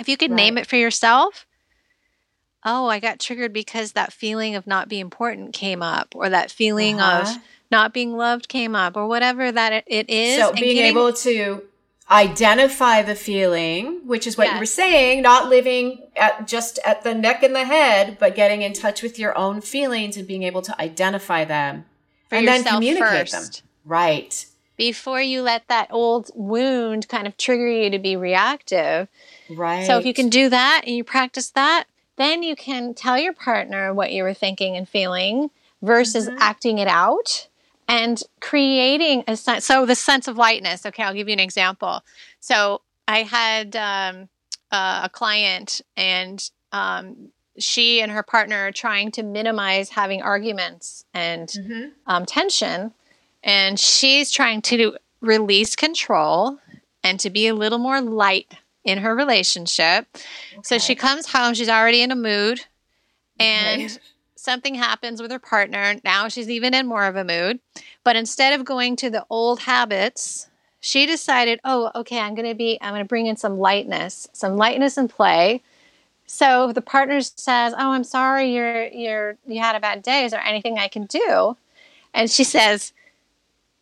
If 0.00 0.08
you 0.08 0.16
could 0.16 0.32
name 0.32 0.58
it 0.58 0.66
for 0.66 0.76
yourself, 0.76 1.46
oh, 2.64 2.86
I 2.88 2.98
got 2.98 3.20
triggered 3.20 3.52
because 3.52 3.92
that 3.92 4.12
feeling 4.12 4.54
of 4.54 4.66
not 4.66 4.88
being 4.88 5.00
important 5.02 5.52
came 5.52 5.82
up, 5.82 6.14
or 6.16 6.28
that 6.28 6.50
feeling 6.50 7.00
Uh-huh. 7.00 7.30
of 7.36 7.42
not 7.70 7.92
being 7.94 8.16
loved 8.16 8.48
came 8.48 8.74
up, 8.74 8.96
or 8.96 9.06
whatever 9.06 9.52
that 9.52 9.84
it, 9.86 10.10
is. 10.10 10.38
So 10.40 10.50
and 10.50 10.58
being 10.60 10.76
getting- 10.76 10.90
able 10.90 11.12
to 11.12 11.62
identify 12.12 13.02
the 13.02 13.14
feeling, 13.14 14.06
which 14.06 14.26
is 14.26 14.36
what 14.36 14.52
you 14.52 14.58
were 14.58 14.66
saying, 14.66 15.22
not 15.22 15.48
living 15.48 16.02
at 16.14 16.46
just 16.46 16.78
at 16.84 17.02
the 17.02 17.14
neck 17.14 17.42
and 17.42 17.54
the 17.54 17.64
head, 17.64 18.18
but 18.20 18.34
getting 18.34 18.62
in 18.62 18.72
touch 18.74 19.02
with 19.02 19.18
your 19.18 19.36
own 19.36 19.60
feelings 19.60 20.16
and 20.16 20.26
being 20.28 20.42
able 20.42 20.62
to 20.62 20.80
identify 20.80 21.44
them 21.44 21.84
for 22.28 22.36
and 22.36 22.46
then 22.46 22.62
communicate 22.64 23.30
first. 23.30 23.62
them. 23.62 23.68
Right. 23.84 24.46
Before 24.76 25.20
you 25.20 25.42
let 25.42 25.68
that 25.68 25.88
old 25.90 26.30
wound 26.34 27.08
kind 27.08 27.26
of 27.26 27.36
trigger 27.36 27.68
you 27.68 27.90
to 27.90 27.98
be 27.98 28.16
reactive, 28.16 29.08
Right. 29.48 29.86
So 29.86 29.98
if 29.98 30.06
you 30.06 30.14
can 30.14 30.28
do 30.28 30.48
that 30.48 30.82
and 30.86 30.96
you 30.96 31.04
practice 31.04 31.50
that, 31.50 31.84
then 32.16 32.42
you 32.42 32.56
can 32.56 32.94
tell 32.94 33.18
your 33.18 33.32
partner 33.32 33.92
what 33.92 34.12
you 34.12 34.22
were 34.22 34.34
thinking 34.34 34.76
and 34.76 34.88
feeling 34.88 35.50
versus 35.82 36.28
Mhm. 36.28 36.36
acting 36.40 36.78
it 36.78 36.88
out 36.88 37.48
and 37.88 38.22
creating 38.40 39.24
a 39.26 39.36
sense. 39.36 39.64
So 39.64 39.86
the 39.86 39.94
sense 39.94 40.28
of 40.28 40.36
lightness. 40.36 40.86
Okay, 40.86 41.02
I'll 41.02 41.14
give 41.14 41.28
you 41.28 41.34
an 41.34 41.40
example. 41.40 42.02
So 42.40 42.82
I 43.08 43.22
had 43.22 43.76
um, 43.76 44.28
uh, 44.70 45.02
a 45.04 45.08
client 45.08 45.80
and 45.96 46.48
um, 46.72 47.28
she 47.58 48.00
and 48.00 48.10
her 48.12 48.22
partner 48.22 48.56
are 48.68 48.72
trying 48.72 49.10
to 49.12 49.22
minimize 49.22 49.90
having 49.90 50.22
arguments 50.22 51.04
and 51.12 51.48
Mhm. 51.48 51.92
um, 52.06 52.24
tension. 52.26 52.94
And 53.42 53.78
she's 53.78 54.30
trying 54.30 54.62
to 54.62 54.96
release 55.20 55.76
control 55.76 56.58
and 57.04 57.18
to 57.20 57.30
be 57.30 57.46
a 57.48 57.54
little 57.54 57.78
more 57.78 58.00
light 58.00 58.54
in 58.84 58.98
her 58.98 59.14
relationship. 59.14 60.06
So 60.62 60.78
she 60.78 60.94
comes 60.94 61.26
home, 61.32 61.54
she's 61.54 61.68
already 61.68 62.00
in 62.02 62.10
a 62.10 62.16
mood, 62.16 62.60
and 63.38 63.82
Okay. 63.82 63.98
Something 64.42 64.74
happens 64.74 65.22
with 65.22 65.30
her 65.30 65.38
partner. 65.38 65.96
Now 66.04 66.28
she's 66.28 66.50
even 66.50 66.74
in 66.74 66.86
more 66.86 67.06
of 67.06 67.16
a 67.16 67.24
mood. 67.24 67.60
But 68.04 68.16
instead 68.16 68.58
of 68.58 68.66
going 68.66 68.96
to 68.96 69.10
the 69.10 69.24
old 69.30 69.60
habits, 69.60 70.48
she 70.80 71.06
decided, 71.06 71.60
oh, 71.64 71.90
okay, 71.94 72.18
I'm 72.18 72.34
going 72.34 72.48
to 72.48 72.54
be, 72.54 72.78
I'm 72.80 72.92
going 72.92 73.04
to 73.04 73.08
bring 73.08 73.26
in 73.26 73.36
some 73.36 73.58
lightness, 73.58 74.28
some 74.32 74.56
lightness 74.56 74.96
and 74.96 75.08
play. 75.08 75.62
So 76.26 76.72
the 76.72 76.80
partner 76.80 77.20
says, 77.20 77.74
"Oh, 77.74 77.92
I'm 77.92 78.04
sorry, 78.04 78.54
you're 78.54 78.86
you're 78.86 79.36
you 79.46 79.60
had 79.60 79.76
a 79.76 79.80
bad 79.80 80.02
day. 80.02 80.24
Is 80.24 80.30
there 80.30 80.40
anything 80.40 80.78
I 80.78 80.88
can 80.88 81.04
do?" 81.04 81.58
And 82.14 82.30
she 82.30 82.42
says, 82.42 82.94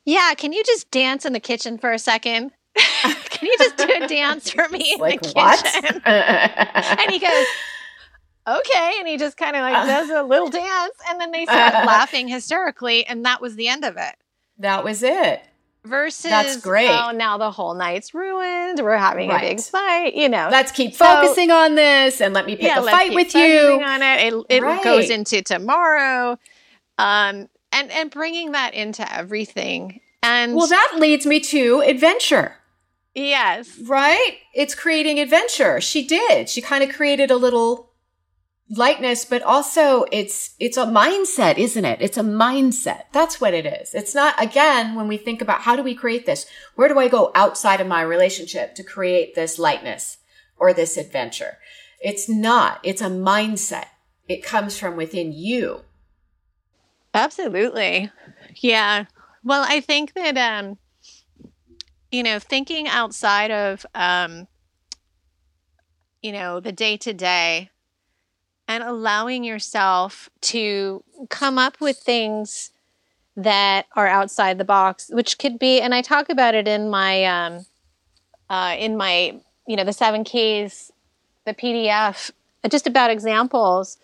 "Yeah, 0.04 0.34
can 0.36 0.52
you 0.52 0.64
just 0.64 0.90
dance 0.90 1.24
in 1.24 1.32
the 1.32 1.38
kitchen 1.38 1.78
for 1.78 1.92
a 1.92 1.98
second? 1.98 2.50
can 2.74 3.46
you 3.46 3.56
just 3.58 3.76
do 3.76 3.84
a 3.84 4.08
dance 4.08 4.50
for 4.50 4.68
me 4.68 4.94
in 4.94 4.98
like 4.98 5.22
the 5.22 5.30
what? 5.30 5.64
kitchen?" 5.64 6.02
and 6.06 7.10
he 7.10 7.20
goes, 7.20 7.46
"Okay," 8.46 8.92
and 8.98 9.06
he 9.08 9.16
just 9.16 9.36
kind 9.36 9.54
of 9.56 9.62
like 9.62 9.74
Uh. 9.76 9.86
does 9.86 10.10
a 10.10 10.22
little 10.22 10.48
dance, 10.48 10.94
and 11.08 11.20
then 11.20 11.30
they 11.30 11.44
start 11.44 11.72
laughing 11.86 12.28
hysterically, 12.28 13.06
and 13.06 13.24
that 13.24 13.40
was 13.40 13.56
the 13.56 13.68
end 13.68 13.84
of 13.84 13.96
it. 13.96 14.14
that 14.58 14.84
was 14.84 15.02
it. 15.02 15.42
Versus, 15.84 16.30
That's 16.30 16.58
great. 16.58 16.90
Oh, 16.90 17.10
now 17.12 17.38
the 17.38 17.50
whole 17.50 17.72
night's 17.72 18.12
ruined. 18.12 18.80
We're 18.80 18.98
having 18.98 19.30
a 19.30 19.38
big 19.38 19.58
fight. 19.60 20.14
You 20.14 20.28
know, 20.28 20.50
Let's 20.52 20.70
keep 20.72 20.94
So- 20.94 21.06
focusing 21.06 21.50
on 21.50 21.74
this 21.76 22.20
and 22.20 22.34
let 22.34 22.44
me 22.44 22.54
pick 22.56 22.70
a 22.76 22.82
fight 22.82 23.14
with 23.14 23.28
focusing 23.32 23.50
you. 23.50 23.82
on 23.82 24.02
it. 24.02 24.30
It, 24.34 24.44
it 24.50 24.62
Right. 24.62 24.84
goes 24.84 25.08
into 25.08 25.40
tomorrow, 25.40 26.38
um, 26.98 27.48
and 27.72 27.90
and 27.90 28.10
bringing 28.10 28.52
that 28.52 28.74
into 28.74 29.10
everything. 29.10 30.00
And 30.22 30.54
Well, 30.54 30.66
that 30.66 30.92
leads 30.98 31.24
me 31.24 31.40
to 31.40 31.80
adventure. 31.80 32.56
yes, 33.14 33.70
Right? 33.82 34.36
It's 34.54 34.74
creating 34.74 35.18
adventure. 35.18 35.80
She 35.80 36.06
did. 36.06 36.50
She 36.50 36.60
kind 36.60 36.84
of 36.84 36.94
created 36.94 37.30
a 37.30 37.36
little 37.36 37.89
lightness, 38.70 39.24
but 39.24 39.42
also 39.42 40.04
it's 40.12 40.54
it's 40.60 40.76
a 40.76 40.86
mindset, 40.86 41.58
isn't 41.58 41.84
it? 41.84 42.00
It's 42.00 42.16
a 42.16 42.22
mindset. 42.22 43.04
That's 43.12 43.40
what 43.40 43.52
it 43.54 43.66
is. 43.66 43.94
It's 43.94 44.14
not 44.14 44.40
again 44.42 44.94
when 44.94 45.08
we 45.08 45.16
think 45.16 45.42
about 45.42 45.62
how 45.62 45.76
do 45.76 45.82
we 45.82 45.94
create 45.94 46.26
this? 46.26 46.46
Where 46.76 46.88
do 46.88 46.98
I 46.98 47.08
go 47.08 47.32
outside 47.34 47.80
of 47.80 47.86
my 47.86 48.02
relationship 48.02 48.74
to 48.76 48.84
create 48.84 49.34
this 49.34 49.58
lightness 49.58 50.18
or 50.56 50.72
this 50.72 50.96
adventure? 50.96 51.58
It's 52.00 52.28
not. 52.28 52.80
It's 52.82 53.02
a 53.02 53.10
mindset. 53.10 53.86
It 54.28 54.44
comes 54.44 54.78
from 54.78 54.96
within 54.96 55.32
you. 55.32 55.82
absolutely, 57.12 58.10
yeah. 58.56 59.06
Well, 59.42 59.64
I 59.66 59.80
think 59.80 60.14
that 60.14 60.36
um, 60.38 60.78
you 62.12 62.22
know, 62.22 62.38
thinking 62.38 62.86
outside 62.86 63.50
of 63.50 63.84
um, 63.94 64.46
you 66.22 66.32
know, 66.32 66.60
the 66.60 66.72
day 66.72 66.96
to 66.98 67.12
day, 67.12 67.70
and 68.70 68.84
allowing 68.84 69.42
yourself 69.42 70.30
to 70.40 71.02
come 71.28 71.58
up 71.58 71.80
with 71.80 71.98
things 71.98 72.70
that 73.34 73.86
are 73.96 74.06
outside 74.06 74.58
the 74.58 74.64
box, 74.64 75.10
which 75.12 75.38
could 75.38 75.58
be, 75.58 75.80
and 75.80 75.92
I 75.92 76.02
talk 76.02 76.28
about 76.28 76.54
it 76.54 76.68
in 76.68 76.88
my, 76.88 77.24
um, 77.24 77.66
uh, 78.48 78.76
in 78.78 78.96
my, 78.96 79.40
you 79.66 79.74
know, 79.74 79.82
the 79.82 79.92
seven 79.92 80.22
keys, 80.22 80.92
the 81.46 81.52
PDF, 81.52 82.30
just 82.70 82.86
about 82.86 83.10
examples. 83.10 83.98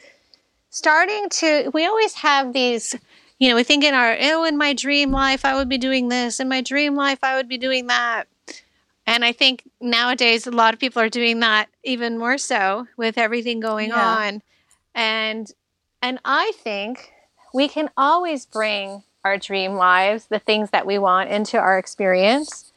Starting 0.70 1.29
to, 1.29 1.70
we 1.72 1.87
always 1.87 2.14
have 2.14 2.52
these, 2.52 2.96
you 3.38 3.48
know, 3.48 3.55
we 3.55 3.62
think 3.62 3.85
in 3.85 3.94
our, 3.94 4.16
oh, 4.20 4.44
in 4.44 4.59
my 4.59 4.72
dream 4.72 5.12
life, 5.12 5.44
I 5.44 5.55
would 5.55 5.68
be 5.68 5.79
doing 5.79 6.09
this. 6.09 6.40
In 6.40 6.48
my 6.48 6.61
dream 6.61 6.96
life, 6.96 7.20
I 7.22 7.37
would 7.37 7.48
be 7.48 7.59
doing 7.59 7.87
that. 7.87 8.24
And 9.07 9.24
I 9.24 9.31
think 9.31 9.62
nowadays, 9.81 10.48
a 10.48 10.50
lot 10.50 10.74
of 10.74 10.81
people 10.81 11.00
are 11.00 11.09
doing 11.09 11.38
that 11.38 11.68
even 11.85 12.18
more 12.18 12.37
so 12.37 12.88
with 12.96 13.16
everything 13.16 13.61
going 13.61 13.90
Yeah. 13.90 14.16
on. 14.16 14.42
And, 14.96 15.52
and 16.02 16.18
I 16.24 16.52
think 16.56 17.12
we 17.54 17.68
can 17.68 17.90
always 17.96 18.46
bring 18.46 19.04
our 19.24 19.37
dream 19.38 19.74
lives, 19.74 20.26
the 20.26 20.38
things 20.38 20.70
that 20.70 20.87
we 20.87 20.98
want 20.98 21.30
into 21.30 21.59
our 21.59 21.78
experience. 21.78 22.72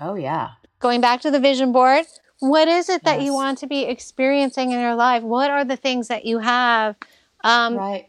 Oh 0.00 0.14
yeah. 0.14 0.50
Going 0.78 1.00
back 1.00 1.20
to 1.22 1.30
the 1.30 1.40
vision 1.40 1.72
board, 1.72 2.06
what 2.40 2.68
is 2.68 2.88
it 2.88 3.02
that 3.04 3.20
you 3.20 3.34
want 3.34 3.58
to 3.58 3.66
be 3.66 3.82
experiencing 3.82 4.70
in 4.70 4.78
your 4.80 4.94
life? 4.94 5.22
What 5.24 5.50
are 5.50 5.64
the 5.64 5.76
things 5.76 6.08
that 6.08 6.24
you 6.24 6.38
have? 6.38 6.94
Um, 7.42 7.74
Right. 7.76 8.08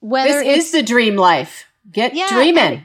Whether 0.00 0.44
This 0.44 0.66
is 0.66 0.72
the 0.72 0.82
dream 0.82 1.16
life. 1.16 1.64
Get 1.90 2.14
Yeah, 2.14 2.28
dreaming. 2.28 2.62
and- 2.62 2.82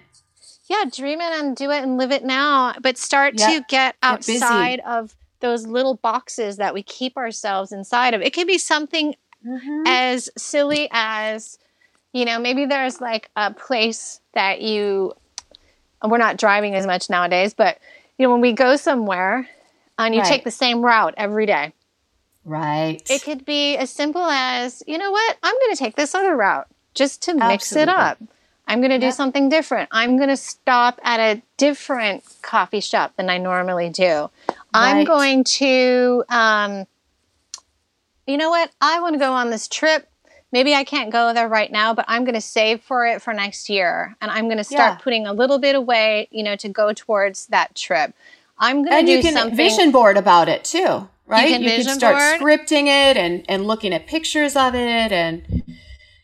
yeah, 0.68 0.86
dream 0.92 1.20
it 1.20 1.32
and 1.34 1.56
do 1.56 1.70
it 1.72 1.84
and 1.84 1.98
live 1.98 2.12
it 2.12 2.24
now, 2.24 2.74
but 2.82 2.98
start 2.98 3.34
Yeah, 3.38 3.48
to 3.48 3.54
get 3.62 3.68
get 3.68 3.96
outside 4.02 4.80
of 4.82 5.16
those 5.42 5.68
little 5.68 5.96
boxes 5.96 6.58
that 6.58 6.74
we 6.74 6.82
keep 6.84 7.18
ourselves 7.18 7.72
inside 7.72 8.14
of. 8.14 8.22
It 8.22 8.34
can 8.34 8.48
be 8.48 8.58
something 8.58 9.16
Mhm. 9.46 9.84
as 9.88 10.30
silly 10.38 10.88
as 10.92 11.58
you 12.14 12.26
know 12.26 12.40
maybe 12.40 12.66
there's 12.66 13.00
like 13.00 13.30
a 13.36 13.54
place 13.54 14.20
that 14.34 14.62
you 14.62 15.14
we're 16.04 16.18
not 16.18 16.38
driving 16.38 16.76
as 16.76 16.86
much 16.86 17.10
nowadays 17.10 17.54
but 17.54 17.78
you 18.18 18.26
know 18.26 18.32
when 18.32 18.42
we 18.42 18.52
go 18.54 18.76
somewhere 18.76 19.48
and 19.98 20.14
you 20.14 20.22
Right. 20.22 20.28
take 20.28 20.44
the 20.44 20.52
same 20.52 20.82
route 20.82 21.14
every 21.18 21.46
day 21.46 21.74
Right. 22.46 23.02
it 23.10 23.22
could 23.22 23.46
be 23.46 23.76
as 23.78 23.90
simple 23.90 24.24
as 24.26 24.84
you 24.88 24.98
know 24.98 25.12
what 25.12 25.38
i'm 25.44 25.56
going 25.56 25.72
to 25.76 25.80
take 25.80 25.96
this 25.96 26.14
other 26.16 26.36
route 26.36 26.68
just 26.94 27.22
to 27.24 27.34
mix 27.34 27.76
it 27.76 27.88
up 27.90 28.18
i'm 28.68 28.80
going 28.80 28.92
to 28.92 29.00
do 29.00 29.06
Yep. 29.08 29.14
something 29.16 29.50
different 29.50 29.88
i'm 29.92 30.18
going 30.18 30.30
to 30.30 30.38
stop 30.38 31.00
at 31.04 31.20
a 31.20 31.42
different 31.58 32.24
coffee 32.42 32.82
shop 32.82 33.14
than 33.18 33.30
i 33.30 33.38
normally 33.38 33.90
do 33.90 34.30
I'm 34.72 35.04
going 35.04 35.44
to, 35.46 36.24
um, 36.30 36.86
you 38.30 38.38
know 38.38 38.50
what? 38.50 38.72
I 38.80 39.02
want 39.02 39.14
to 39.14 39.20
go 39.20 39.34
on 39.34 39.50
this 39.50 39.68
trip. 39.68 40.08
Maybe 40.52 40.74
I 40.74 40.84
can't 40.84 41.12
go 41.12 41.34
there 41.34 41.48
right 41.48 41.72
now, 41.72 41.94
but 41.94 42.06
I'm 42.08 42.24
going 42.24 42.36
to 42.36 42.42
save 42.42 42.82
for 42.82 43.06
it 43.06 43.22
for 43.22 43.34
next 43.34 43.70
year. 43.70 44.16
And 44.22 44.32
I'm 44.32 44.46
going 44.46 44.58
to 44.58 44.64
start 44.64 44.94
yeah. 44.94 45.04
putting 45.04 45.28
a 45.28 45.34
little 45.34 45.60
bit 45.60 45.76
away, 45.76 46.28
you 46.32 46.44
know, 46.44 46.56
to 46.56 46.70
go 46.70 46.92
towards 46.92 47.48
that 47.48 47.76
trip. 47.76 48.14
I'm 48.58 48.84
going 48.84 49.06
to 49.06 49.06
do 49.06 49.22
something. 49.22 49.38
And 49.38 49.46
you 49.46 49.50
can 49.50 49.56
vision 49.56 49.92
board 49.92 50.18
about 50.18 50.50
it 50.50 50.64
too, 50.64 51.08
right? 51.28 51.50
You 51.50 51.56
can, 51.56 51.64
you 51.64 51.86
can 51.86 51.96
start 51.96 52.18
board. 52.18 52.42
scripting 52.42 52.84
it 52.84 53.16
and, 53.16 53.46
and 53.48 53.66
looking 53.68 53.94
at 53.94 54.08
pictures 54.08 54.56
of 54.56 54.74
it. 54.74 55.12
And 55.12 55.64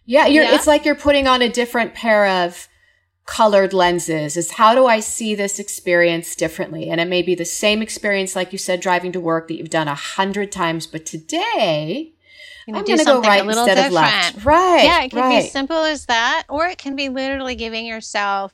yeah, 0.05 0.25
yeah, 0.25 0.55
it's 0.55 0.67
like 0.67 0.85
you're 0.85 0.95
putting 0.95 1.27
on 1.27 1.41
a 1.41 1.49
different 1.49 1.93
pair 1.93 2.45
of 2.45 2.67
colored 3.25 3.73
lenses 3.73 4.37
is 4.37 4.51
how 4.51 4.75
do 4.75 4.85
I 4.85 4.99
see 4.99 5.35
this 5.35 5.59
experience 5.59 6.35
differently? 6.35 6.89
And 6.89 7.01
it 7.01 7.07
may 7.07 7.21
be 7.21 7.35
the 7.35 7.45
same 7.45 7.81
experience, 7.81 8.35
like 8.35 8.51
you 8.51 8.57
said, 8.57 8.79
driving 8.79 9.11
to 9.13 9.19
work 9.19 9.47
that 9.47 9.55
you've 9.55 9.69
done 9.69 9.87
a 9.87 9.95
hundred 9.95 10.51
times, 10.51 10.85
but 10.85 11.05
today 11.05 12.13
I'm 12.67 12.73
going 12.73 12.99
to 12.99 13.05
go 13.05 13.21
right 13.21 13.43
instead 13.43 13.75
different. 13.75 13.87
of 13.87 13.93
left. 13.93 14.45
Right. 14.45 14.83
Yeah, 14.83 15.03
it 15.03 15.09
can 15.09 15.19
right. 15.19 15.43
be 15.43 15.49
simple 15.49 15.83
as 15.83 16.05
that, 16.05 16.45
or 16.49 16.67
it 16.67 16.77
can 16.77 16.95
be 16.95 17.09
literally 17.09 17.55
giving 17.55 17.85
yourself, 17.85 18.53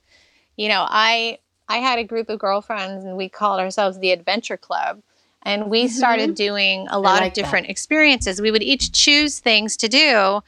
you 0.57 0.67
know, 0.69 0.85
I 0.87 1.39
I 1.67 1.77
had 1.77 1.99
a 1.99 2.03
group 2.03 2.29
of 2.29 2.39
girlfriends 2.39 3.05
and 3.05 3.15
we 3.15 3.29
called 3.29 3.59
ourselves 3.59 3.99
the 3.99 4.11
Adventure 4.11 4.57
Club. 4.57 5.01
And 5.43 5.71
we 5.71 5.85
mm-hmm. 5.85 5.93
started 5.93 6.35
doing 6.35 6.87
a 6.91 6.99
lot 6.99 7.21
like 7.21 7.29
of 7.29 7.33
different 7.33 7.65
that. 7.65 7.71
experiences. 7.71 8.39
We 8.39 8.51
would 8.51 8.61
each 8.61 8.91
choose 8.91 9.39
things 9.39 9.75
to 9.77 9.87
do 9.87 10.43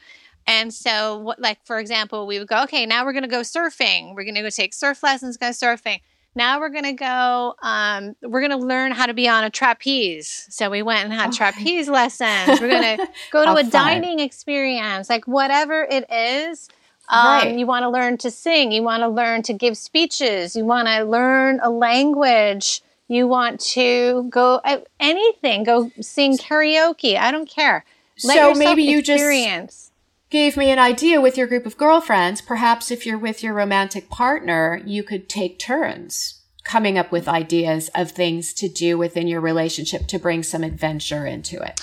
and 0.46 0.72
so, 0.72 1.18
what, 1.18 1.40
like 1.40 1.58
for 1.64 1.78
example, 1.78 2.26
we 2.26 2.38
would 2.38 2.48
go, 2.48 2.62
okay, 2.64 2.86
now 2.86 3.04
we're 3.04 3.12
going 3.12 3.22
to 3.22 3.28
go 3.28 3.40
surfing. 3.40 4.14
We're 4.14 4.24
going 4.24 4.34
to 4.34 4.42
go 4.42 4.50
take 4.50 4.74
surf 4.74 5.02
lessons, 5.02 5.36
go 5.36 5.50
surfing. 5.50 6.00
Now 6.36 6.58
we're 6.58 6.70
going 6.70 6.84
to 6.84 6.92
go. 6.92 7.54
Um, 7.62 8.16
we're 8.22 8.40
going 8.40 8.58
to 8.58 8.66
learn 8.66 8.92
how 8.92 9.06
to 9.06 9.14
be 9.14 9.28
on 9.28 9.44
a 9.44 9.50
trapeze. 9.50 10.46
So 10.50 10.68
we 10.68 10.82
went 10.82 11.04
and 11.04 11.12
had 11.12 11.28
okay. 11.28 11.36
trapeze 11.36 11.88
lessons. 11.88 12.60
We're 12.60 12.68
going 12.68 12.98
to 12.98 13.08
go 13.30 13.44
to 13.44 13.52
a 13.52 13.62
fun. 13.62 13.70
dining 13.70 14.20
experience, 14.20 15.08
like 15.08 15.26
whatever 15.26 15.86
it 15.88 16.10
is. 16.10 16.68
Um, 17.08 17.26
right. 17.26 17.58
You 17.58 17.66
want 17.66 17.84
to 17.84 17.90
learn 17.90 18.18
to 18.18 18.30
sing. 18.30 18.72
You 18.72 18.82
want 18.82 19.02
to 19.02 19.08
learn 19.08 19.42
to 19.42 19.52
give 19.52 19.76
speeches. 19.76 20.56
You 20.56 20.64
want 20.64 20.88
to 20.88 21.04
learn 21.04 21.60
a 21.62 21.70
language. 21.70 22.82
You 23.08 23.28
want 23.28 23.60
to 23.60 24.26
go 24.30 24.60
uh, 24.64 24.78
anything. 24.98 25.64
Go 25.64 25.90
sing 26.00 26.38
karaoke. 26.38 27.16
I 27.16 27.30
don't 27.30 27.48
care. 27.48 27.84
Let 28.24 28.34
so 28.36 28.58
maybe 28.58 28.84
you 28.84 29.00
experience. 29.00 29.74
just 29.74 29.93
gave 30.34 30.56
me 30.56 30.68
an 30.68 30.80
idea 30.80 31.20
with 31.20 31.38
your 31.38 31.46
group 31.46 31.64
of 31.64 31.76
girlfriends. 31.76 32.40
Perhaps 32.40 32.90
if 32.90 33.06
you're 33.06 33.16
with 33.16 33.40
your 33.40 33.54
romantic 33.54 34.10
partner, 34.10 34.82
you 34.84 35.04
could 35.04 35.28
take 35.28 35.60
turns 35.60 36.40
coming 36.64 36.98
up 36.98 37.12
with 37.12 37.28
ideas 37.28 37.88
of 37.94 38.10
things 38.10 38.52
to 38.52 38.68
do 38.68 38.98
within 38.98 39.28
your 39.28 39.40
relationship 39.40 40.08
to 40.08 40.18
bring 40.18 40.42
some 40.42 40.64
adventure 40.64 41.24
into 41.24 41.62
it. 41.62 41.80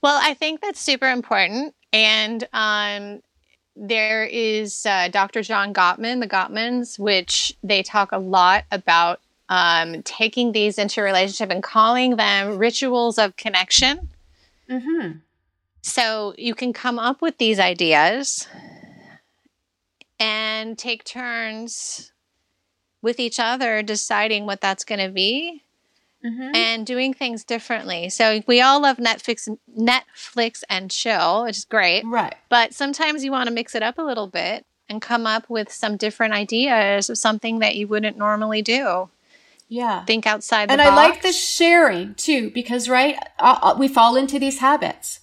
Well, 0.00 0.18
I 0.18 0.32
think 0.32 0.62
that's 0.62 0.80
super 0.80 1.10
important. 1.10 1.74
And 1.92 2.48
um, 2.54 3.20
there 3.76 4.24
is 4.24 4.86
uh, 4.86 5.08
Dr. 5.08 5.42
John 5.42 5.74
Gottman, 5.74 6.20
the 6.20 6.26
Gottmans, 6.26 6.98
which 6.98 7.54
they 7.62 7.82
talk 7.82 8.12
a 8.12 8.18
lot 8.18 8.64
about 8.72 9.20
um, 9.50 10.02
taking 10.04 10.52
these 10.52 10.78
into 10.78 11.02
relationship 11.02 11.50
and 11.50 11.62
calling 11.62 12.16
them 12.16 12.56
rituals 12.56 13.18
of 13.18 13.36
connection. 13.36 14.08
Mm-hmm. 14.70 15.18
So 15.84 16.34
you 16.38 16.54
can 16.54 16.72
come 16.72 16.98
up 16.98 17.20
with 17.20 17.36
these 17.36 17.60
ideas 17.60 18.48
and 20.18 20.78
take 20.78 21.04
turns 21.04 22.10
with 23.02 23.20
each 23.20 23.38
other 23.38 23.82
deciding 23.82 24.46
what 24.46 24.62
that's 24.62 24.82
going 24.82 25.06
to 25.06 25.10
be 25.10 25.62
mm-hmm. 26.24 26.56
and 26.56 26.86
doing 26.86 27.12
things 27.12 27.44
differently. 27.44 28.08
So 28.08 28.40
we 28.46 28.62
all 28.62 28.80
love 28.80 28.96
Netflix 28.96 29.46
Netflix 29.78 30.62
and 30.70 30.90
chill, 30.90 31.44
which 31.44 31.58
is 31.58 31.64
great. 31.66 32.02
Right. 32.06 32.34
But 32.48 32.72
sometimes 32.72 33.22
you 33.22 33.30
want 33.30 33.48
to 33.48 33.54
mix 33.54 33.74
it 33.74 33.82
up 33.82 33.98
a 33.98 34.02
little 34.02 34.26
bit 34.26 34.64
and 34.88 35.02
come 35.02 35.26
up 35.26 35.50
with 35.50 35.70
some 35.70 35.98
different 35.98 36.32
ideas 36.32 37.10
of 37.10 37.18
something 37.18 37.58
that 37.58 37.76
you 37.76 37.88
wouldn't 37.88 38.16
normally 38.16 38.62
do. 38.62 39.10
Yeah. 39.68 40.06
Think 40.06 40.26
outside 40.26 40.70
the 40.70 40.72
and 40.72 40.78
box. 40.78 40.90
I 40.90 40.94
like 40.94 41.20
the 41.20 41.32
sharing 41.32 42.14
too 42.14 42.50
because 42.52 42.88
right 42.88 43.18
uh, 43.38 43.58
uh, 43.60 43.76
we 43.78 43.86
fall 43.86 44.16
into 44.16 44.38
these 44.38 44.60
habits 44.60 45.20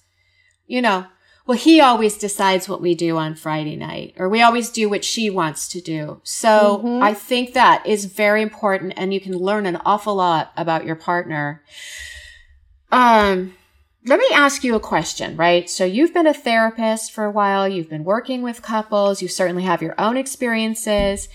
you 0.71 0.81
know, 0.81 1.05
well, 1.45 1.57
he 1.57 1.81
always 1.81 2.17
decides 2.17 2.69
what 2.69 2.81
we 2.81 2.95
do 2.95 3.17
on 3.17 3.35
Friday 3.35 3.75
night, 3.75 4.13
or 4.17 4.29
we 4.29 4.41
always 4.41 4.69
do 4.69 4.89
what 4.89 5.03
she 5.03 5.29
wants 5.29 5.67
to 5.67 5.81
do. 5.81 6.21
So 6.23 6.77
mm-hmm. 6.77 7.03
I 7.03 7.13
think 7.13 7.53
that 7.53 7.85
is 7.85 8.05
very 8.05 8.41
important 8.41 8.93
and 8.95 9.13
you 9.13 9.19
can 9.19 9.37
learn 9.37 9.65
an 9.65 9.81
awful 9.83 10.15
lot 10.15 10.53
about 10.55 10.85
your 10.85 10.95
partner. 10.95 11.61
Um, 12.89 13.53
let 14.05 14.17
me 14.17 14.27
ask 14.33 14.63
you 14.63 14.75
a 14.75 14.79
question, 14.79 15.35
right? 15.35 15.69
So 15.69 15.83
you've 15.83 16.13
been 16.13 16.25
a 16.25 16.33
therapist 16.33 17.11
for 17.11 17.25
a 17.25 17.31
while. 17.31 17.67
You've 17.67 17.89
been 17.89 18.05
working 18.05 18.43
with 18.43 18.61
couples. 18.61 19.21
You 19.21 19.27
certainly 19.27 19.63
have 19.63 19.81
your 19.81 19.95
own 19.99 20.15
experiences. 20.15 21.27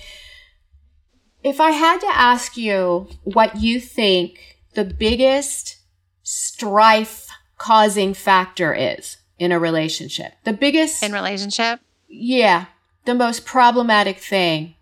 If 1.43 1.61
I 1.61 1.73
had 1.73 1.99
to 2.01 2.11
ask 2.11 2.57
you 2.57 3.09
what 3.25 3.61
you 3.61 3.81
think 3.81 4.57
the 4.73 4.85
biggest 4.85 5.77
strife 6.23 7.29
causing 7.59 8.15
factor 8.15 8.75
is, 8.75 9.19
in 9.39 9.53
a 9.53 9.59
relationship. 9.59 10.35
The 10.45 10.53
biggest 10.53 11.03
in 11.03 11.13
relationship? 11.13 11.81
Yeah. 12.09 12.67
The 13.05 13.15
most 13.15 13.45
problematic 13.45 14.19
thing. 14.19 14.75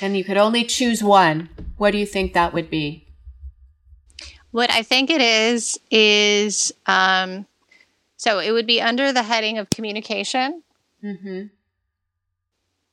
And 0.00 0.16
you 0.16 0.24
could 0.24 0.36
only 0.36 0.64
choose 0.64 1.02
one. 1.02 1.50
What 1.76 1.92
do 1.92 1.98
you 1.98 2.06
think 2.06 2.32
that 2.32 2.52
would 2.52 2.70
be? 2.70 3.06
What 4.50 4.70
I 4.70 4.82
think 4.82 5.10
it 5.10 5.20
is 5.20 5.78
is 5.90 6.72
um, 6.86 7.46
so 8.16 8.38
it 8.38 8.52
would 8.52 8.66
be 8.66 8.80
under 8.80 9.12
the 9.12 9.22
heading 9.22 9.58
of 9.58 9.70
communication. 9.70 10.62
Mm-hmm. 11.02 11.46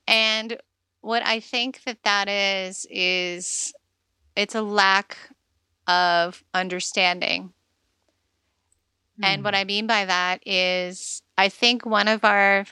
And 0.07 0.57
what 1.01 1.25
I 1.25 1.39
think 1.39 1.83
that 1.85 2.03
that 2.03 2.27
is 2.27 2.85
is 2.89 3.73
it's 4.35 4.55
a 4.55 4.61
lack 4.61 5.17
of 5.87 6.43
understanding 6.53 7.53
and 9.23 9.43
what 9.43 9.53
hmm. 9.53 9.59
I 9.59 9.63
mean 9.63 9.87
by 9.87 10.05
that 10.05 10.45
is, 10.45 11.21
I 11.37 11.49
think 11.49 11.85
one 11.85 12.07
of 12.07 12.23
our 12.23 12.65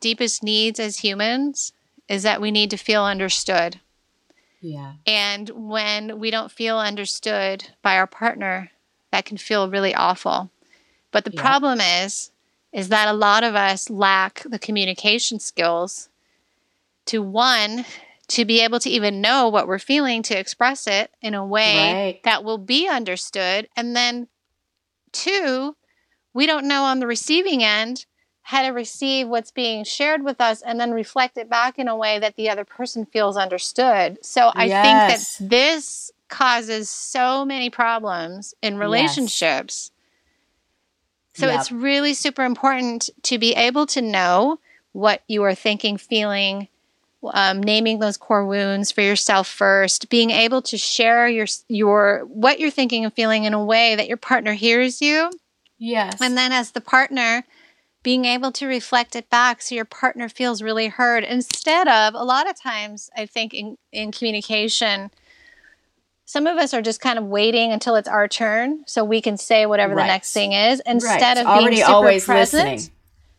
deepest 0.00 0.42
needs 0.42 0.78
as 0.78 0.98
humans 0.98 1.72
is 2.08 2.22
that 2.22 2.40
we 2.40 2.50
need 2.50 2.70
to 2.70 2.76
feel 2.76 3.04
understood. 3.04 3.80
Yeah. 4.60 4.94
And 5.06 5.48
when 5.50 6.18
we 6.18 6.30
don't 6.30 6.52
feel 6.52 6.78
understood 6.78 7.68
by 7.82 7.96
our 7.96 8.06
partner, 8.06 8.70
that 9.10 9.24
can 9.24 9.36
feel 9.36 9.70
really 9.70 9.94
awful. 9.94 10.50
But 11.12 11.24
the 11.24 11.32
yeah. 11.32 11.40
problem 11.40 11.80
is, 11.80 12.30
is 12.72 12.88
that 12.88 13.08
a 13.08 13.12
lot 13.12 13.42
of 13.42 13.54
us 13.54 13.90
lack 13.90 14.42
the 14.48 14.58
communication 14.58 15.40
skills 15.40 16.08
to 17.06 17.22
one, 17.22 17.84
to 18.28 18.44
be 18.44 18.60
able 18.60 18.78
to 18.80 18.90
even 18.90 19.20
know 19.20 19.48
what 19.48 19.66
we're 19.66 19.78
feeling, 19.78 20.22
to 20.22 20.38
express 20.38 20.86
it 20.86 21.10
in 21.20 21.34
a 21.34 21.44
way 21.44 21.92
right. 21.92 22.22
that 22.22 22.44
will 22.44 22.58
be 22.58 22.86
understood, 22.86 23.68
and 23.76 23.96
then 23.96 24.28
Two, 25.12 25.76
we 26.32 26.46
don't 26.46 26.68
know 26.68 26.84
on 26.84 27.00
the 27.00 27.06
receiving 27.06 27.62
end 27.62 28.06
how 28.42 28.62
to 28.62 28.70
receive 28.70 29.28
what's 29.28 29.50
being 29.50 29.84
shared 29.84 30.24
with 30.24 30.40
us 30.40 30.62
and 30.62 30.80
then 30.80 30.90
reflect 30.92 31.36
it 31.36 31.48
back 31.48 31.78
in 31.78 31.88
a 31.88 31.96
way 31.96 32.18
that 32.18 32.36
the 32.36 32.50
other 32.50 32.64
person 32.64 33.06
feels 33.06 33.36
understood. 33.36 34.18
So 34.24 34.50
I 34.54 34.64
yes. 34.64 35.36
think 35.38 35.48
that 35.48 35.50
this 35.50 36.10
causes 36.28 36.88
so 36.88 37.44
many 37.44 37.70
problems 37.70 38.54
in 38.62 38.78
relationships. 38.78 39.92
Yes. 39.92 41.40
So 41.40 41.46
yep. 41.46 41.60
it's 41.60 41.70
really 41.70 42.14
super 42.14 42.42
important 42.42 43.10
to 43.24 43.38
be 43.38 43.54
able 43.54 43.86
to 43.86 44.02
know 44.02 44.58
what 44.92 45.22
you 45.28 45.44
are 45.44 45.54
thinking, 45.54 45.96
feeling, 45.96 46.68
um, 47.22 47.62
naming 47.62 47.98
those 47.98 48.16
core 48.16 48.46
wounds 48.46 48.90
for 48.90 49.02
yourself 49.02 49.46
first, 49.46 50.08
being 50.08 50.30
able 50.30 50.62
to 50.62 50.78
share 50.78 51.28
your 51.28 51.46
your 51.68 52.20
what 52.26 52.60
you're 52.60 52.70
thinking 52.70 53.04
and 53.04 53.14
feeling 53.14 53.44
in 53.44 53.54
a 53.54 53.64
way 53.64 53.94
that 53.94 54.08
your 54.08 54.16
partner 54.16 54.54
hears 54.54 55.00
you. 55.00 55.30
Yes. 55.78 56.20
And 56.20 56.36
then 56.36 56.52
as 56.52 56.72
the 56.72 56.80
partner, 56.80 57.44
being 58.02 58.24
able 58.24 58.52
to 58.52 58.66
reflect 58.66 59.14
it 59.14 59.28
back 59.28 59.62
so 59.62 59.74
your 59.74 59.84
partner 59.84 60.28
feels 60.28 60.62
really 60.62 60.88
heard 60.88 61.24
instead 61.24 61.88
of 61.88 62.14
a 62.14 62.24
lot 62.24 62.48
of 62.48 62.60
times 62.60 63.10
I 63.16 63.26
think 63.26 63.52
in, 63.52 63.76
in 63.92 64.12
communication 64.12 65.10
some 66.24 66.46
of 66.46 66.56
us 66.56 66.72
are 66.72 66.80
just 66.80 67.00
kind 67.00 67.18
of 67.18 67.24
waiting 67.24 67.72
until 67.72 67.96
it's 67.96 68.08
our 68.08 68.28
turn 68.28 68.84
so 68.86 69.04
we 69.04 69.20
can 69.20 69.36
say 69.36 69.66
whatever 69.66 69.94
right. 69.94 70.04
the 70.04 70.06
next 70.06 70.32
thing 70.32 70.52
is 70.52 70.80
instead 70.86 71.36
right. 71.36 71.46
of 71.46 71.64
being 71.64 71.76
super 71.76 71.90
always 71.90 72.24
present. 72.24 72.70
Listening 72.70 72.96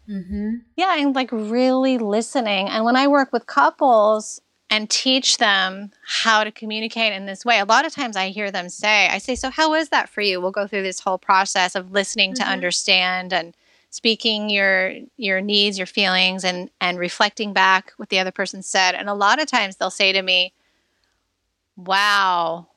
Mm-hmm. 0.09 0.55
Yeah, 0.75 0.97
and 0.97 1.15
like 1.15 1.31
really 1.31 1.97
listening. 1.97 2.67
And 2.67 2.83
when 2.83 2.95
I 2.95 3.07
work 3.07 3.31
with 3.31 3.45
couples 3.45 4.41
and 4.69 4.89
teach 4.89 5.37
them 5.37 5.91
how 6.05 6.43
to 6.43 6.51
communicate 6.51 7.13
in 7.13 7.25
this 7.25 7.45
way, 7.45 7.59
a 7.59 7.65
lot 7.65 7.85
of 7.85 7.93
times 7.93 8.15
I 8.15 8.29
hear 8.29 8.51
them 8.51 8.69
say, 8.69 9.07
I 9.07 9.17
say, 9.17 9.35
So, 9.35 9.49
how 9.49 9.73
is 9.73 9.89
that 9.89 10.09
for 10.09 10.21
you? 10.21 10.41
We'll 10.41 10.51
go 10.51 10.67
through 10.67 10.83
this 10.83 10.99
whole 10.99 11.17
process 11.17 11.75
of 11.75 11.91
listening 11.91 12.33
mm-hmm. 12.33 12.43
to 12.43 12.49
understand 12.49 13.33
and 13.33 13.55
speaking 13.89 14.49
your 14.49 14.93
your 15.17 15.41
needs 15.41 15.77
your 15.77 15.87
feelings 15.87 16.45
and 16.45 16.69
and 16.79 16.97
reflecting 16.97 17.51
back 17.51 17.91
what 17.97 18.07
the 18.07 18.19
other 18.19 18.31
person 18.31 18.63
said 18.63 18.95
and 18.95 19.09
a 19.09 19.13
lot 19.13 19.41
of 19.41 19.47
times 19.47 19.75
they'll 19.75 19.89
say 19.89 20.13
to 20.13 20.21
me 20.21 20.53
wow 21.75 22.67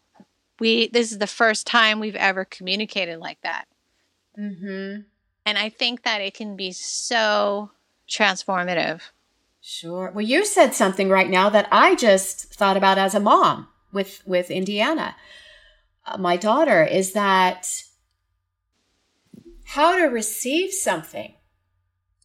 we 0.61 0.89
this 0.89 1.12
is 1.12 1.18
the 1.18 1.27
first 1.27 1.66
time 1.66 2.01
we've 2.01 2.16
ever 2.16 2.45
communicated 2.45 3.18
like 3.18 3.41
that. 3.43 3.66
Mm-hmm. 4.39 5.03
And 5.47 5.59
I 5.59 5.68
think 5.68 6.03
that 6.03 6.20
it 6.20 6.34
can 6.34 6.57
be 6.57 6.72
so 6.72 7.70
transformative. 8.09 9.01
Sure. 9.61 10.11
Well, 10.14 10.24
you 10.24 10.45
said 10.45 10.74
something 10.74 11.09
right 11.09 11.28
now 11.28 11.49
that 11.51 11.68
I 11.72 11.95
just 11.95 12.53
thought 12.55 12.76
about 12.76 12.99
as 12.99 13.14
a 13.14 13.20
mom 13.20 13.68
with 13.92 14.22
with 14.26 14.51
Indiana, 14.51 15.16
uh, 16.07 16.18
my 16.18 16.36
daughter, 16.36 16.84
is 16.84 17.12
that 17.12 17.66
how 19.64 19.97
to 19.97 20.05
receive 20.05 20.72
something 20.72 21.34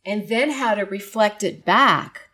and 0.06 0.28
then 0.28 0.52
how 0.52 0.76
to 0.76 0.84
reflect 0.84 1.44
it 1.44 1.64
back. 1.64 2.30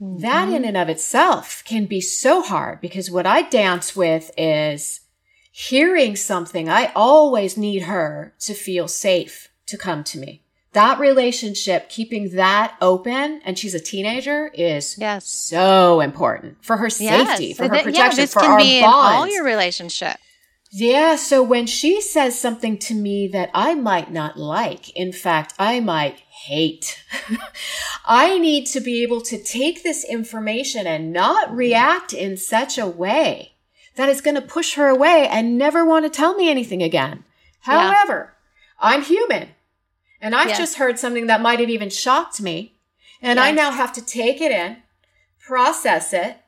Mm-hmm. 0.00 0.20
That 0.20 0.48
in 0.48 0.64
and 0.64 0.76
of 0.76 0.88
itself 0.88 1.62
can 1.64 1.86
be 1.86 2.00
so 2.00 2.42
hard 2.42 2.80
because 2.80 3.10
what 3.10 3.26
I 3.26 3.42
dance 3.42 3.96
with 3.96 4.30
is 4.36 5.00
hearing 5.50 6.14
something. 6.14 6.68
I 6.68 6.92
always 6.94 7.56
need 7.56 7.82
her 7.84 8.34
to 8.40 8.54
feel 8.54 8.88
safe 8.88 9.48
to 9.66 9.76
come 9.76 10.04
to 10.04 10.18
me 10.18 10.42
that 10.76 10.98
relationship, 10.98 11.88
keeping 11.88 12.32
that 12.32 12.76
open, 12.82 13.40
and 13.46 13.58
she's 13.58 13.72
a 13.72 13.80
teenager, 13.80 14.50
is 14.52 14.98
yes. 14.98 15.26
so 15.26 16.02
important 16.02 16.62
for 16.62 16.76
her 16.76 16.90
safety, 16.90 17.46
yes. 17.46 17.56
for 17.56 17.62
her 17.62 17.82
protection, 17.82 18.24
yeah, 18.24 18.26
for 18.26 18.42
our 18.42 18.58
be 18.58 18.82
bonds. 18.82 19.16
all 19.16 19.26
your 19.26 19.42
relationship. 19.42 20.18
Yeah. 20.70 21.16
So 21.16 21.42
when 21.42 21.64
she 21.66 22.02
says 22.02 22.38
something 22.38 22.76
to 22.80 22.94
me 22.94 23.26
that 23.28 23.50
I 23.54 23.74
might 23.74 24.12
not 24.12 24.38
like, 24.38 24.90
in 24.90 25.12
fact, 25.12 25.54
I 25.58 25.80
might 25.80 26.18
hate, 26.28 27.02
I 28.04 28.38
need 28.38 28.66
to 28.66 28.80
be 28.80 29.02
able 29.02 29.22
to 29.22 29.42
take 29.42 29.82
this 29.82 30.04
information 30.04 30.86
and 30.86 31.10
not 31.10 31.56
react 31.56 32.12
in 32.12 32.36
such 32.36 32.76
a 32.76 32.86
way 32.86 33.52
that 33.94 34.10
is 34.10 34.20
going 34.20 34.34
to 34.34 34.42
push 34.42 34.74
her 34.74 34.88
away 34.88 35.26
and 35.26 35.56
never 35.56 35.86
want 35.86 36.04
to 36.04 36.10
tell 36.10 36.34
me 36.34 36.50
anything 36.50 36.82
again. 36.82 37.24
However, 37.60 38.34
yeah. 38.34 38.88
I'm 38.90 39.02
human. 39.02 39.48
And 40.20 40.34
I've 40.34 40.48
yes. 40.48 40.58
just 40.58 40.76
heard 40.76 40.98
something 40.98 41.26
that 41.26 41.40
might 41.40 41.60
have 41.60 41.70
even 41.70 41.90
shocked 41.90 42.40
me. 42.40 42.74
And 43.22 43.36
yes. 43.38 43.46
I 43.46 43.50
now 43.52 43.70
have 43.70 43.92
to 43.94 44.04
take 44.04 44.40
it 44.40 44.52
in, 44.52 44.78
process 45.40 46.12
it, 46.12 46.38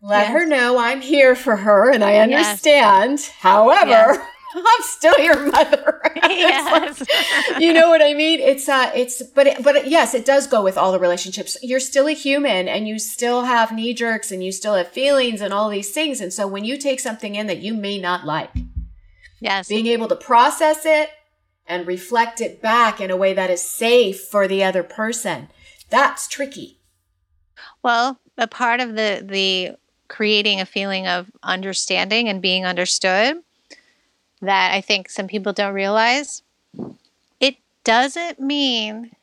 let 0.00 0.28
yes. 0.28 0.32
her 0.32 0.46
know 0.46 0.78
I'm 0.78 1.00
here 1.00 1.34
for 1.34 1.56
her 1.56 1.90
and 1.90 2.04
I 2.04 2.18
understand. 2.18 3.20
However, 3.40 4.22
I'm 4.54 4.82
still 4.82 5.18
your 5.18 5.50
mother. 5.50 6.02
Yes. 6.28 7.00
like, 7.00 7.60
you 7.60 7.72
know 7.72 7.88
what 7.88 8.02
I 8.02 8.12
mean? 8.12 8.38
It's 8.38 8.68
uh 8.68 8.92
it's 8.94 9.22
but 9.22 9.46
it, 9.46 9.62
but 9.62 9.76
it, 9.76 9.86
yes, 9.86 10.14
it 10.14 10.26
does 10.26 10.46
go 10.46 10.62
with 10.62 10.76
all 10.76 10.92
the 10.92 10.98
relationships. 10.98 11.56
You're 11.62 11.80
still 11.80 12.06
a 12.06 12.12
human 12.12 12.68
and 12.68 12.86
you 12.86 12.98
still 12.98 13.44
have 13.44 13.72
knee 13.72 13.94
jerks 13.94 14.30
and 14.30 14.44
you 14.44 14.52
still 14.52 14.74
have 14.74 14.88
feelings 14.88 15.40
and 15.40 15.54
all 15.54 15.70
these 15.70 15.90
things. 15.90 16.20
And 16.20 16.32
so 16.32 16.46
when 16.46 16.64
you 16.64 16.76
take 16.76 17.00
something 17.00 17.34
in 17.34 17.46
that 17.46 17.58
you 17.58 17.72
may 17.72 17.98
not 17.98 18.26
like, 18.26 18.50
yes, 19.40 19.68
being 19.68 19.86
able 19.86 20.06
to 20.08 20.16
process 20.16 20.84
it, 20.84 21.08
and 21.68 21.86
reflect 21.86 22.40
it 22.40 22.62
back 22.62 23.00
in 23.00 23.10
a 23.10 23.16
way 23.16 23.34
that 23.34 23.50
is 23.50 23.62
safe 23.62 24.20
for 24.20 24.48
the 24.48 24.64
other 24.64 24.82
person. 24.82 25.48
That's 25.90 26.26
tricky. 26.26 26.78
Well, 27.82 28.18
a 28.36 28.46
part 28.46 28.80
of 28.80 28.96
the 28.96 29.22
the 29.24 29.76
creating 30.08 30.60
a 30.60 30.66
feeling 30.66 31.06
of 31.06 31.30
understanding 31.42 32.28
and 32.28 32.40
being 32.40 32.64
understood 32.64 33.42
that 34.40 34.72
I 34.72 34.80
think 34.80 35.10
some 35.10 35.26
people 35.26 35.52
don't 35.52 35.74
realize 35.74 36.42
it 37.40 37.56
doesn't 37.84 38.40
mean 38.40 39.14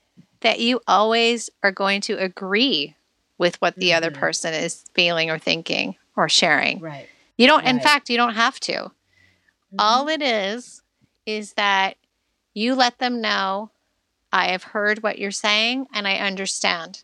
that 0.42 0.60
you 0.60 0.82
always 0.88 1.50
are 1.64 1.72
going 1.72 2.02
to 2.02 2.14
agree 2.14 2.96
with 3.38 3.60
what 3.62 3.76
the 3.76 3.90
mm-hmm. 3.90 3.98
other 3.98 4.12
person 4.12 4.54
is 4.54 4.86
feeling 4.94 5.32
or 5.32 5.40
thinking 5.40 5.96
or 6.16 6.30
sharing. 6.30 6.80
Right. 6.80 7.08
You 7.38 7.48
don't 7.48 7.66
right. 7.66 7.74
in 7.74 7.80
fact 7.80 8.10
you 8.10 8.18
don't 8.18 8.36
have 8.36 8.60
to. 8.62 8.74
Mm-hmm. 8.74 9.76
All 9.80 10.08
it 10.08 10.22
is 10.22 10.84
is 11.26 11.54
that 11.54 11.98
you 12.56 12.74
let 12.74 12.98
them 12.98 13.22
know 13.22 13.70
I 14.34 14.48
have 14.48 14.64
heard 14.64 15.04
what 15.04 15.20
you're 15.20 15.30
saying 15.30 15.86
and 15.94 16.08
I 16.08 16.16
understand. 16.16 17.04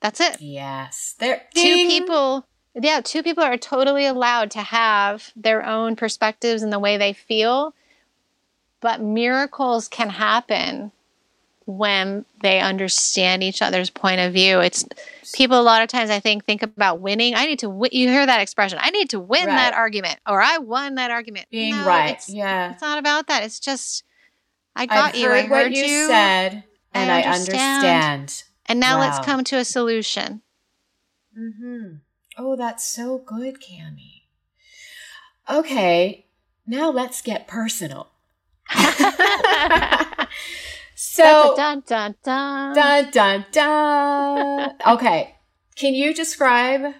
That's 0.00 0.20
it. 0.20 0.40
Yes. 0.40 1.14
There 1.18 1.42
two 1.54 1.86
people 1.86 2.46
yeah, 2.74 3.02
two 3.02 3.22
people 3.22 3.44
are 3.44 3.58
totally 3.58 4.06
allowed 4.06 4.50
to 4.52 4.62
have 4.62 5.30
their 5.36 5.64
own 5.64 5.94
perspectives 5.94 6.62
and 6.62 6.72
the 6.72 6.78
way 6.78 6.96
they 6.96 7.12
feel. 7.12 7.74
But 8.80 9.02
miracles 9.02 9.88
can 9.88 10.08
happen 10.08 10.90
when 11.66 12.24
they 12.40 12.60
understand 12.60 13.42
each 13.42 13.62
other's 13.62 13.90
point 13.90 14.20
of 14.20 14.32
view. 14.32 14.60
It's 14.60 14.84
people 15.32 15.60
a 15.60 15.62
lot 15.62 15.82
of 15.82 15.88
times 15.88 16.10
I 16.10 16.18
think 16.18 16.44
think 16.44 16.62
about 16.62 17.00
winning. 17.00 17.34
I 17.34 17.46
need 17.46 17.60
to 17.60 17.68
win. 17.68 17.90
You 17.92 18.08
hear 18.08 18.26
that 18.26 18.40
expression? 18.40 18.78
I 18.80 18.90
need 18.90 19.10
to 19.10 19.20
win 19.20 19.46
right. 19.46 19.54
that 19.54 19.74
argument, 19.74 20.18
or 20.26 20.40
I 20.40 20.58
won 20.58 20.96
that 20.96 21.10
argument. 21.10 21.46
Being 21.50 21.76
no, 21.76 21.86
right, 21.86 22.14
it's, 22.14 22.28
yeah. 22.28 22.72
It's 22.72 22.82
not 22.82 22.98
about 22.98 23.28
that. 23.28 23.44
It's 23.44 23.60
just 23.60 24.02
I 24.74 24.86
got 24.86 25.14
I've 25.14 25.16
you. 25.16 25.28
Heard 25.28 25.36
I 25.36 25.42
heard 25.42 25.50
what 25.50 25.72
you, 25.72 25.84
you 25.84 26.06
said, 26.08 26.64
and 26.94 27.10
I 27.10 27.20
I 27.20 27.34
understand. 27.34 27.84
understand. 27.84 28.44
And 28.66 28.80
now 28.80 28.98
wow. 28.98 29.00
let's 29.06 29.24
come 29.24 29.44
to 29.44 29.56
a 29.56 29.64
solution. 29.64 30.42
Mm-hmm. 31.38 31.96
Oh, 32.38 32.56
that's 32.56 32.84
so 32.84 33.18
good, 33.18 33.60
Cami. 33.60 34.22
Okay, 35.50 36.26
now 36.66 36.90
let's 36.90 37.20
get 37.20 37.46
personal. 37.48 38.08
so 40.94 41.54
dun 41.56 41.82
dun 41.86 42.14
dun 42.22 42.74
dun 42.74 43.10
dun 43.10 43.44
dun. 43.50 44.70
Okay, 44.86 45.34
can 45.76 45.94
you 45.94 46.14
describe 46.14 46.94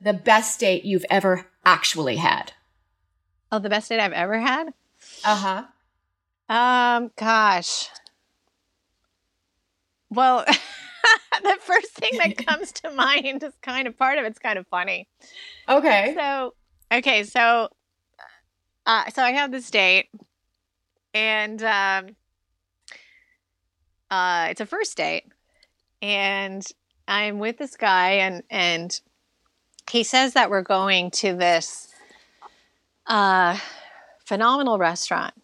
the 0.00 0.12
best 0.12 0.60
date 0.60 0.84
you've 0.84 1.06
ever 1.08 1.46
actually 1.64 2.16
had? 2.16 2.52
Oh, 3.50 3.58
the 3.58 3.70
best 3.70 3.88
date 3.88 4.00
I've 4.00 4.12
ever 4.12 4.38
had? 4.38 4.74
Uh 5.24 5.36
huh. 5.36 5.64
Um, 6.48 7.10
gosh. 7.16 7.88
Well, 10.10 10.44
the 11.42 11.56
first 11.60 11.92
thing 11.92 12.18
that 12.18 12.36
comes 12.46 12.72
to 12.72 12.90
mind 12.90 13.42
is 13.42 13.54
kind 13.62 13.88
of 13.88 13.98
part 13.98 14.18
of 14.18 14.24
it's 14.24 14.38
kind 14.38 14.58
of 14.58 14.66
funny. 14.68 15.08
Okay. 15.68 16.14
So, 16.16 16.54
okay, 16.92 17.24
so, 17.24 17.68
uh, 18.86 19.10
so 19.10 19.22
I 19.22 19.32
have 19.32 19.50
this 19.50 19.70
date, 19.70 20.08
and 21.12 21.62
um, 21.62 22.16
uh, 24.10 24.48
it's 24.50 24.60
a 24.60 24.66
first 24.66 24.96
date, 24.96 25.24
and 26.00 26.64
I'm 27.08 27.38
with 27.38 27.58
this 27.58 27.76
guy, 27.76 28.12
and 28.12 28.42
and 28.50 28.98
he 29.90 30.04
says 30.04 30.34
that 30.34 30.50
we're 30.50 30.62
going 30.62 31.10
to 31.12 31.34
this 31.34 31.88
uh 33.06 33.56
phenomenal 34.24 34.78
restaurant. 34.78 35.34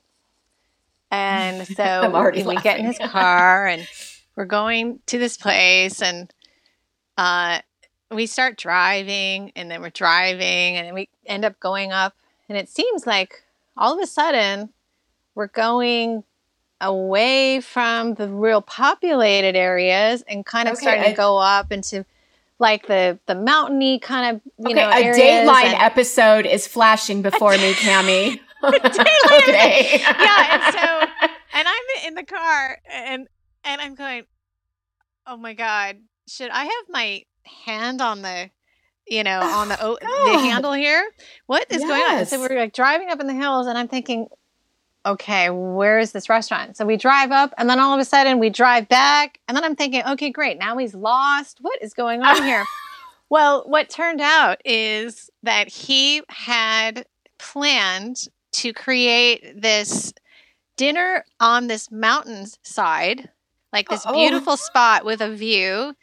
And 1.13 1.67
so 1.77 2.33
we 2.33 2.57
get 2.57 2.81
in 2.81 2.87
his 2.87 2.99
car 3.11 3.67
and 3.67 3.87
we're 4.35 4.47
going 4.47 4.99
to 5.07 5.19
this 5.19 5.37
place 5.37 6.03
and 6.03 6.33
uh, 7.17 7.61
we 8.11 8.27
start 8.27 8.57
driving 8.57 9.53
and 9.55 9.71
then 9.71 9.83
we're 9.83 9.91
driving 9.91 10.77
and 10.77 10.87
then 10.87 10.95
we 10.95 11.09
end 11.27 11.45
up 11.45 11.61
going 11.61 11.93
up 11.93 12.17
and 12.49 12.59
it 12.59 12.69
seems 12.69 13.07
like 13.07 13.45
all 13.77 13.95
of 13.95 14.03
a 14.03 14.07
sudden 14.07 14.71
we're 15.35 15.47
going 15.47 16.25
away 16.81 17.61
from 17.61 18.15
the 18.15 18.29
real 18.29 18.61
populated 18.61 19.57
areas 19.57 20.23
and 20.27 20.45
kind 20.45 20.69
of 20.69 20.75
okay, 20.75 20.83
starting 20.83 21.05
I, 21.05 21.11
to 21.11 21.17
go 21.17 21.39
up 21.39 21.71
into 21.71 22.05
like 22.59 22.87
the 22.87 23.19
the 23.27 23.35
mountainy 23.35 23.99
kind 23.99 24.37
of 24.37 24.43
you 24.59 24.75
okay, 24.75 24.75
know 24.75 24.91
a 24.91 25.15
Dateline 25.15 25.75
episode 25.79 26.47
is 26.47 26.67
flashing 26.67 27.23
before 27.23 27.53
me, 27.53 27.73
Cami. 27.75 28.41
okay. 28.65 30.01
yeah, 30.01 30.47
and 30.51 30.75
so 30.75 30.79
and 30.79 31.02
in 32.07 32.15
the 32.15 32.25
car 32.25 32.79
and 32.91 33.29
and 33.65 33.81
I'm 33.81 33.95
going, 33.95 34.25
oh 35.27 35.37
my 35.37 35.55
god, 35.55 35.97
should 36.29 36.51
I 36.51 36.65
have 36.65 36.85
my 36.89 37.23
hand 37.45 38.01
on 38.01 38.23
the 38.23 38.51
you 39.07 39.25
know, 39.25 39.41
on 39.41 39.69
the 39.69 39.79
oh, 39.81 39.99
the 40.33 40.39
handle 40.39 40.73
here. 40.73 41.11
What 41.47 41.67
is 41.71 41.81
yes. 41.81 41.89
going 41.89 42.19
on? 42.19 42.27
so 42.27 42.41
we're 42.41 42.59
like 42.59 42.73
driving 42.73 43.11
up 43.11 43.21
in 43.21 43.27
the 43.27 43.35
hills, 43.35 43.67
and 43.67 43.77
I'm 43.77 43.89
thinking, 43.89 44.29
okay, 45.05 45.51
where 45.51 45.99
is 45.99 46.13
this 46.13 46.29
restaurant? 46.29 46.77
So 46.77 46.87
we 46.87 46.97
drive 46.97 47.31
up, 47.31 47.53
and 47.59 47.69
then 47.69 47.81
all 47.81 47.95
of 47.95 48.01
a 48.01 48.05
sudden 48.05 48.39
we 48.39 48.51
drive 48.51 48.89
back, 48.89 49.39
and 49.49 49.57
then 49.57 49.65
I'm 49.65 49.77
thinking, 49.77 50.03
okay, 50.07 50.31
great, 50.31 50.59
now 50.59 50.77
he's 50.77 50.95
lost. 50.95 51.59
What 51.61 51.83
is 51.83 51.95
going 51.95 52.23
on 52.23 52.43
here? 52.45 52.65
well, 53.29 53.65
what 53.67 53.91
turned 53.91 54.21
out 54.21 54.61
is 54.65 55.31
that 55.43 55.69
he 55.69 56.23
had 56.29 57.05
planned 57.39 58.17
to 58.53 58.73
create 58.73 59.61
this 59.61 60.13
dinner 60.83 61.25
on 61.41 61.67
this 61.69 61.91
mountain's 61.91 62.59
side, 62.63 63.31
like 63.73 63.89
this 63.89 64.05
oh. 64.07 64.13
beautiful 64.13 64.57
spot 64.57 65.05
with 65.05 65.21
a 65.21 65.35
view. 65.35 65.95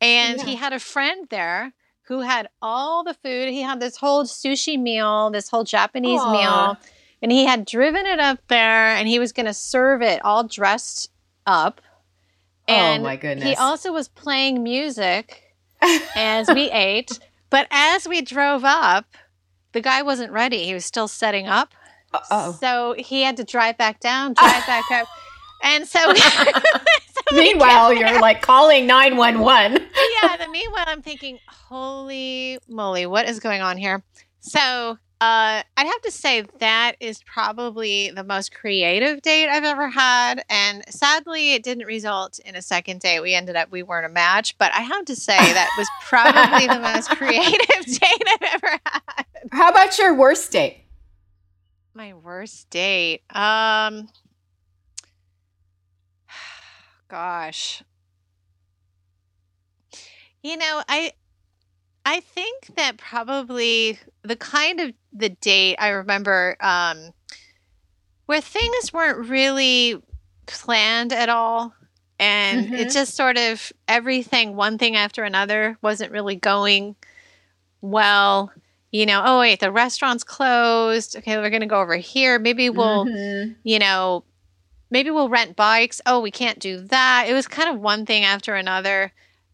And 0.00 0.38
yeah. 0.38 0.44
he 0.44 0.56
had 0.56 0.72
a 0.72 0.80
friend 0.80 1.26
there 1.30 1.72
who 2.02 2.20
had 2.20 2.48
all 2.60 3.04
the 3.04 3.14
food. 3.14 3.50
He 3.50 3.62
had 3.62 3.80
this 3.80 3.96
whole 3.96 4.24
sushi 4.24 4.80
meal, 4.80 5.30
this 5.30 5.48
whole 5.48 5.64
Japanese 5.64 6.20
Aww. 6.20 6.32
meal 6.32 6.78
and 7.22 7.30
he 7.30 7.44
had 7.44 7.64
driven 7.64 8.06
it 8.06 8.18
up 8.18 8.38
there 8.48 8.88
and 8.88 9.08
he 9.08 9.18
was 9.18 9.32
going 9.32 9.46
to 9.46 9.54
serve 9.54 10.02
it 10.02 10.24
all 10.24 10.44
dressed 10.44 11.10
up. 11.46 11.80
Oh, 12.68 12.72
and 12.72 13.02
oh 13.02 13.04
my 13.04 13.16
goodness. 13.16 13.48
He 13.48 13.54
also 13.56 13.92
was 13.92 14.08
playing 14.08 14.62
music 14.62 15.54
as 16.16 16.48
we 16.48 16.70
ate. 16.70 17.18
But 17.50 17.66
as 17.70 18.06
we 18.06 18.22
drove 18.22 18.64
up, 18.64 19.06
the 19.72 19.80
guy 19.80 20.02
wasn't 20.02 20.32
ready. 20.32 20.64
He 20.64 20.74
was 20.74 20.84
still 20.84 21.08
setting 21.08 21.46
up. 21.46 21.74
Oh. 22.12 22.56
So 22.60 22.94
he 22.98 23.22
had 23.22 23.36
to 23.38 23.44
drive 23.44 23.78
back 23.78 24.00
down, 24.00 24.34
drive 24.34 24.66
back 24.66 24.90
up. 24.90 25.06
And 25.62 25.86
so, 25.86 25.98
so 26.14 27.22
meanwhile, 27.32 27.92
you're 27.92 28.18
like 28.18 28.40
calling 28.40 28.86
911. 28.86 29.72
yeah. 30.22 30.36
The 30.38 30.48
meanwhile, 30.48 30.84
I'm 30.86 31.02
thinking, 31.02 31.38
holy 31.46 32.58
moly, 32.66 33.04
what 33.04 33.28
is 33.28 33.40
going 33.40 33.60
on 33.60 33.76
here? 33.76 34.02
So 34.40 34.96
uh, 35.20 35.62
I'd 35.76 35.86
have 35.86 36.00
to 36.02 36.10
say 36.10 36.46
that 36.60 36.96
is 36.98 37.22
probably 37.24 38.10
the 38.10 38.24
most 38.24 38.54
creative 38.54 39.20
date 39.20 39.48
I've 39.50 39.64
ever 39.64 39.88
had. 39.88 40.42
And 40.48 40.82
sadly, 40.88 41.52
it 41.52 41.62
didn't 41.62 41.84
result 41.86 42.38
in 42.38 42.56
a 42.56 42.62
second 42.62 43.00
date. 43.00 43.20
We 43.20 43.34
ended 43.34 43.54
up, 43.54 43.70
we 43.70 43.82
weren't 43.82 44.06
a 44.06 44.08
match, 44.08 44.56
but 44.56 44.72
I 44.72 44.80
have 44.80 45.04
to 45.04 45.14
say 45.14 45.36
that 45.36 45.68
was 45.76 45.88
probably 46.08 46.66
the 46.66 46.80
most 46.80 47.10
creative 47.10 47.84
date 47.84 48.22
I've 48.28 48.54
ever 48.54 48.80
had. 48.86 49.26
How 49.52 49.70
about 49.70 49.98
your 49.98 50.14
worst 50.14 50.52
date? 50.52 50.78
My 51.94 52.14
worst 52.14 52.70
date. 52.70 53.22
Um, 53.30 54.08
gosh. 57.08 57.82
You 60.42 60.56
know, 60.56 60.82
I 60.88 61.12
I 62.04 62.20
think 62.20 62.76
that 62.76 62.96
probably 62.96 63.98
the 64.22 64.36
kind 64.36 64.80
of 64.80 64.92
the 65.12 65.28
date 65.28 65.76
I 65.78 65.88
remember 65.90 66.56
um, 66.60 67.12
where 68.26 68.40
things 68.40 68.92
weren't 68.92 69.28
really 69.28 70.00
planned 70.46 71.12
at 71.12 71.28
all. 71.28 71.74
And 72.18 72.66
mm-hmm. 72.66 72.74
it 72.74 72.90
just 72.90 73.14
sort 73.14 73.38
of 73.38 73.72
everything, 73.88 74.54
one 74.54 74.76
thing 74.76 74.94
after 74.94 75.24
another, 75.24 75.78
wasn't 75.80 76.12
really 76.12 76.36
going 76.36 76.96
well. 77.80 78.52
You 78.92 79.06
know, 79.06 79.22
oh, 79.24 79.40
wait, 79.40 79.60
the 79.60 79.70
restaurant's 79.70 80.24
closed. 80.24 81.16
Okay, 81.16 81.36
we're 81.36 81.50
going 81.50 81.60
to 81.60 81.66
go 81.66 81.80
over 81.80 81.96
here. 81.96 82.38
Maybe 82.38 82.70
we'll, 82.70 83.06
mm-hmm. 83.06 83.52
you 83.62 83.78
know, 83.78 84.24
maybe 84.90 85.10
we'll 85.10 85.28
rent 85.28 85.54
bikes. 85.54 86.00
Oh, 86.06 86.20
we 86.20 86.30
can't 86.30 86.58
do 86.58 86.80
that. 86.88 87.26
It 87.28 87.34
was 87.34 87.46
kind 87.46 87.68
of 87.68 87.80
one 87.80 88.04
thing 88.04 88.24
after 88.24 88.54
another 88.54 89.12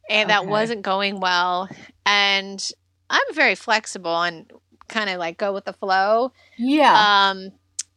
and 0.08 0.30
okay. 0.30 0.34
that 0.34 0.46
wasn't 0.46 0.82
going 0.82 1.20
well. 1.20 1.68
And 2.04 2.66
I'm 3.10 3.34
very 3.34 3.54
flexible 3.54 4.22
and 4.22 4.50
kind 4.88 5.10
of 5.10 5.18
like 5.18 5.36
go 5.36 5.52
with 5.52 5.64
the 5.64 5.72
flow. 5.72 6.32
Yeah. 6.56 7.30
Um, 7.30 7.52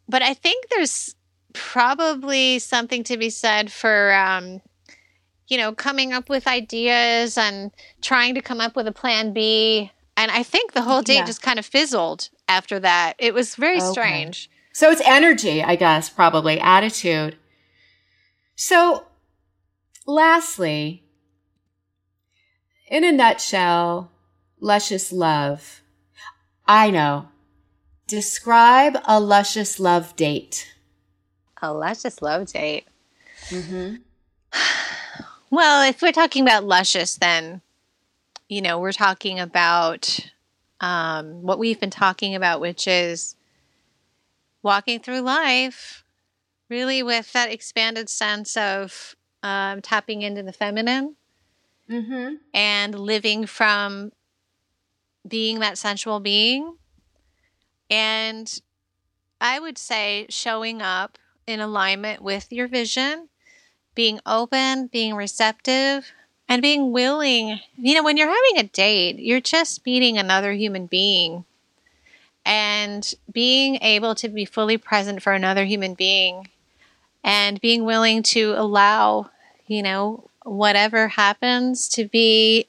but 0.07 0.21
I 0.21 0.33
think 0.33 0.67
there's 0.69 1.15
probably 1.53 2.59
something 2.59 3.03
to 3.05 3.17
be 3.17 3.29
said 3.29 3.71
for, 3.71 4.13
um, 4.13 4.61
you 5.47 5.57
know, 5.57 5.73
coming 5.73 6.13
up 6.13 6.29
with 6.29 6.47
ideas 6.47 7.37
and 7.37 7.71
trying 8.01 8.35
to 8.35 8.41
come 8.41 8.61
up 8.61 8.75
with 8.75 8.87
a 8.87 8.91
plan 8.91 9.33
B. 9.33 9.91
And 10.19 10.31
I 10.31 10.43
think 10.43 10.73
the 10.73 10.81
whole 10.81 11.01
date 11.01 11.15
yeah. 11.15 11.25
just 11.25 11.41
kind 11.41 11.57
of 11.57 11.65
fizzled 11.65 12.27
after 12.49 12.77
that. 12.81 13.13
It 13.19 13.33
was 13.33 13.55
very 13.55 13.77
okay. 13.77 13.89
strange. 13.89 14.49
So 14.73 14.91
it's 14.91 15.01
energy, 15.05 15.63
I 15.63 15.77
guess, 15.77 16.09
probably 16.09 16.59
attitude. 16.59 17.37
So, 18.53 19.05
lastly, 20.05 21.05
in 22.89 23.05
a 23.05 23.13
nutshell, 23.13 24.11
luscious 24.59 25.13
love. 25.13 25.81
I 26.67 26.91
know. 26.91 27.29
Describe 28.05 28.97
a 29.05 29.21
luscious 29.21 29.79
love 29.79 30.17
date. 30.17 30.75
A 31.61 31.71
luscious 31.71 32.21
love 32.21 32.51
date. 32.51 32.87
Mm-hmm. 33.47 33.95
Well, 35.51 35.89
if 35.89 36.03
we're 36.03 36.11
talking 36.11 36.43
about 36.43 36.63
luscious, 36.63 37.15
then, 37.15 37.61
you 38.49 38.61
know, 38.61 38.79
we're 38.79 38.91
talking 38.91 39.39
about 39.39 40.19
um, 40.81 41.43
what 41.43 41.59
we've 41.59 41.79
been 41.79 41.91
talking 41.91 42.35
about, 42.35 42.59
which 42.59 42.87
is 42.87 43.35
walking 44.63 44.99
through 44.99 45.21
life 45.21 46.03
really 46.67 47.01
with 47.01 47.31
that 47.33 47.51
expanded 47.51 48.09
sense 48.09 48.57
of 48.57 49.15
um, 49.43 49.81
tapping 49.81 50.21
into 50.21 50.43
the 50.43 50.51
feminine 50.51 51.15
mm-hmm. 51.89 52.35
and 52.53 52.99
living 52.99 53.45
from 53.45 54.11
being 55.27 55.59
that 55.59 55.77
sensual 55.77 56.19
being. 56.19 56.75
And 57.89 58.61
I 59.39 59.59
would 59.59 59.77
say 59.77 60.25
showing 60.29 60.81
up 60.81 61.17
in 61.47 61.59
alignment 61.59 62.21
with 62.21 62.51
your 62.51 62.67
vision, 62.67 63.29
being 63.95 64.19
open, 64.25 64.87
being 64.87 65.15
receptive, 65.15 66.11
and 66.49 66.63
being 66.63 66.91
willing. 66.91 67.59
You 67.77 67.93
know, 67.93 68.03
when 68.03 68.17
you're 68.17 68.27
having 68.27 68.65
a 68.65 68.67
date, 68.67 69.19
you're 69.19 69.39
just 69.39 69.85
meeting 69.85 70.17
another 70.17 70.51
human 70.51 70.87
being. 70.87 71.45
And 72.45 73.13
being 73.31 73.75
able 73.83 74.15
to 74.15 74.27
be 74.27 74.43
fully 74.43 74.77
present 74.77 75.21
for 75.21 75.33
another 75.33 75.65
human 75.65 75.93
being 75.93 76.49
and 77.23 77.61
being 77.61 77.85
willing 77.85 78.23
to 78.23 78.53
allow, 78.57 79.29
you 79.67 79.83
know, 79.83 80.29
whatever 80.43 81.09
happens 81.09 81.87
to 81.89 82.05
be 82.05 82.65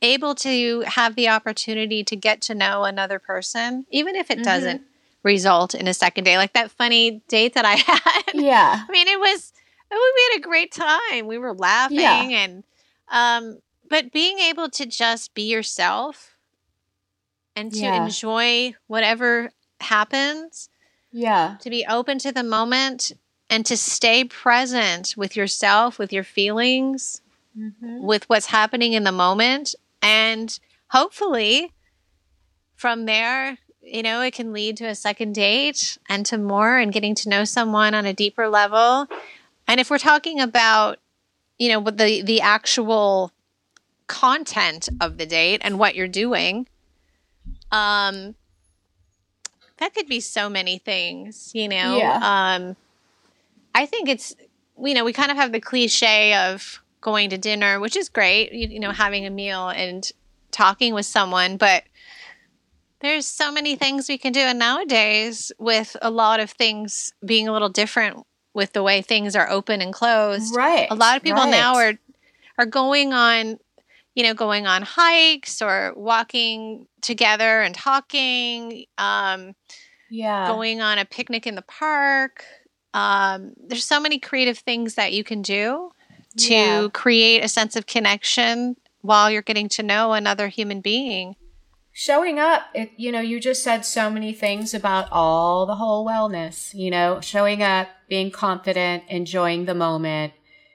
able 0.00 0.34
to 0.34 0.80
have 0.80 1.14
the 1.14 1.28
opportunity 1.28 2.02
to 2.02 2.16
get 2.16 2.40
to 2.40 2.56
know 2.56 2.82
another 2.82 3.20
person, 3.20 3.86
even 3.90 4.16
if 4.16 4.30
it 4.30 4.36
mm-hmm. 4.36 4.44
doesn't 4.44 4.82
result 5.22 5.76
in 5.76 5.86
a 5.86 5.94
second 5.94 6.24
date. 6.24 6.38
Like 6.38 6.54
that 6.54 6.72
funny 6.72 7.22
date 7.28 7.54
that 7.54 7.64
I 7.64 7.74
had. 7.86 8.34
Yeah. 8.34 8.84
I 8.88 8.90
mean, 8.90 9.06
it 9.06 9.20
was, 9.20 9.52
we 9.90 10.28
had 10.32 10.38
a 10.38 10.40
great 10.40 10.72
time. 10.72 11.26
We 11.28 11.38
were 11.38 11.54
laughing 11.54 12.00
yeah. 12.00 12.22
and, 12.22 12.64
um, 13.12 13.58
but 13.88 14.10
being 14.10 14.38
able 14.38 14.68
to 14.70 14.86
just 14.86 15.34
be 15.34 15.42
yourself 15.42 16.34
and 17.54 17.70
to 17.72 17.80
yeah. 17.80 18.04
enjoy 18.04 18.74
whatever 18.86 19.50
happens. 19.80 20.68
Yeah. 21.12 21.56
To 21.60 21.70
be 21.70 21.84
open 21.88 22.18
to 22.20 22.32
the 22.32 22.42
moment 22.42 23.12
and 23.50 23.66
to 23.66 23.76
stay 23.76 24.24
present 24.24 25.14
with 25.16 25.36
yourself, 25.36 25.98
with 25.98 26.10
your 26.10 26.24
feelings, 26.24 27.20
mm-hmm. 27.56 28.02
with 28.02 28.26
what's 28.30 28.46
happening 28.46 28.94
in 28.94 29.04
the 29.04 29.12
moment. 29.12 29.74
And 30.00 30.58
hopefully, 30.88 31.72
from 32.74 33.04
there, 33.04 33.58
you 33.82 34.02
know, 34.02 34.22
it 34.22 34.32
can 34.32 34.54
lead 34.54 34.78
to 34.78 34.86
a 34.86 34.94
second 34.94 35.34
date 35.34 35.98
and 36.08 36.24
to 36.26 36.38
more 36.38 36.78
and 36.78 36.92
getting 36.92 37.14
to 37.16 37.28
know 37.28 37.44
someone 37.44 37.94
on 37.94 38.06
a 38.06 38.14
deeper 38.14 38.48
level. 38.48 39.06
And 39.68 39.80
if 39.80 39.90
we're 39.90 39.98
talking 39.98 40.40
about, 40.40 40.98
you 41.58 41.68
know, 41.68 41.80
what 41.80 41.98
the 41.98 42.22
the 42.22 42.40
actual 42.40 43.32
content 44.06 44.88
of 45.00 45.18
the 45.18 45.26
date 45.26 45.60
and 45.64 45.78
what 45.78 45.94
you're 45.94 46.08
doing, 46.08 46.66
um, 47.70 48.34
that 49.78 49.94
could 49.94 50.06
be 50.06 50.20
so 50.20 50.48
many 50.48 50.78
things, 50.78 51.52
you 51.54 51.68
know. 51.68 51.96
Yeah. 51.96 52.20
Um, 52.22 52.76
I 53.74 53.86
think 53.86 54.08
it's 54.08 54.34
you 54.78 54.94
know 54.94 55.04
we 55.04 55.12
kind 55.12 55.30
of 55.30 55.36
have 55.36 55.52
the 55.52 55.60
cliche 55.60 56.34
of 56.34 56.82
going 57.00 57.30
to 57.30 57.38
dinner, 57.38 57.80
which 57.80 57.96
is 57.96 58.08
great, 58.08 58.52
you, 58.52 58.68
you 58.68 58.80
know, 58.80 58.92
having 58.92 59.26
a 59.26 59.30
meal 59.30 59.68
and 59.68 60.10
talking 60.52 60.94
with 60.94 61.04
someone, 61.04 61.56
but 61.56 61.82
there's 63.00 63.26
so 63.26 63.50
many 63.50 63.74
things 63.74 64.08
we 64.08 64.16
can 64.16 64.32
do 64.32 64.40
and 64.40 64.58
nowadays 64.58 65.50
with 65.58 65.96
a 66.00 66.10
lot 66.10 66.38
of 66.38 66.50
things 66.50 67.12
being 67.26 67.48
a 67.48 67.52
little 67.52 67.68
different 67.68 68.24
with 68.54 68.72
the 68.72 68.82
way 68.82 69.02
things 69.02 69.34
are 69.34 69.48
open 69.48 69.80
and 69.80 69.92
closed. 69.92 70.54
Right. 70.54 70.88
A 70.90 70.94
lot 70.94 71.16
of 71.16 71.22
people 71.22 71.42
right. 71.42 71.50
now 71.50 71.76
are 71.76 71.94
are 72.58 72.66
going 72.66 73.12
on 73.12 73.58
you 74.14 74.22
know 74.22 74.34
going 74.34 74.66
on 74.66 74.82
hikes 74.82 75.62
or 75.62 75.92
walking 75.96 76.86
together 77.00 77.62
and 77.62 77.74
talking 77.74 78.84
um 78.98 79.54
yeah 80.10 80.48
going 80.48 80.80
on 80.80 80.98
a 80.98 81.04
picnic 81.04 81.46
in 81.46 81.54
the 81.54 81.62
park 81.62 82.44
um, 82.94 83.54
there's 83.56 83.84
so 83.86 83.98
many 83.98 84.18
creative 84.18 84.58
things 84.58 84.96
that 84.96 85.14
you 85.14 85.24
can 85.24 85.40
do 85.40 85.92
to 86.36 86.52
yeah. 86.52 86.88
create 86.92 87.42
a 87.42 87.48
sense 87.48 87.74
of 87.74 87.86
connection 87.86 88.76
while 89.00 89.30
you're 89.30 89.40
getting 89.40 89.68
to 89.70 89.82
know 89.82 90.12
another 90.12 90.48
human 90.48 90.82
being 90.82 91.34
showing 91.92 92.38
up 92.38 92.62
it, 92.74 92.90
you 92.96 93.12
know 93.12 93.20
you 93.20 93.38
just 93.38 93.62
said 93.62 93.84
so 93.84 94.10
many 94.10 94.32
things 94.32 94.74
about 94.74 95.08
all 95.10 95.66
the 95.66 95.76
whole 95.76 96.06
wellness 96.06 96.72
you 96.74 96.90
know 96.90 97.20
showing 97.20 97.62
up 97.62 97.88
being 98.08 98.30
confident 98.30 99.02
enjoying 99.08 99.64
the 99.64 99.74
moment. 99.74 100.32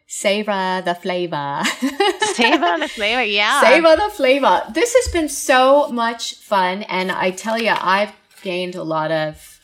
Savor 0.10 0.82
the 0.86 0.96
flavor. 0.96 1.64
Savor 2.34 2.78
the 2.80 2.88
flavor 2.88 3.24
yeah. 3.24 3.60
Savor 3.60 3.94
the 3.98 4.10
flavor. 4.16 4.64
This 4.74 4.96
has 4.96 5.12
been 5.12 5.28
so 5.28 5.90
much 5.90 6.36
fun 6.36 6.84
and 6.84 7.12
i 7.12 7.30
tell 7.32 7.58
you 7.60 7.74
i've 7.82 8.14
gained 8.42 8.76
a 8.76 8.84
lot 8.84 9.12
of 9.12 9.58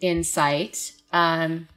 insight 0.00 0.92
um, 1.12 1.68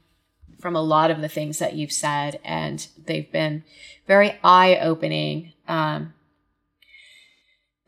from 0.60 0.76
a 0.76 0.82
lot 0.82 1.12
of 1.12 1.22
the 1.22 1.30
things 1.30 1.60
that 1.60 1.74
you've 1.74 1.92
said, 1.92 2.40
and 2.44 2.88
they've 3.06 3.32
been 3.32 3.64
very 4.08 4.38
eye 4.44 4.78
opening. 4.82 5.54
Um, 5.68 6.14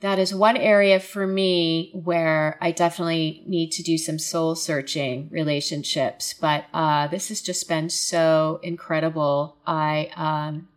that 0.03 0.19
is 0.19 0.35
one 0.35 0.57
area 0.57 0.99
for 0.99 1.25
me 1.25 1.89
where 1.93 2.57
I 2.59 2.71
definitely 2.71 3.41
need 3.47 3.71
to 3.71 3.83
do 3.83 3.97
some 3.97 4.19
soul 4.19 4.53
searching 4.53 5.29
relationships. 5.31 6.33
But 6.33 6.65
uh, 6.73 7.07
this 7.07 7.29
has 7.29 7.41
just 7.41 7.69
been 7.69 7.89
so 7.89 8.59
incredible. 8.63 9.55
I 9.65 10.11
um, 10.17 10.67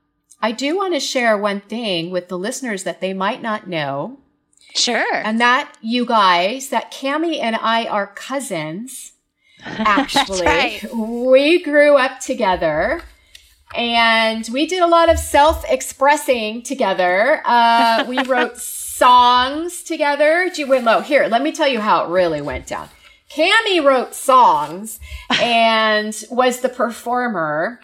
I 0.40 0.52
do 0.52 0.76
want 0.76 0.94
to 0.94 1.00
share 1.00 1.36
one 1.36 1.60
thing 1.60 2.12
with 2.12 2.28
the 2.28 2.38
listeners 2.38 2.84
that 2.84 3.00
they 3.00 3.12
might 3.12 3.42
not 3.42 3.66
know. 3.66 4.20
Sure. 4.76 5.16
And 5.16 5.40
that, 5.40 5.76
you 5.80 6.06
guys, 6.06 6.68
that 6.68 6.92
Cami 6.92 7.40
and 7.40 7.56
I 7.56 7.86
are 7.86 8.06
cousins. 8.06 9.12
Actually, 9.64 10.46
right. 10.46 10.94
we 10.94 11.64
grew 11.64 11.96
up 11.96 12.20
together 12.20 13.02
and 13.74 14.48
we 14.52 14.66
did 14.66 14.82
a 14.82 14.86
lot 14.86 15.08
of 15.08 15.18
self 15.18 15.64
expressing 15.68 16.62
together. 16.62 17.42
Uh, 17.44 18.04
we 18.06 18.22
wrote 18.22 18.56
songs 18.96 19.82
together. 19.82 20.50
Do 20.54 20.62
you 20.62 20.66
went 20.66 20.84
low? 20.84 21.00
Here, 21.00 21.26
let 21.26 21.42
me 21.42 21.52
tell 21.52 21.68
you 21.68 21.80
how 21.80 22.04
it 22.04 22.08
really 22.08 22.40
went 22.40 22.66
down. 22.66 22.88
Cami 23.30 23.84
wrote 23.84 24.14
songs 24.14 24.98
and 25.38 26.24
was 26.30 26.60
the 26.60 26.70
performer. 26.70 27.80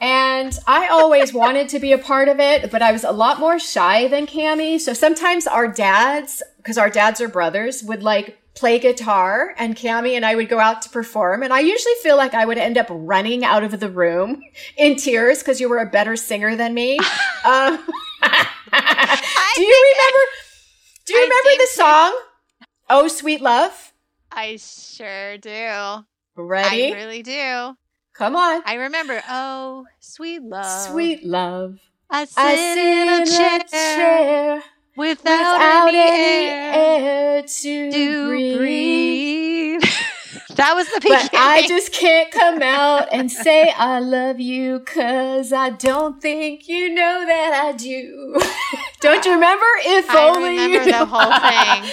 And 0.00 0.58
I 0.66 0.88
always 0.88 1.34
wanted 1.42 1.68
to 1.70 1.78
be 1.78 1.92
a 1.92 1.98
part 1.98 2.28
of 2.28 2.40
it, 2.40 2.70
but 2.70 2.80
I 2.80 2.92
was 2.92 3.04
a 3.04 3.12
lot 3.12 3.38
more 3.38 3.58
shy 3.58 4.08
than 4.08 4.26
Cami. 4.26 4.80
So 4.80 4.94
sometimes 4.94 5.46
our 5.46 5.68
dads, 5.68 6.42
because 6.56 6.78
our 6.78 6.88
dads 6.88 7.20
are 7.20 7.28
brothers, 7.28 7.82
would 7.82 8.02
like 8.02 8.38
play 8.54 8.78
guitar 8.78 9.54
and 9.58 9.76
Cami 9.76 10.12
and 10.12 10.24
I 10.24 10.34
would 10.34 10.48
go 10.48 10.60
out 10.60 10.80
to 10.82 10.88
perform. 10.88 11.42
And 11.42 11.52
I 11.52 11.60
usually 11.60 11.94
feel 12.02 12.16
like 12.16 12.32
I 12.32 12.46
would 12.46 12.56
end 12.56 12.78
up 12.78 12.86
running 12.88 13.44
out 13.44 13.64
of 13.64 13.80
the 13.80 13.90
room 13.90 14.42
in 14.78 14.96
tears 14.96 15.40
because 15.40 15.60
you 15.60 15.68
were 15.68 15.78
a 15.78 15.86
better 15.86 16.16
singer 16.16 16.56
than 16.56 16.72
me. 16.72 16.98
um, 17.44 17.76
do 19.56 19.62
you 19.62 19.94
remember? 19.94 20.53
Do 21.06 21.12
you 21.12 21.20
I 21.20 21.22
remember 21.22 21.62
the 21.62 21.68
song? 21.72 22.20
Oh, 22.88 23.08
sweet 23.08 23.42
love. 23.42 23.92
I 24.32 24.56
sure 24.56 25.36
do. 25.38 26.04
Ready? 26.36 26.92
I 26.92 26.94
really 26.94 27.22
do. 27.22 27.76
Come 28.14 28.36
on. 28.36 28.62
I 28.64 28.74
remember. 28.74 29.22
Oh, 29.28 29.84
sweet 30.00 30.42
love. 30.42 30.92
Sweet 30.92 31.24
love. 31.24 31.78
I 32.08 32.24
sit, 32.24 32.38
I 32.38 33.20
in 33.20 33.22
a 33.22 33.26
chair, 33.26 33.60
chair 33.68 34.62
without, 34.96 35.54
without 35.54 35.88
any, 35.88 35.98
any 35.98 36.48
air, 36.48 36.72
air 36.74 37.42
to, 37.42 37.90
to 37.90 38.28
breathe. 38.28 38.56
breathe. 38.56 39.82
that 40.54 40.74
was 40.74 40.86
the 40.86 41.00
beginning. 41.00 41.28
But 41.32 41.38
I 41.38 41.66
just 41.66 41.92
can't 41.92 42.30
come 42.30 42.62
out 42.62 43.08
and 43.12 43.30
say 43.30 43.72
I 43.76 43.98
love 44.00 44.40
you 44.40 44.80
cause 44.80 45.52
I 45.52 45.70
don't 45.70 46.22
think 46.22 46.68
you 46.68 46.94
know 46.94 47.26
that 47.26 47.52
I 47.52 47.72
do. 47.72 48.40
don't 49.00 49.24
you 49.24 49.32
remember? 49.32 49.64
If 49.80 50.08
I 50.10 50.28
only 50.28 50.50
remember 50.50 50.84
you 50.84 50.92
the 50.92 51.04
whole 51.04 51.80
thing. 51.82 51.92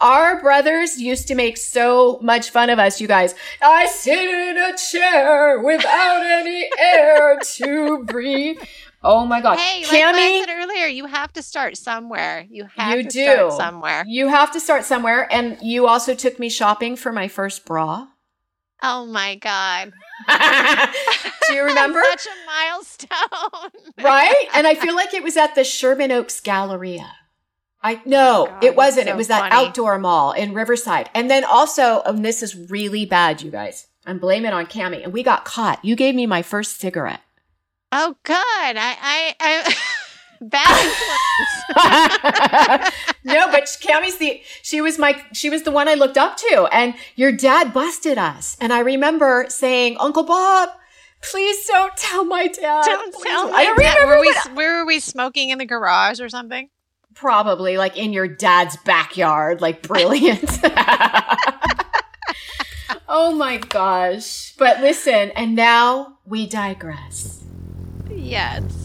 Our 0.00 0.40
brothers 0.40 0.98
used 1.00 1.28
to 1.28 1.34
make 1.34 1.56
so 1.56 2.18
much 2.22 2.50
fun 2.50 2.70
of 2.70 2.78
us, 2.78 3.00
you 3.00 3.06
guys. 3.08 3.34
I 3.62 3.86
sit 3.86 4.18
in 4.18 4.56
a 4.58 4.76
chair 4.76 5.58
without 5.60 6.22
any 6.24 6.68
air 6.78 7.38
to 7.56 8.04
breathe. 8.04 8.58
Oh 9.02 9.24
my 9.24 9.40
god. 9.40 9.58
Hey, 9.58 9.82
like 9.82 10.14
I 10.14 10.44
said 10.44 10.54
earlier, 10.54 10.86
you 10.86 11.06
have 11.06 11.32
to 11.34 11.42
start 11.42 11.76
somewhere. 11.78 12.46
You 12.50 12.66
have 12.76 12.96
You 12.98 13.02
to 13.04 13.08
do. 13.08 13.24
start 13.24 13.52
somewhere. 13.54 14.04
you 14.06 14.28
have 14.28 14.52
to 14.52 14.60
start 14.60 14.84
somewhere. 14.84 15.26
And 15.32 15.56
you 15.62 15.86
also 15.86 16.14
took 16.14 16.38
me 16.38 16.50
shopping 16.50 16.96
for 16.96 17.10
my 17.10 17.26
first 17.28 17.64
bra. 17.64 18.08
Oh 18.82 19.06
my 19.06 19.34
god! 19.36 19.92
Do 21.48 21.54
you 21.54 21.62
remember? 21.64 22.02
Such 22.10 22.26
a 22.26 22.46
milestone. 22.46 23.70
right? 24.02 24.46
And 24.54 24.66
I 24.66 24.74
feel 24.74 24.94
like 25.02 25.14
it 25.14 25.22
was 25.22 25.36
at 25.36 25.54
the 25.54 25.64
Sherman 25.64 26.10
Oaks 26.12 26.40
Galleria. 26.40 27.10
I 27.82 27.94
oh 27.96 28.00
no, 28.04 28.42
Oh 28.42 28.46
God, 28.50 28.64
it 28.64 28.76
wasn't. 28.76 29.06
that's 29.06 29.14
it 29.14 29.16
was 29.16 29.28
that 29.28 29.50
funny. 29.50 29.66
outdoor 29.66 29.98
mall 29.98 30.32
in 30.32 30.52
Riverside. 30.54 31.08
And 31.14 31.30
then 31.30 31.44
also, 31.44 32.02
and 32.04 32.24
this 32.24 32.42
is 32.42 32.54
really 32.70 33.06
bad, 33.06 33.40
you 33.42 33.50
guys. 33.50 33.86
I'm 34.06 34.18
blaming 34.18 34.52
on 34.52 34.66
Cami. 34.66 35.02
And 35.02 35.12
we 35.12 35.22
got 35.22 35.44
caught. 35.44 35.82
You 35.84 35.96
gave 35.96 36.14
me 36.14 36.26
my 36.26 36.42
first 36.42 36.78
cigarette. 36.80 37.20
Oh 37.92 38.16
god! 38.22 38.36
I 38.76 38.96
I, 39.02 39.34
I 39.40 39.74
bad 40.40 40.92
no, 43.24 43.50
but 43.50 43.76
Cami's 43.80 44.18
the 44.18 44.42
she 44.62 44.80
was 44.80 44.98
my 44.98 45.22
she 45.32 45.50
was 45.50 45.62
the 45.62 45.70
one 45.70 45.88
I 45.88 45.94
looked 45.94 46.18
up 46.18 46.36
to. 46.38 46.68
And 46.72 46.94
your 47.16 47.32
dad 47.32 47.72
busted 47.72 48.18
us. 48.18 48.56
And 48.60 48.72
I 48.72 48.80
remember 48.80 49.46
saying, 49.48 49.96
Uncle 50.00 50.24
Bob, 50.24 50.70
please 51.22 51.66
don't 51.66 51.96
tell 51.96 52.24
my 52.24 52.48
dad. 52.48 52.84
Don't 52.84 53.14
Please 53.14 53.24
tell 53.24 53.46
don't." 53.48 53.54
I 53.54 53.70
remember 53.70 54.06
Were 54.06 54.20
we, 54.20 54.34
where 54.54 54.78
were 54.78 54.86
we 54.86 55.00
smoking 55.00 55.50
in 55.50 55.58
the 55.58 55.66
garage 55.66 56.20
or 56.20 56.28
something? 56.28 56.70
probably 57.14 57.76
like 57.76 57.96
in 57.96 58.12
your 58.12 58.28
dad's 58.28 58.76
backyard, 58.78 59.60
like 59.60 59.82
brilliant. 59.82 60.58
oh 63.08 63.34
my 63.34 63.58
gosh. 63.58 64.54
But 64.56 64.80
listen, 64.80 65.30
and 65.32 65.54
now 65.54 66.18
we 66.24 66.46
digress. 66.46 67.42
Yes. 68.10 68.79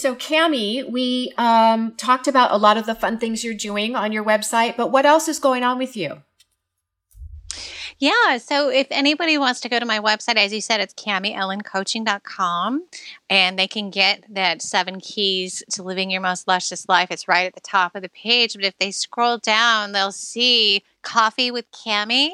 So 0.00 0.14
Cami, 0.14 0.90
we 0.90 1.30
um, 1.36 1.94
talked 1.96 2.26
about 2.26 2.52
a 2.52 2.56
lot 2.56 2.78
of 2.78 2.86
the 2.86 2.94
fun 2.94 3.18
things 3.18 3.44
you're 3.44 3.52
doing 3.52 3.94
on 3.94 4.12
your 4.12 4.24
website, 4.24 4.74
but 4.78 4.90
what 4.90 5.04
else 5.04 5.28
is 5.28 5.38
going 5.38 5.62
on 5.62 5.76
with 5.76 5.94
you? 5.94 6.22
Yeah. 7.98 8.38
So 8.38 8.70
if 8.70 8.86
anybody 8.90 9.36
wants 9.36 9.60
to 9.60 9.68
go 9.68 9.78
to 9.78 9.84
my 9.84 9.98
website, 9.98 10.36
as 10.36 10.54
you 10.54 10.62
said, 10.62 10.80
it's 10.80 10.94
CamiElenCoaching.com 10.94 12.86
and 13.28 13.58
they 13.58 13.68
can 13.68 13.90
get 13.90 14.24
that 14.30 14.62
seven 14.62 15.00
keys 15.00 15.62
to 15.72 15.82
living 15.82 16.10
your 16.10 16.22
most 16.22 16.48
luscious 16.48 16.88
life. 16.88 17.10
It's 17.10 17.28
right 17.28 17.44
at 17.44 17.54
the 17.54 17.60
top 17.60 17.94
of 17.94 18.00
the 18.00 18.08
page. 18.08 18.54
But 18.54 18.64
if 18.64 18.78
they 18.78 18.92
scroll 18.92 19.36
down, 19.36 19.92
they'll 19.92 20.12
see 20.12 20.82
Coffee 21.02 21.50
with 21.50 21.70
Cami. 21.72 22.30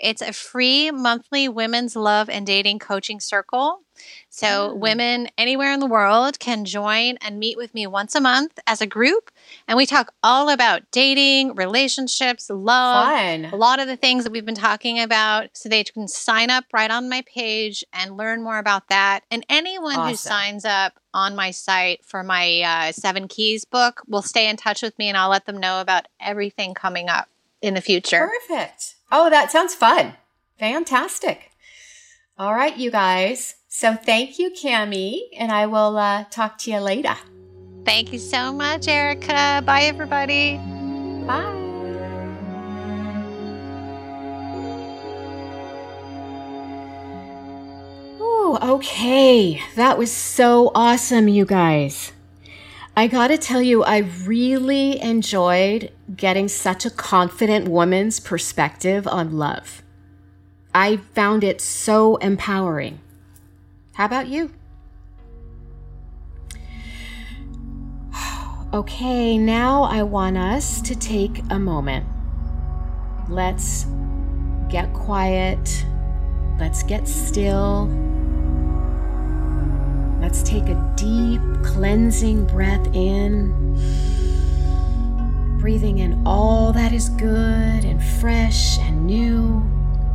It's 0.00 0.20
a 0.20 0.32
free 0.32 0.90
monthly 0.90 1.48
women's 1.48 1.94
love 1.94 2.28
and 2.28 2.44
dating 2.44 2.80
coaching 2.80 3.20
circle. 3.20 3.83
So 4.30 4.46
Mm. 4.74 4.78
women 4.78 5.28
anywhere 5.38 5.72
in 5.72 5.80
the 5.80 5.86
world 5.86 6.38
can 6.38 6.64
join 6.64 7.16
and 7.20 7.38
meet 7.38 7.56
with 7.56 7.74
me 7.74 7.86
once 7.86 8.14
a 8.14 8.20
month 8.20 8.58
as 8.66 8.80
a 8.80 8.86
group. 8.86 9.30
And 9.68 9.76
we 9.76 9.86
talk 9.86 10.12
all 10.22 10.48
about 10.48 10.82
dating, 10.90 11.54
relationships, 11.54 12.50
love, 12.50 13.06
a 13.52 13.56
lot 13.56 13.78
of 13.78 13.86
the 13.86 13.96
things 13.96 14.24
that 14.24 14.32
we've 14.32 14.44
been 14.44 14.54
talking 14.54 14.98
about 15.00 15.50
so 15.52 15.68
they 15.68 15.84
can 15.84 16.08
sign 16.08 16.50
up 16.50 16.64
right 16.72 16.90
on 16.90 17.08
my 17.08 17.22
page 17.26 17.84
and 17.92 18.16
learn 18.16 18.42
more 18.42 18.58
about 18.58 18.88
that 18.88 19.20
and 19.30 19.44
anyone 19.48 19.94
who 19.94 20.16
signs 20.16 20.64
up 20.64 20.98
on 21.12 21.36
my 21.36 21.50
site 21.50 22.04
for 22.04 22.22
my 22.24 22.60
uh, 22.62 22.92
seven 22.92 23.28
keys 23.28 23.64
book 23.64 24.02
will 24.08 24.22
stay 24.22 24.48
in 24.48 24.56
touch 24.56 24.82
with 24.82 24.98
me 24.98 25.08
and 25.08 25.16
i'll 25.16 25.28
let 25.30 25.46
them 25.46 25.58
know 25.58 25.80
about 25.80 26.06
everything 26.18 26.74
coming 26.74 27.08
up 27.08 27.28
in 27.62 27.74
the 27.74 27.80
future 27.80 28.30
Perfect. 28.48 28.94
Oh, 29.12 29.30
that 29.30 29.50
sounds 29.52 29.74
fun. 29.74 30.14
Fantastic. 30.58 31.50
All 32.36 32.52
right, 32.52 32.76
you 32.76 32.90
guys. 32.90 33.54
So 33.68 33.94
thank 33.94 34.38
you, 34.40 34.50
Cami, 34.50 35.20
and 35.38 35.52
I 35.52 35.66
will 35.66 35.96
uh, 35.96 36.24
talk 36.30 36.58
to 36.58 36.70
you 36.70 36.78
later. 36.78 37.14
thank 37.84 38.12
you 38.12 38.18
so 38.18 38.52
much 38.52 38.88
erica 38.88 39.62
bye 39.66 39.82
everybody 39.82 40.58
Bye. 41.26 41.60
Ooh, 48.20 48.58
okay. 48.60 49.62
That 49.76 49.96
was 49.96 50.12
so 50.12 50.70
awesome, 50.74 51.28
you 51.28 51.46
guys. 51.46 52.12
I 52.96 53.06
gotta 53.06 53.38
tell 53.38 53.62
you, 53.62 53.82
I 53.82 53.98
really 54.26 55.00
enjoyed 55.00 55.90
getting 56.14 56.48
such 56.48 56.84
a 56.84 56.90
confident 56.90 57.68
woman's 57.68 58.20
perspective 58.20 59.06
on 59.08 59.38
love. 59.38 59.83
I 60.74 60.96
found 60.96 61.44
it 61.44 61.60
so 61.60 62.16
empowering. 62.16 62.98
How 63.94 64.06
about 64.06 64.26
you? 64.26 64.52
Okay, 68.72 69.38
now 69.38 69.84
I 69.84 70.02
want 70.02 70.36
us 70.36 70.80
to 70.80 70.96
take 70.96 71.42
a 71.50 71.60
moment. 71.60 72.04
Let's 73.28 73.86
get 74.68 74.92
quiet. 74.92 75.86
Let's 76.58 76.82
get 76.82 77.06
still. 77.06 77.86
Let's 80.20 80.42
take 80.42 80.64
a 80.64 80.94
deep, 80.96 81.40
cleansing 81.62 82.46
breath 82.46 82.84
in. 82.92 83.52
Breathing 85.60 85.98
in 85.98 86.20
all 86.26 86.72
that 86.72 86.92
is 86.92 87.10
good 87.10 87.84
and 87.84 88.02
fresh 88.02 88.80
and 88.80 89.06
new. 89.06 89.73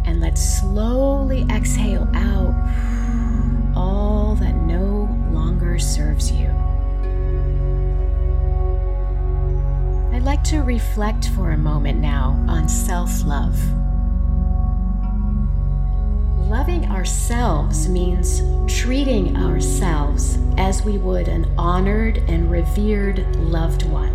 And 0.10 0.22
let's 0.22 0.42
slowly 0.60 1.46
exhale 1.52 2.10
out 2.16 2.56
all 3.76 4.36
that 4.40 4.56
no 4.56 5.08
longer 5.32 5.78
serves 5.78 6.32
you. 6.32 6.48
I'd 10.12 10.24
like 10.24 10.44
to 10.46 10.64
reflect 10.64 11.30
for 11.30 11.52
a 11.52 11.58
moment 11.58 12.00
now 12.00 12.44
on 12.50 12.68
self 12.68 13.24
love. 13.24 13.56
Loving 16.50 16.90
ourselves 16.90 17.88
means 17.88 18.42
treating 18.68 19.38
ourselves 19.38 20.40
as 20.58 20.82
we 20.82 20.98
would 20.98 21.28
an 21.28 21.46
honored 21.56 22.18
and 22.28 22.50
revered 22.50 23.36
loved 23.36 23.84
one. 23.84 24.10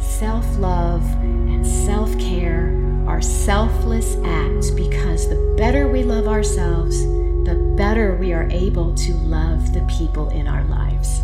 Self 0.00 0.46
love 0.56 1.02
and 1.22 1.66
self 1.66 2.18
care 2.18 2.77
are 3.08 3.22
selfless 3.22 4.16
acts 4.22 4.70
because 4.70 5.30
the 5.30 5.54
better 5.56 5.88
we 5.88 6.04
love 6.04 6.28
ourselves, 6.28 7.00
the 7.00 7.74
better 7.74 8.14
we 8.16 8.34
are 8.34 8.46
able 8.50 8.94
to 8.94 9.14
love 9.14 9.72
the 9.72 9.80
people 9.98 10.28
in 10.28 10.46
our 10.46 10.62
lives. 10.64 11.22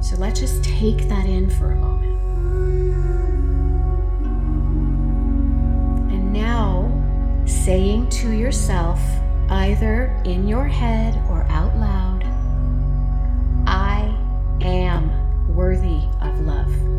So 0.00 0.14
let's 0.18 0.38
just 0.38 0.62
take 0.62 1.08
that 1.08 1.26
in 1.26 1.50
for 1.50 1.72
a 1.72 1.74
moment. 1.74 2.20
And 6.12 6.32
now, 6.32 6.88
saying 7.44 8.08
to 8.10 8.30
yourself, 8.30 9.00
either 9.50 10.16
in 10.24 10.46
your 10.46 10.68
head 10.68 11.16
or 11.28 11.42
out 11.50 11.76
loud, 11.76 12.22
I 13.66 14.16
am 14.60 15.56
worthy 15.56 16.02
of 16.20 16.38
love. 16.42 16.89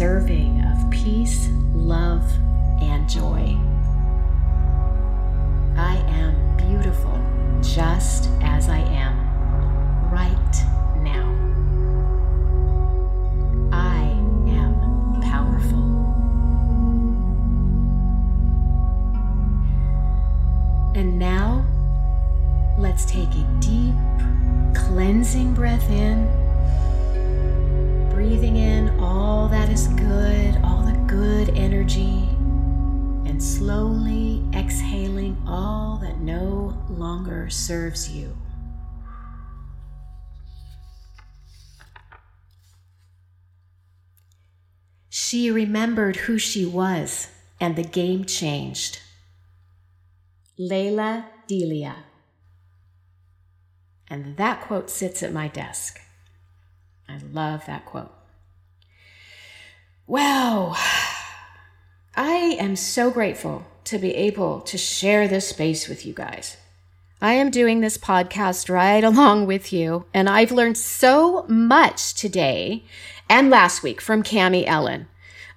Deserving 0.00 0.64
of 0.64 0.90
peace, 0.90 1.50
love, 1.74 2.24
and 2.80 3.06
joy. 3.06 3.54
I 5.76 5.96
am 6.08 6.56
beautiful 6.56 7.20
just 7.60 8.30
as 8.40 8.70
I 8.70 8.78
am 8.78 9.14
right 10.10 10.54
now. 11.02 11.28
I 13.76 14.04
am 14.48 15.20
powerful. 15.20 15.84
And 20.94 21.18
now, 21.18 21.62
let's 22.78 23.04
take 23.04 23.28
a 23.28 23.46
deep, 23.60 23.94
cleansing 24.74 25.52
breath 25.52 25.90
in, 25.90 26.39
good 31.20 31.50
energy, 31.50 32.26
and 33.28 33.42
slowly 33.42 34.42
exhaling 34.54 35.36
all 35.46 35.98
that 36.00 36.18
no 36.18 36.74
longer 36.88 37.50
serves 37.50 38.08
you. 38.08 38.34
She 45.10 45.50
remembered 45.50 46.16
who 46.16 46.38
she 46.38 46.64
was, 46.64 47.28
and 47.60 47.76
the 47.76 47.84
game 47.84 48.24
changed. 48.24 49.02
Lalah 50.58 51.26
Delia. 51.46 51.96
And 54.08 54.38
that 54.38 54.62
quote 54.62 54.88
sits 54.88 55.22
at 55.22 55.34
my 55.34 55.48
desk. 55.48 56.00
I 57.06 57.18
love 57.30 57.66
that 57.66 57.84
quote. 57.84 58.14
Wow. 60.06 60.76
I 62.22 62.58
am 62.60 62.76
so 62.76 63.10
grateful 63.10 63.64
to 63.84 63.98
be 63.98 64.14
able 64.14 64.60
to 64.60 64.76
share 64.76 65.26
this 65.26 65.48
space 65.48 65.88
with 65.88 66.04
you 66.04 66.12
guys. 66.12 66.58
I 67.22 67.32
am 67.32 67.50
doing 67.50 67.80
this 67.80 67.96
podcast 67.96 68.68
right 68.68 69.02
along 69.10 69.46
with 69.46 69.72
you, 69.72 70.04
and 70.12 70.28
I've 70.28 70.52
learned 70.52 70.76
so 70.76 71.46
much 71.48 72.12
today 72.12 72.84
and 73.30 73.48
last 73.48 73.82
week 73.82 74.02
from 74.02 74.22
Cami 74.22 74.66
Elen. 74.66 75.06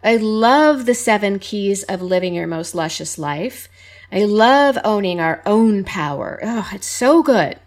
I 0.02 0.16
love 0.16 0.86
the 0.86 0.96
seven 0.96 1.38
keys 1.38 1.84
of 1.84 2.02
living 2.02 2.34
your 2.34 2.48
most 2.48 2.74
luscious 2.74 3.20
life. 3.20 3.68
I 4.10 4.24
love 4.24 4.78
owning 4.86 5.20
our 5.20 5.42
own 5.46 5.84
power. 5.84 6.40
Oh, 6.42 6.70
it's 6.72 6.88
so 6.88 7.22
good. 7.22 7.60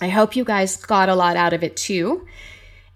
I 0.00 0.08
hope 0.08 0.36
you 0.36 0.44
guys 0.44 0.78
got 0.78 1.10
a 1.10 1.14
lot 1.14 1.36
out 1.36 1.52
of 1.52 1.62
it 1.62 1.76
too. 1.76 2.26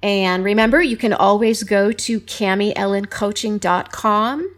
And 0.02 0.42
remember, 0.42 0.80
you 0.80 0.96
can 0.96 1.12
always 1.12 1.62
go 1.62 1.92
to 1.92 2.20
CamiElenCoaching.com 2.20 4.50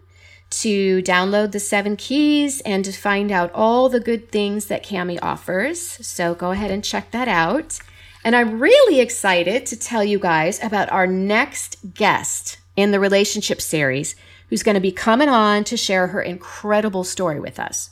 to 0.51 1.03
download 1.03 1.53
the 1.53 1.61
seven 1.61 1.97
keys 1.97 2.61
and 2.63 2.85
to 2.85 2.93
find 2.93 3.33
out 3.33 3.51
all 3.53 3.89
the 3.89 4.01
good 4.01 4.31
things 4.31 4.67
that 4.67 4.85
Cami 4.85 5.19
offers. 5.21 5.81
So 5.81 6.35
go 6.35 6.53
ahead 6.53 6.71
and 6.71 6.85
check 6.85 7.11
that 7.11 7.29
out. 7.29 7.79
And 8.25 8.35
I'm 8.35 8.59
really 8.59 9.01
excited 9.01 9.67
to 9.67 9.77
tell 9.77 10.03
you 10.03 10.19
guys 10.19 10.63
about 10.63 10.91
our 10.91 11.07
next 11.07 11.95
guest 11.95 12.59
in 12.77 12.91
the 12.91 13.01
relationship 13.01 13.61
series 13.61 14.17
who's 14.49 14.63
going 14.63 14.75
to 14.75 14.81
be 14.81 14.93
coming 14.93 15.29
on 15.29 15.65
to 15.65 15.77
share 15.77 16.09
her 16.09 16.23
incredible 16.23 17.05
story 17.05 17.41
with 17.41 17.59
us. 17.59 17.91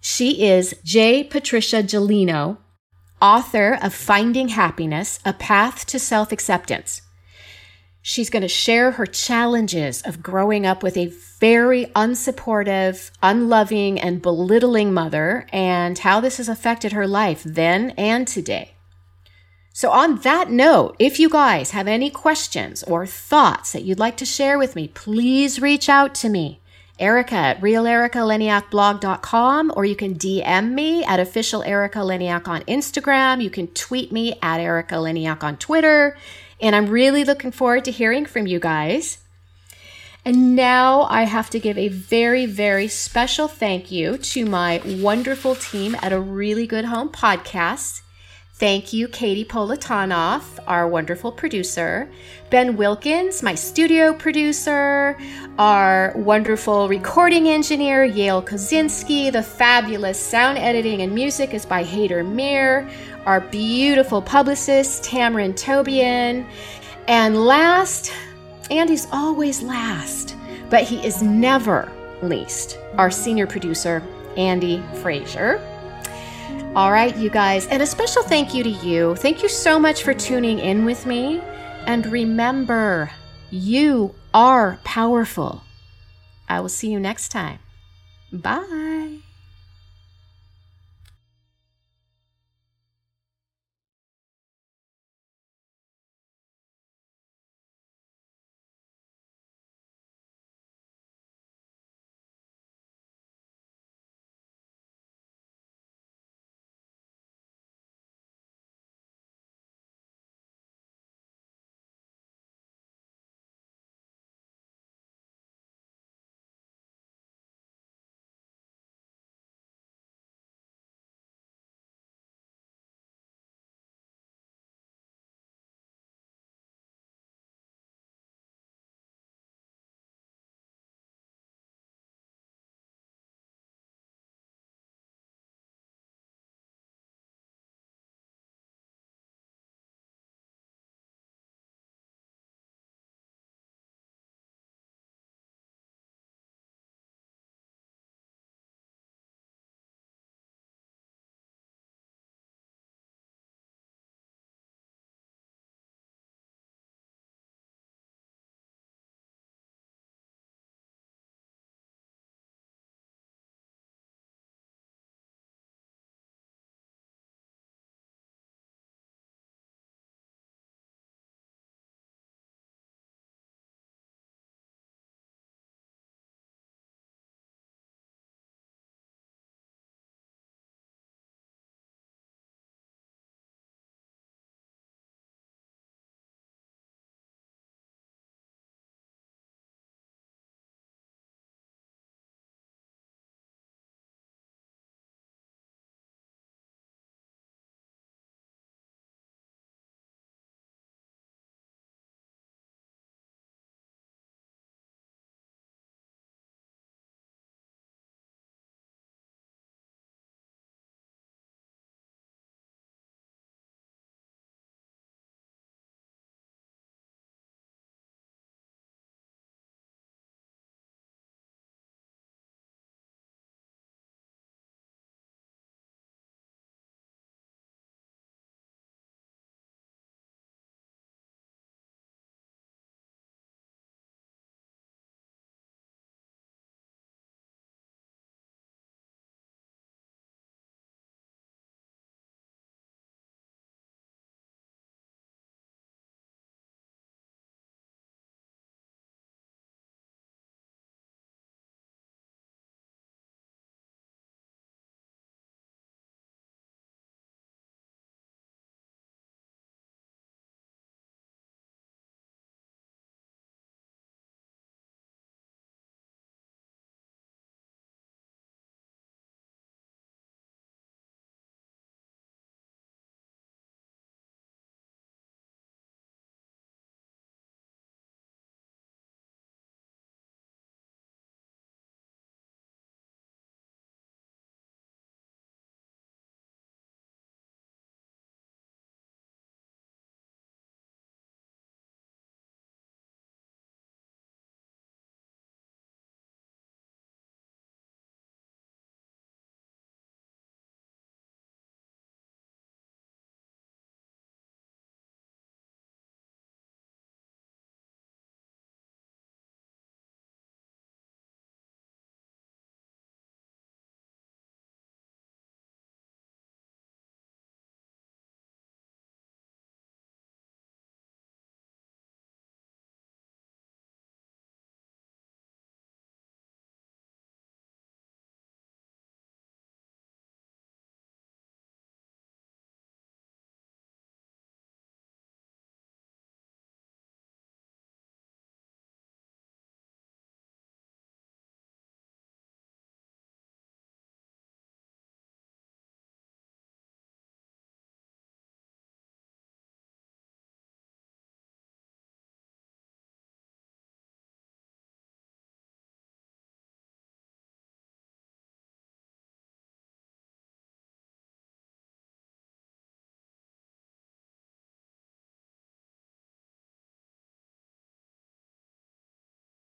She 0.00 0.46
is 0.46 0.74
J. 0.84 1.24
Patricia 1.24 1.82
Gelino, 1.82 2.58
author 3.20 3.78
of 3.82 3.94
Finding 3.94 4.48
Happiness, 4.48 5.18
A 5.24 5.32
Path 5.32 5.86
to 5.86 5.98
Self 5.98 6.32
Acceptance. 6.32 7.02
She's 8.02 8.30
going 8.30 8.42
to 8.42 8.48
share 8.48 8.92
her 8.92 9.06
challenges 9.06 10.02
of 10.02 10.22
growing 10.22 10.64
up 10.64 10.82
with 10.82 10.96
a 10.96 11.12
very 11.40 11.86
unsupportive, 11.96 13.10
unloving, 13.22 14.00
and 14.00 14.22
belittling 14.22 14.94
mother 14.94 15.46
and 15.52 15.98
how 15.98 16.20
this 16.20 16.38
has 16.38 16.48
affected 16.48 16.92
her 16.92 17.06
life 17.06 17.42
then 17.44 17.90
and 17.90 18.26
today. 18.26 18.72
So, 19.72 19.90
on 19.90 20.16
that 20.22 20.50
note, 20.50 20.96
if 20.98 21.20
you 21.20 21.28
guys 21.28 21.70
have 21.70 21.86
any 21.86 22.10
questions 22.10 22.82
or 22.82 23.06
thoughts 23.06 23.70
that 23.72 23.84
you'd 23.84 24.00
like 24.00 24.16
to 24.16 24.24
share 24.24 24.58
with 24.58 24.74
me, 24.74 24.88
please 24.88 25.60
reach 25.60 25.88
out 25.88 26.16
to 26.16 26.28
me. 26.28 26.60
Erica 26.98 27.36
at 27.36 27.60
realericaleniakblog.com 27.60 29.72
or 29.76 29.84
you 29.84 29.94
can 29.94 30.16
DM 30.16 30.72
me 30.72 31.04
at 31.04 31.20
official 31.20 31.62
Erica 31.62 32.00
Leniak 32.00 32.48
on 32.48 32.62
Instagram. 32.62 33.40
You 33.40 33.50
can 33.50 33.68
tweet 33.68 34.10
me 34.10 34.36
at 34.42 34.58
Erica 34.58 34.96
Leniak 34.96 35.44
on 35.44 35.58
Twitter. 35.58 36.16
And 36.60 36.74
I'm 36.74 36.88
really 36.88 37.24
looking 37.24 37.52
forward 37.52 37.84
to 37.84 37.90
hearing 37.90 38.26
from 38.26 38.46
you 38.46 38.58
guys. 38.58 39.18
And 40.24 40.56
now 40.56 41.02
I 41.02 41.22
have 41.22 41.48
to 41.50 41.60
give 41.60 41.78
a 41.78 41.88
very, 41.88 42.44
very 42.44 42.88
special 42.88 43.48
thank 43.48 43.90
you 43.90 44.18
to 44.18 44.44
my 44.44 44.82
wonderful 44.84 45.54
team 45.54 45.96
at 46.02 46.12
A 46.12 46.20
Really 46.20 46.66
Good 46.66 46.86
Home 46.86 47.08
podcast. 47.08 48.02
Thank 48.58 48.92
you, 48.92 49.06
Katie 49.06 49.44
Politanoff, 49.44 50.58
our 50.66 50.88
wonderful 50.88 51.30
producer, 51.30 52.10
Ben 52.50 52.76
Wilkins, 52.76 53.40
my 53.40 53.54
studio 53.54 54.12
producer, 54.12 55.16
our 55.60 56.12
wonderful 56.16 56.88
recording 56.88 57.46
engineer, 57.46 58.04
Yale 58.04 58.42
Kozinski, 58.42 59.30
the 59.30 59.44
fabulous 59.44 60.18
sound 60.18 60.58
editing 60.58 61.02
and 61.02 61.14
music 61.14 61.54
is 61.54 61.64
by 61.64 61.84
Hader 61.84 62.28
Mir, 62.28 62.90
our 63.26 63.42
beautiful 63.42 64.20
publicist, 64.20 65.04
Tamron 65.04 65.54
Tobian, 65.56 66.44
and 67.06 67.46
last, 67.46 68.12
Andy's 68.72 69.06
always 69.12 69.62
last, 69.62 70.34
but 70.68 70.82
he 70.82 70.98
is 71.06 71.22
never 71.22 71.88
least, 72.22 72.76
our 72.94 73.12
senior 73.12 73.46
producer, 73.46 74.02
Andy 74.36 74.82
Frazier. 74.94 75.62
All 76.76 76.92
right, 76.92 77.16
you 77.16 77.28
guys, 77.28 77.66
and 77.66 77.82
a 77.82 77.86
special 77.86 78.22
thank 78.22 78.54
you 78.54 78.62
to 78.62 78.68
you. 78.70 79.16
Thank 79.16 79.42
you 79.42 79.48
so 79.48 79.78
much 79.78 80.02
for 80.02 80.14
tuning 80.14 80.58
in 80.58 80.84
with 80.84 81.06
me. 81.06 81.40
And 81.86 82.06
remember, 82.06 83.10
you 83.50 84.14
are 84.32 84.78
powerful. 84.84 85.62
I 86.48 86.60
will 86.60 86.68
see 86.68 86.90
you 86.90 87.00
next 87.00 87.30
time. 87.30 87.58
Bye. 88.32 89.18